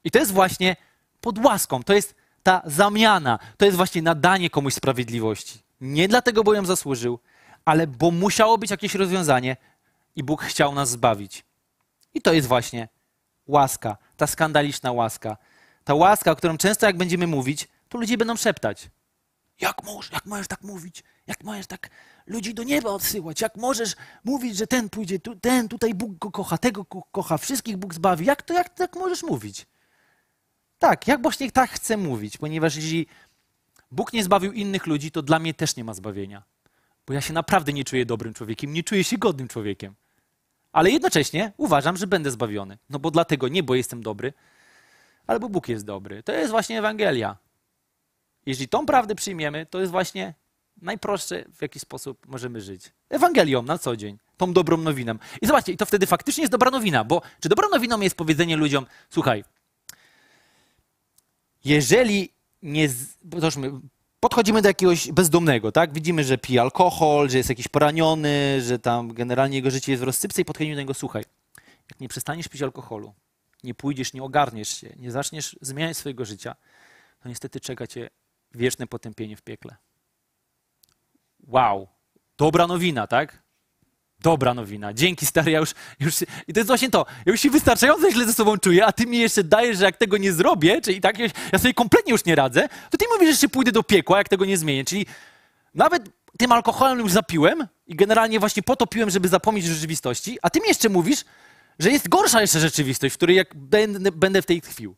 I 0.03 0.12
to 0.12 0.20
jest 0.20 0.32
właśnie 0.32 0.76
pod 1.22 1.45
łaską, 1.45 1.84
to 1.84 1.93
jest 1.93 2.16
ta 2.43 2.62
zamiana, 2.66 3.39
to 3.57 3.66
jest 3.66 3.78
właśnie 3.78 4.01
nadanie 4.01 4.49
komuś 4.49 4.74
sprawiedliwości. 4.74 5.60
Nie 5.82 6.07
dlatego, 6.07 6.43
bo 6.43 6.53
ją 6.53 6.66
zasłużył, 6.66 7.20
ale 7.66 7.88
bo 7.88 8.12
musiało 8.12 8.57
być 8.57 8.72
jakieś 8.72 8.95
rozwiązanie 8.95 9.57
i 10.16 10.24
Bóg 10.24 10.43
chciał 10.43 10.76
nas 10.76 10.89
zbawić. 10.89 11.43
I 12.14 12.22
to 12.22 12.34
jest 12.34 12.47
właśnie 12.47 12.89
łaska, 13.47 13.97
ta 14.18 14.28
skandaliczna 14.28 14.91
łaska. 14.91 15.38
Ta 15.84 15.93
łaska, 15.93 16.32
o 16.32 16.36
którą 16.36 16.57
często 16.57 16.86
jak 16.86 16.97
będziemy 16.97 17.28
mówić, 17.28 17.68
to 17.89 17.97
ludzie 17.97 18.18
będą 18.18 18.36
szeptać. 18.36 18.89
Jak 19.62 19.84
możesz, 19.84 20.12
jak 20.12 20.26
możesz 20.26 20.47
tak 20.47 20.62
mówić? 20.62 21.03
Jak 21.30 21.44
możesz 21.44 21.68
tak 21.68 21.90
ludzi 22.28 22.54
do 22.54 22.64
nieba 22.64 22.90
odsyłać? 22.90 23.42
Jak 23.42 23.58
możesz 23.58 23.96
mówić, 24.24 24.58
że 24.58 24.68
ten 24.68 24.90
pójdzie, 24.90 25.20
tu, 25.20 25.36
ten 25.36 25.68
tutaj 25.68 25.94
Bóg 25.94 26.18
go 26.18 26.32
kocha, 26.32 26.58
tego 26.58 26.84
go 26.84 27.02
kocha, 27.12 27.38
wszystkich 27.38 27.78
Bóg 27.78 27.94
zbawi? 27.94 28.26
Jak 28.26 28.42
to, 28.42 28.54
jak 28.54 28.70
tak 28.70 28.96
możesz 28.96 29.24
mówić? 29.24 29.66
Tak, 30.80 31.08
jak 31.08 31.22
właśnie 31.22 31.52
tak 31.52 31.70
chcę 31.70 31.98
mówić, 31.98 32.38
ponieważ 32.38 32.76
jeśli 32.76 33.08
Bóg 33.92 34.14
nie 34.14 34.24
zbawił 34.24 34.52
innych 34.52 34.88
ludzi, 34.88 35.12
to 35.12 35.22
dla 35.22 35.40
mnie 35.40 35.54
też 35.54 35.76
nie 35.76 35.84
ma 35.84 35.94
zbawienia. 35.94 36.44
Bo 37.08 37.14
ja 37.14 37.22
się 37.22 37.34
naprawdę 37.34 37.74
nie 37.74 37.84
czuję 37.84 38.06
dobrym 38.06 38.34
człowiekiem, 38.34 38.74
nie 38.74 38.84
czuję 38.84 39.04
się 39.04 39.18
godnym 39.18 39.48
człowiekiem. 39.48 39.96
Ale 40.72 40.92
jednocześnie 40.92 41.54
uważam, 41.58 41.98
że 41.98 42.08
będę 42.08 42.32
zbawiony. 42.32 42.78
No 42.90 43.00
bo 43.00 43.12
dlatego 43.12 43.48
nie, 43.48 43.64
bo 43.64 43.76
jestem 43.76 44.04
dobry, 44.04 44.34
ale 45.28 45.40
bo 45.40 45.50
Bóg 45.50 45.70
jest 45.70 45.86
dobry. 45.86 46.24
To 46.24 46.32
jest 46.32 46.52
właśnie 46.52 46.80
Ewangelia. 46.80 47.38
Jeśli 48.46 48.68
tą 48.68 48.86
prawdę 48.86 49.16
przyjmiemy, 49.16 49.66
to 49.66 49.80
jest 49.80 49.92
właśnie 49.92 50.34
najprostsze, 50.82 51.46
w 51.58 51.62
jaki 51.62 51.80
sposób 51.80 52.28
możemy 52.28 52.62
żyć. 52.62 52.92
Ewangelią 53.10 53.62
na 53.62 53.78
co 53.78 53.98
dzień, 53.98 54.18
tą 54.38 54.54
dobrą 54.54 54.78
nowiną. 54.78 55.14
I 55.42 55.48
zobaczcie, 55.48 55.72
i 55.72 55.78
to 55.78 55.86
wtedy 55.86 56.08
faktycznie 56.08 56.42
jest 56.42 56.52
dobra 56.52 56.72
nowina, 56.72 57.04
bo 57.04 57.22
czy 57.40 57.50
dobrą 57.50 57.70
nowiną 57.70 58.00
jest 58.02 58.16
powiedzenie 58.16 58.58
ludziom, 58.58 58.86
słuchaj, 59.10 59.44
jeżeli 61.66 62.30
nie, 62.62 62.90
zobaczmy, 63.32 63.72
podchodzimy 64.20 64.62
do 64.62 64.68
jakiegoś 64.68 65.12
bezdomnego, 65.12 65.72
tak? 65.72 65.94
Widzimy, 65.94 66.24
że 66.24 66.38
pije 66.38 66.62
alkohol, 66.62 67.30
że 67.30 67.38
jest 67.38 67.50
jakiś 67.50 67.68
poraniony, 67.68 68.62
że 68.62 68.80
tam 68.80 69.14
generalnie 69.14 69.58
jego 69.58 69.72
życie 69.72 69.92
jest 69.92 70.04
w 70.04 70.06
rozsypce 70.06 70.42
i 70.42 70.46
podchodzimy 70.46 70.76
do 70.76 70.82
niego, 70.82 70.94
słuchaj, 70.94 71.24
jak 71.90 72.00
nie 72.00 72.10
przestaniesz 72.10 72.48
pić 72.48 72.62
alkoholu, 72.62 73.14
nie 73.64 73.74
pójdziesz, 73.74 74.14
nie 74.14 74.24
ogarniesz 74.24 74.70
się, 74.70 74.94
nie 75.00 75.12
zaczniesz 75.12 75.56
zmieniać 75.62 75.98
swojego 75.98 76.26
życia, 76.26 76.56
to 77.24 77.30
niestety 77.30 77.60
czeka 77.60 77.88
cię 77.88 78.10
wieczne 78.56 78.88
potępienie 78.88 79.36
w 79.38 79.42
piekle. 79.42 79.76
Wow, 81.50 81.88
dobra 82.38 82.68
nowina, 82.68 83.08
tak? 83.08 83.43
Dobra 84.20 84.54
nowina. 84.54 84.93
Dzięki, 84.93 85.26
stary, 85.26 85.52
ja 85.52 85.60
już, 85.60 85.74
już... 86.00 86.22
I 86.47 86.54
to 86.54 86.60
jest 86.60 86.68
właśnie 86.68 86.89
to. 86.89 87.06
Ja 87.26 87.32
już 87.32 87.41
się 87.41 87.50
wystarczająco 87.50 88.12
źle 88.12 88.26
ze 88.26 88.34
sobą 88.34 88.58
czuję, 88.58 88.86
a 88.86 88.91
ty 88.91 89.06
mi 89.06 89.18
jeszcze 89.18 89.43
dajesz, 89.43 89.78
że 89.78 89.86
jak 89.86 89.97
tego 89.97 90.18
nie 90.18 90.34
zrobię, 90.34 90.82
czyli 90.82 91.02
tak, 91.02 91.20
ja 91.52 91.60
sobie 91.60 91.74
kompletnie 91.74 92.12
już 92.12 92.26
nie 92.26 92.36
radzę, 92.36 92.70
to 92.89 92.97
ty 92.97 93.06
mówisz, 93.08 93.28
że 93.28 93.32
jeszcze 93.32 93.50
pójdę 93.50 93.72
do 93.72 93.84
piekła, 93.84 94.18
jak 94.18 94.30
tego 94.30 94.45
nie 94.45 94.58
zmienię. 94.58 94.86
Czyli 94.86 95.06
nawet 95.74 96.10
tym 96.38 96.52
alkoholem 96.52 97.00
już 97.00 97.12
zapiłem 97.12 97.68
i 97.88 97.95
generalnie 97.95 98.39
właśnie 98.39 98.64
potopiłem, 98.64 99.10
żeby 99.10 99.28
zapomnieć 99.28 99.66
o 99.66 99.74
rzeczywistości, 99.74 100.38
a 100.41 100.50
ty 100.50 100.60
mi 100.60 100.68
jeszcze 100.68 100.89
mówisz, 100.89 101.26
że 101.80 101.91
jest 101.91 102.10
gorsza 102.10 102.41
jeszcze 102.41 102.60
rzeczywistość, 102.60 103.16
w 103.16 103.18
której 103.18 103.36
jak 103.36 103.56
będę, 103.56 104.12
będę 104.12 104.41
w 104.41 104.45
tej 104.45 104.62
tkwił. 104.62 104.95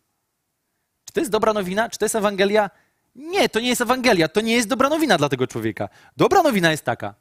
Czy 1.06 1.14
to 1.14 1.20
jest 1.20 1.32
dobra 1.32 1.54
nowina? 1.54 1.90
Czy 1.90 1.98
to 2.00 2.06
jest 2.06 2.16
Ewangelia? 2.16 2.70
Nie, 3.16 3.50
to 3.50 3.60
nie 3.60 3.70
jest 3.70 3.82
Ewangelia. 3.82 4.28
To 4.28 4.42
nie 4.42 4.54
jest 4.54 4.68
dobra 4.68 4.90
nowina 4.90 5.18
dla 5.18 5.30
tego 5.30 5.48
człowieka. 5.48 5.90
Dobra 6.18 6.44
nowina 6.44 6.72
jest 6.72 6.84
taka. 6.84 7.16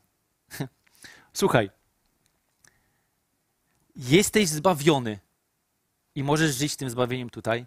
Słuchaj. 1.32 1.70
Jesteś 3.97 4.49
zbawiony 4.49 5.18
i 6.14 6.22
możesz 6.22 6.55
żyć 6.57 6.76
tym 6.76 6.91
zbawieniem 6.91 7.30
tutaj, 7.30 7.66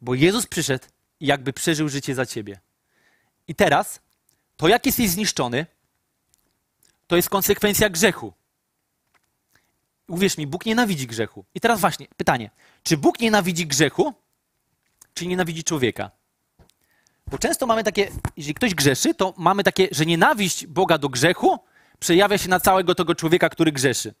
bo 0.00 0.14
Jezus 0.14 0.46
przyszedł 0.46 0.86
i 1.20 1.26
jakby 1.26 1.52
przeżył 1.52 1.88
życie 1.88 2.14
za 2.14 2.26
ciebie. 2.26 2.60
I 3.48 3.54
teraz 3.54 4.00
to, 4.56 4.68
jak 4.68 4.86
jesteś 4.86 5.10
zniszczony, 5.10 5.66
to 7.06 7.16
jest 7.16 7.28
konsekwencja 7.28 7.90
grzechu. 7.90 8.32
Uwierz 10.08 10.38
mi, 10.38 10.46
Bóg 10.46 10.66
nienawidzi 10.66 11.06
grzechu. 11.06 11.44
I 11.54 11.60
teraz 11.60 11.80
właśnie 11.80 12.06
pytanie: 12.16 12.50
czy 12.82 12.96
Bóg 12.96 13.20
nienawidzi 13.20 13.66
grzechu, 13.66 14.14
czy 15.14 15.26
nienawidzi 15.26 15.64
człowieka? 15.64 16.10
Bo 17.30 17.38
często 17.38 17.66
mamy 17.66 17.84
takie, 17.84 18.08
jeżeli 18.36 18.54
ktoś 18.54 18.74
grzeszy, 18.74 19.14
to 19.14 19.34
mamy 19.36 19.64
takie, 19.64 19.88
że 19.90 20.06
nienawiść 20.06 20.66
Boga 20.66 20.98
do 20.98 21.08
grzechu 21.08 21.58
przejawia 21.98 22.38
się 22.38 22.48
na 22.48 22.60
całego 22.60 22.94
tego 22.94 23.14
człowieka, 23.14 23.48
który 23.48 23.72
grzeszy. 23.72 24.14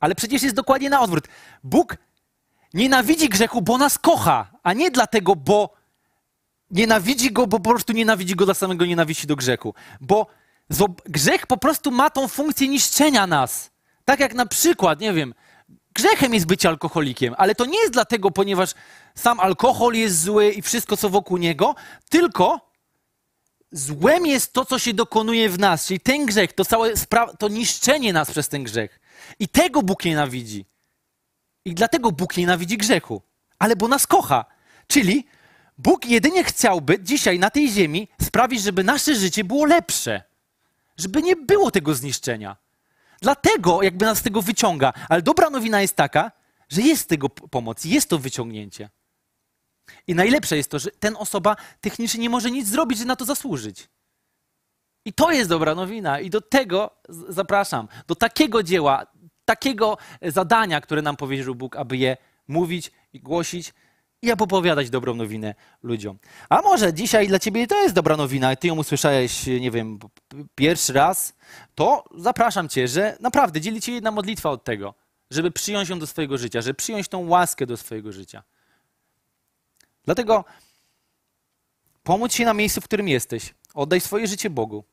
Ale 0.00 0.14
przecież 0.14 0.42
jest 0.42 0.56
dokładnie 0.56 0.90
na 0.90 1.00
odwrót. 1.00 1.24
Bóg 1.64 1.96
nienawidzi 2.74 3.28
grzechu, 3.28 3.62
bo 3.62 3.78
nas 3.78 3.98
kocha, 3.98 4.50
a 4.62 4.72
nie 4.72 4.90
dlatego, 4.90 5.36
bo 5.36 5.74
nienawidzi 6.70 7.32
go, 7.32 7.46
bo 7.46 7.60
po 7.60 7.70
prostu 7.70 7.92
nienawidzi 7.92 8.36
go 8.36 8.44
dla 8.44 8.54
samego 8.54 8.86
nienawiści 8.86 9.26
do 9.26 9.36
grzechu. 9.36 9.74
Bo 10.00 10.26
grzech 11.04 11.46
po 11.46 11.56
prostu 11.56 11.90
ma 11.90 12.10
tą 12.10 12.28
funkcję 12.28 12.68
niszczenia 12.68 13.26
nas. 13.26 13.70
Tak 14.04 14.20
jak 14.20 14.34
na 14.34 14.46
przykład, 14.46 15.00
nie 15.00 15.12
wiem, 15.12 15.34
grzechem 15.94 16.34
jest 16.34 16.46
bycie 16.46 16.68
alkoholikiem, 16.68 17.34
ale 17.38 17.54
to 17.54 17.64
nie 17.64 17.78
jest 17.80 17.92
dlatego, 17.92 18.30
ponieważ 18.30 18.74
sam 19.14 19.40
alkohol 19.40 19.94
jest 19.94 20.22
zły 20.22 20.50
i 20.50 20.62
wszystko, 20.62 20.96
co 20.96 21.10
wokół 21.10 21.36
niego, 21.36 21.74
tylko 22.08 22.70
złem 23.72 24.26
jest 24.26 24.52
to, 24.52 24.64
co 24.64 24.78
się 24.78 24.94
dokonuje 24.94 25.48
w 25.48 25.58
nas, 25.58 25.86
czyli 25.86 26.00
ten 26.00 26.26
grzech, 26.26 26.52
to 26.52 26.64
całe 26.64 26.92
spra- 26.94 27.36
to 27.38 27.48
niszczenie 27.48 28.12
nas 28.12 28.30
przez 28.30 28.48
ten 28.48 28.64
grzech. 28.64 29.00
I 29.38 29.48
tego 29.48 29.82
Bóg 29.82 30.04
nienawidzi. 30.04 30.66
I 31.64 31.74
dlatego 31.74 32.12
Bóg 32.12 32.36
nienawidzi 32.36 32.76
grzechu, 32.76 33.22
ale 33.58 33.76
bo 33.76 33.88
nas 33.88 34.06
kocha. 34.06 34.44
Czyli 34.86 35.26
Bóg 35.78 36.06
jedynie 36.06 36.44
chciałby 36.44 36.98
dzisiaj 36.98 37.38
na 37.38 37.50
tej 37.50 37.70
ziemi 37.70 38.08
sprawić, 38.22 38.62
żeby 38.62 38.84
nasze 38.84 39.14
życie 39.14 39.44
było 39.44 39.64
lepsze, 39.64 40.22
żeby 40.96 41.22
nie 41.22 41.36
było 41.36 41.70
tego 41.70 41.94
zniszczenia. 41.94 42.56
Dlatego 43.22 43.82
jakby 43.82 44.04
nas 44.04 44.18
z 44.18 44.22
tego 44.22 44.42
wyciąga. 44.42 44.92
Ale 45.08 45.22
dobra 45.22 45.50
nowina 45.50 45.80
jest 45.80 45.96
taka, 45.96 46.32
że 46.68 46.82
jest 46.82 47.08
tego 47.08 47.28
pomoc, 47.28 47.84
jest 47.84 48.10
to 48.10 48.18
wyciągnięcie. 48.18 48.90
I 50.06 50.14
najlepsze 50.14 50.56
jest 50.56 50.70
to, 50.70 50.78
że 50.78 50.90
ten 50.90 51.16
osoba 51.16 51.56
technicznie 51.80 52.20
nie 52.20 52.30
może 52.30 52.50
nic 52.50 52.68
zrobić, 52.68 52.98
żeby 52.98 53.08
na 53.08 53.16
to 53.16 53.24
zasłużyć. 53.24 53.88
I 55.04 55.12
to 55.12 55.32
jest 55.32 55.48
dobra 55.48 55.74
nowina. 55.74 56.20
I 56.20 56.30
do 56.30 56.40
tego 56.40 56.90
zapraszam, 57.08 57.88
do 58.06 58.14
takiego 58.14 58.62
dzieła, 58.62 59.06
takiego 59.44 59.98
zadania, 60.22 60.80
które 60.80 61.02
nam 61.02 61.16
powierzył 61.16 61.54
Bóg, 61.54 61.76
aby 61.76 61.96
je 61.96 62.16
mówić 62.48 62.90
i 63.12 63.20
głosić 63.20 63.74
i 64.22 64.32
opowiadać 64.32 64.90
dobrą 64.90 65.14
nowinę 65.14 65.54
ludziom. 65.82 66.18
A 66.48 66.62
może 66.62 66.94
dzisiaj 66.94 67.28
dla 67.28 67.38
ciebie 67.38 67.66
to 67.66 67.82
jest 67.82 67.94
dobra 67.94 68.16
nowina, 68.16 68.52
i 68.52 68.56
ty 68.56 68.68
ją 68.68 68.76
usłyszałeś, 68.76 69.46
nie 69.46 69.70
wiem, 69.70 69.98
pierwszy 70.54 70.92
raz, 70.92 71.34
to 71.74 72.04
zapraszam 72.16 72.68
cię, 72.68 72.88
że 72.88 73.16
naprawdę 73.20 73.60
dzieli 73.60 73.80
cię 73.80 73.92
jedna 73.92 74.10
modlitwa 74.10 74.50
od 74.50 74.64
tego, 74.64 74.94
żeby 75.30 75.50
przyjąć 75.50 75.88
ją 75.88 75.98
do 75.98 76.06
swojego 76.06 76.38
życia, 76.38 76.60
żeby 76.60 76.74
przyjąć 76.74 77.08
tą 77.08 77.28
łaskę 77.28 77.66
do 77.66 77.76
swojego 77.76 78.12
życia. 78.12 78.42
Dlatego 80.04 80.44
pomóc 82.02 82.32
się 82.34 82.44
na 82.44 82.54
miejscu, 82.54 82.80
w 82.80 82.84
którym 82.84 83.08
jesteś. 83.08 83.54
Oddaj 83.74 84.00
swoje 84.00 84.26
życie 84.26 84.50
Bogu. 84.50 84.84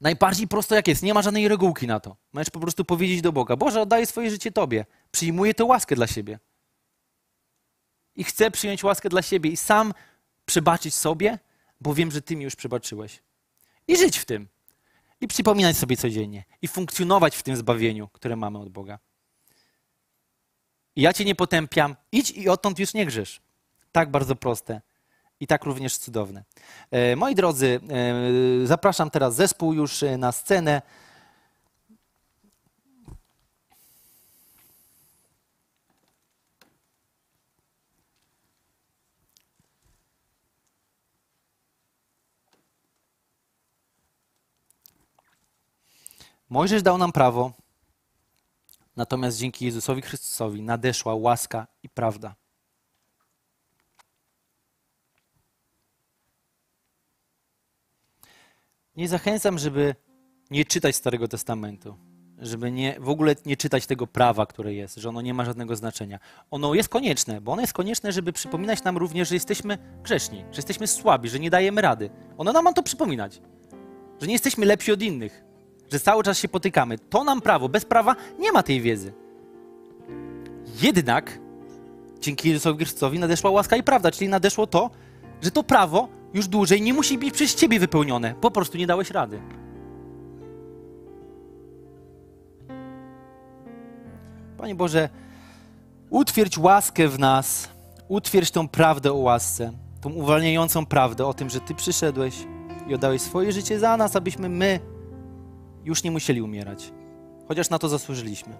Najbardziej 0.00 0.48
prosto 0.48 0.74
jak 0.74 0.88
jest, 0.88 1.02
nie 1.02 1.14
ma 1.14 1.22
żadnej 1.22 1.48
regułki 1.48 1.86
na 1.86 2.00
to. 2.00 2.16
Możesz 2.32 2.50
po 2.50 2.60
prostu 2.60 2.84
powiedzieć 2.84 3.20
do 3.20 3.32
Boga: 3.32 3.56
Boże, 3.56 3.80
oddaję 3.80 4.06
swoje 4.06 4.30
życie 4.30 4.52
Tobie. 4.52 4.86
Przyjmuję 5.10 5.54
tę 5.54 5.64
łaskę 5.64 5.96
dla 5.96 6.06
siebie. 6.06 6.38
I 8.20 8.24
chcę 8.24 8.50
przyjąć 8.50 8.84
łaskę 8.84 9.08
dla 9.08 9.22
siebie 9.22 9.50
i 9.50 9.56
sam 9.56 9.94
przebaczyć 10.46 10.94
sobie, 10.94 11.38
bo 11.80 11.94
wiem, 11.94 12.10
że 12.10 12.22
Ty 12.22 12.36
mi 12.36 12.44
już 12.44 12.56
przebaczyłeś. 12.56 13.22
I 13.88 13.96
żyć 13.96 14.18
w 14.18 14.24
tym. 14.24 14.48
I 15.20 15.28
przypominać 15.28 15.76
sobie 15.76 15.96
codziennie. 15.96 16.44
I 16.62 16.68
funkcjonować 16.68 17.36
w 17.36 17.42
tym 17.42 17.56
zbawieniu, 17.56 18.08
które 18.08 18.36
mamy 18.36 18.58
od 18.58 18.68
Boga. 18.68 18.98
I 20.96 21.02
ja 21.02 21.12
Cię 21.12 21.24
nie 21.24 21.34
potępiam. 21.34 21.96
Idź 22.12 22.30
i 22.30 22.48
odtąd 22.48 22.78
już 22.78 22.94
nie 22.94 23.06
grzesz. 23.06 23.40
Tak 23.92 24.10
bardzo 24.10 24.36
proste 24.36 24.80
i 25.40 25.46
tak 25.46 25.64
również 25.64 25.98
cudowne. 25.98 26.44
E, 26.90 27.16
moi 27.16 27.34
drodzy, 27.34 27.80
e, 28.62 28.66
zapraszam 28.66 29.10
teraz 29.10 29.34
zespół 29.34 29.72
już 29.72 30.02
e, 30.02 30.18
na 30.18 30.32
scenę. 30.32 30.82
Mojżesz 46.50 46.82
dał 46.82 46.98
nam 46.98 47.12
prawo, 47.12 47.52
natomiast 48.96 49.38
dzięki 49.38 49.64
Jezusowi 49.64 50.02
Chrystusowi 50.02 50.62
nadeszła 50.62 51.14
łaska 51.14 51.66
i 51.82 51.88
prawda. 51.88 52.34
Nie 58.96 59.08
zachęcam, 59.08 59.58
żeby 59.58 59.94
nie 60.50 60.64
czytać 60.64 60.96
Starego 60.96 61.28
Testamentu, 61.28 61.96
żeby 62.38 62.72
nie, 62.72 62.96
w 63.00 63.08
ogóle 63.08 63.36
nie 63.46 63.56
czytać 63.56 63.86
tego 63.86 64.06
prawa, 64.06 64.46
które 64.46 64.74
jest, 64.74 64.96
że 64.96 65.08
ono 65.08 65.20
nie 65.20 65.34
ma 65.34 65.44
żadnego 65.44 65.76
znaczenia. 65.76 66.18
Ono 66.50 66.74
jest 66.74 66.88
konieczne, 66.88 67.40
bo 67.40 67.52
ono 67.52 67.60
jest 67.60 67.72
konieczne, 67.72 68.12
żeby 68.12 68.32
przypominać 68.32 68.84
nam 68.84 68.96
również, 68.96 69.28
że 69.28 69.34
jesteśmy 69.34 69.78
grzeszni, 70.02 70.38
że 70.38 70.56
jesteśmy 70.56 70.86
słabi, 70.86 71.28
że 71.28 71.40
nie 71.40 71.50
dajemy 71.50 71.80
rady. 71.80 72.10
Ono 72.38 72.52
nam 72.52 72.64
ma 72.64 72.72
to 72.72 72.82
przypominać, 72.82 73.40
że 74.20 74.26
nie 74.26 74.32
jesteśmy 74.32 74.66
lepsi 74.66 74.92
od 74.92 75.02
innych, 75.02 75.49
że 75.92 76.00
cały 76.00 76.22
czas 76.22 76.38
się 76.38 76.48
potykamy. 76.48 76.98
To 76.98 77.24
nam 77.24 77.40
prawo, 77.40 77.68
bez 77.68 77.84
prawa 77.84 78.16
nie 78.38 78.52
ma 78.52 78.62
tej 78.62 78.80
wiedzy. 78.80 79.12
Jednak 80.82 81.38
dzięki 82.20 82.48
Jezusowi 82.48 82.78
Chrystusowi 82.78 83.18
nadeszła 83.18 83.50
łaska 83.50 83.76
i 83.76 83.82
prawda, 83.82 84.10
czyli 84.10 84.28
nadeszło 84.28 84.66
to, 84.66 84.90
że 85.42 85.50
to 85.50 85.62
prawo 85.62 86.08
już 86.34 86.48
dłużej 86.48 86.82
nie 86.82 86.94
musi 86.94 87.18
być 87.18 87.34
przez 87.34 87.54
ciebie 87.54 87.80
wypełnione. 87.80 88.34
Po 88.40 88.50
prostu 88.50 88.78
nie 88.78 88.86
dałeś 88.86 89.10
rady. 89.10 89.40
Panie 94.58 94.74
Boże, 94.74 95.08
utwierdź 96.10 96.58
łaskę 96.58 97.08
w 97.08 97.18
nas, 97.18 97.68
utwierdź 98.08 98.50
tą 98.50 98.68
prawdę 98.68 99.12
o 99.12 99.16
łasce, 99.16 99.72
tą 100.00 100.12
uwalniającą 100.12 100.86
prawdę 100.86 101.26
o 101.26 101.34
tym, 101.34 101.50
że 101.50 101.60
Ty 101.60 101.74
przyszedłeś 101.74 102.34
i 102.88 102.94
oddałeś 102.94 103.22
swoje 103.22 103.52
życie 103.52 103.78
za 103.78 103.96
nas, 103.96 104.16
abyśmy 104.16 104.48
my 104.48 104.80
już 105.84 106.02
nie 106.02 106.10
musieli 106.10 106.42
umierać. 106.42 106.92
Chociaż 107.48 107.70
na 107.70 107.78
to 107.78 107.88
zasłużyliśmy. 107.88 108.52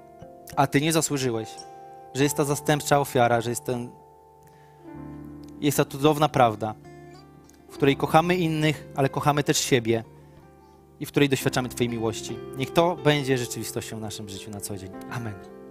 A 0.56 0.66
Ty 0.66 0.80
nie 0.80 0.92
zasłużyłeś, 0.92 1.48
że 2.14 2.22
jest 2.22 2.36
ta 2.36 2.44
zastępcza 2.44 3.00
ofiara, 3.00 3.40
że 3.40 3.50
jest, 3.50 3.64
ten, 3.64 3.90
jest 5.60 5.76
ta 5.76 5.84
cudowna 5.84 6.28
prawda, 6.28 6.74
w 7.68 7.74
której 7.74 7.96
kochamy 7.96 8.36
innych, 8.36 8.88
ale 8.96 9.08
kochamy 9.08 9.42
też 9.42 9.58
siebie 9.58 10.04
i 11.00 11.06
w 11.06 11.08
której 11.08 11.28
doświadczamy 11.28 11.68
Twojej 11.68 11.88
miłości. 11.88 12.36
Niech 12.56 12.70
to 12.72 12.96
będzie 12.96 13.38
rzeczywistością 13.38 13.98
w 13.98 14.00
naszym 14.00 14.28
życiu 14.28 14.50
na 14.50 14.60
co 14.60 14.76
dzień. 14.76 14.90
Amen. 15.10 15.34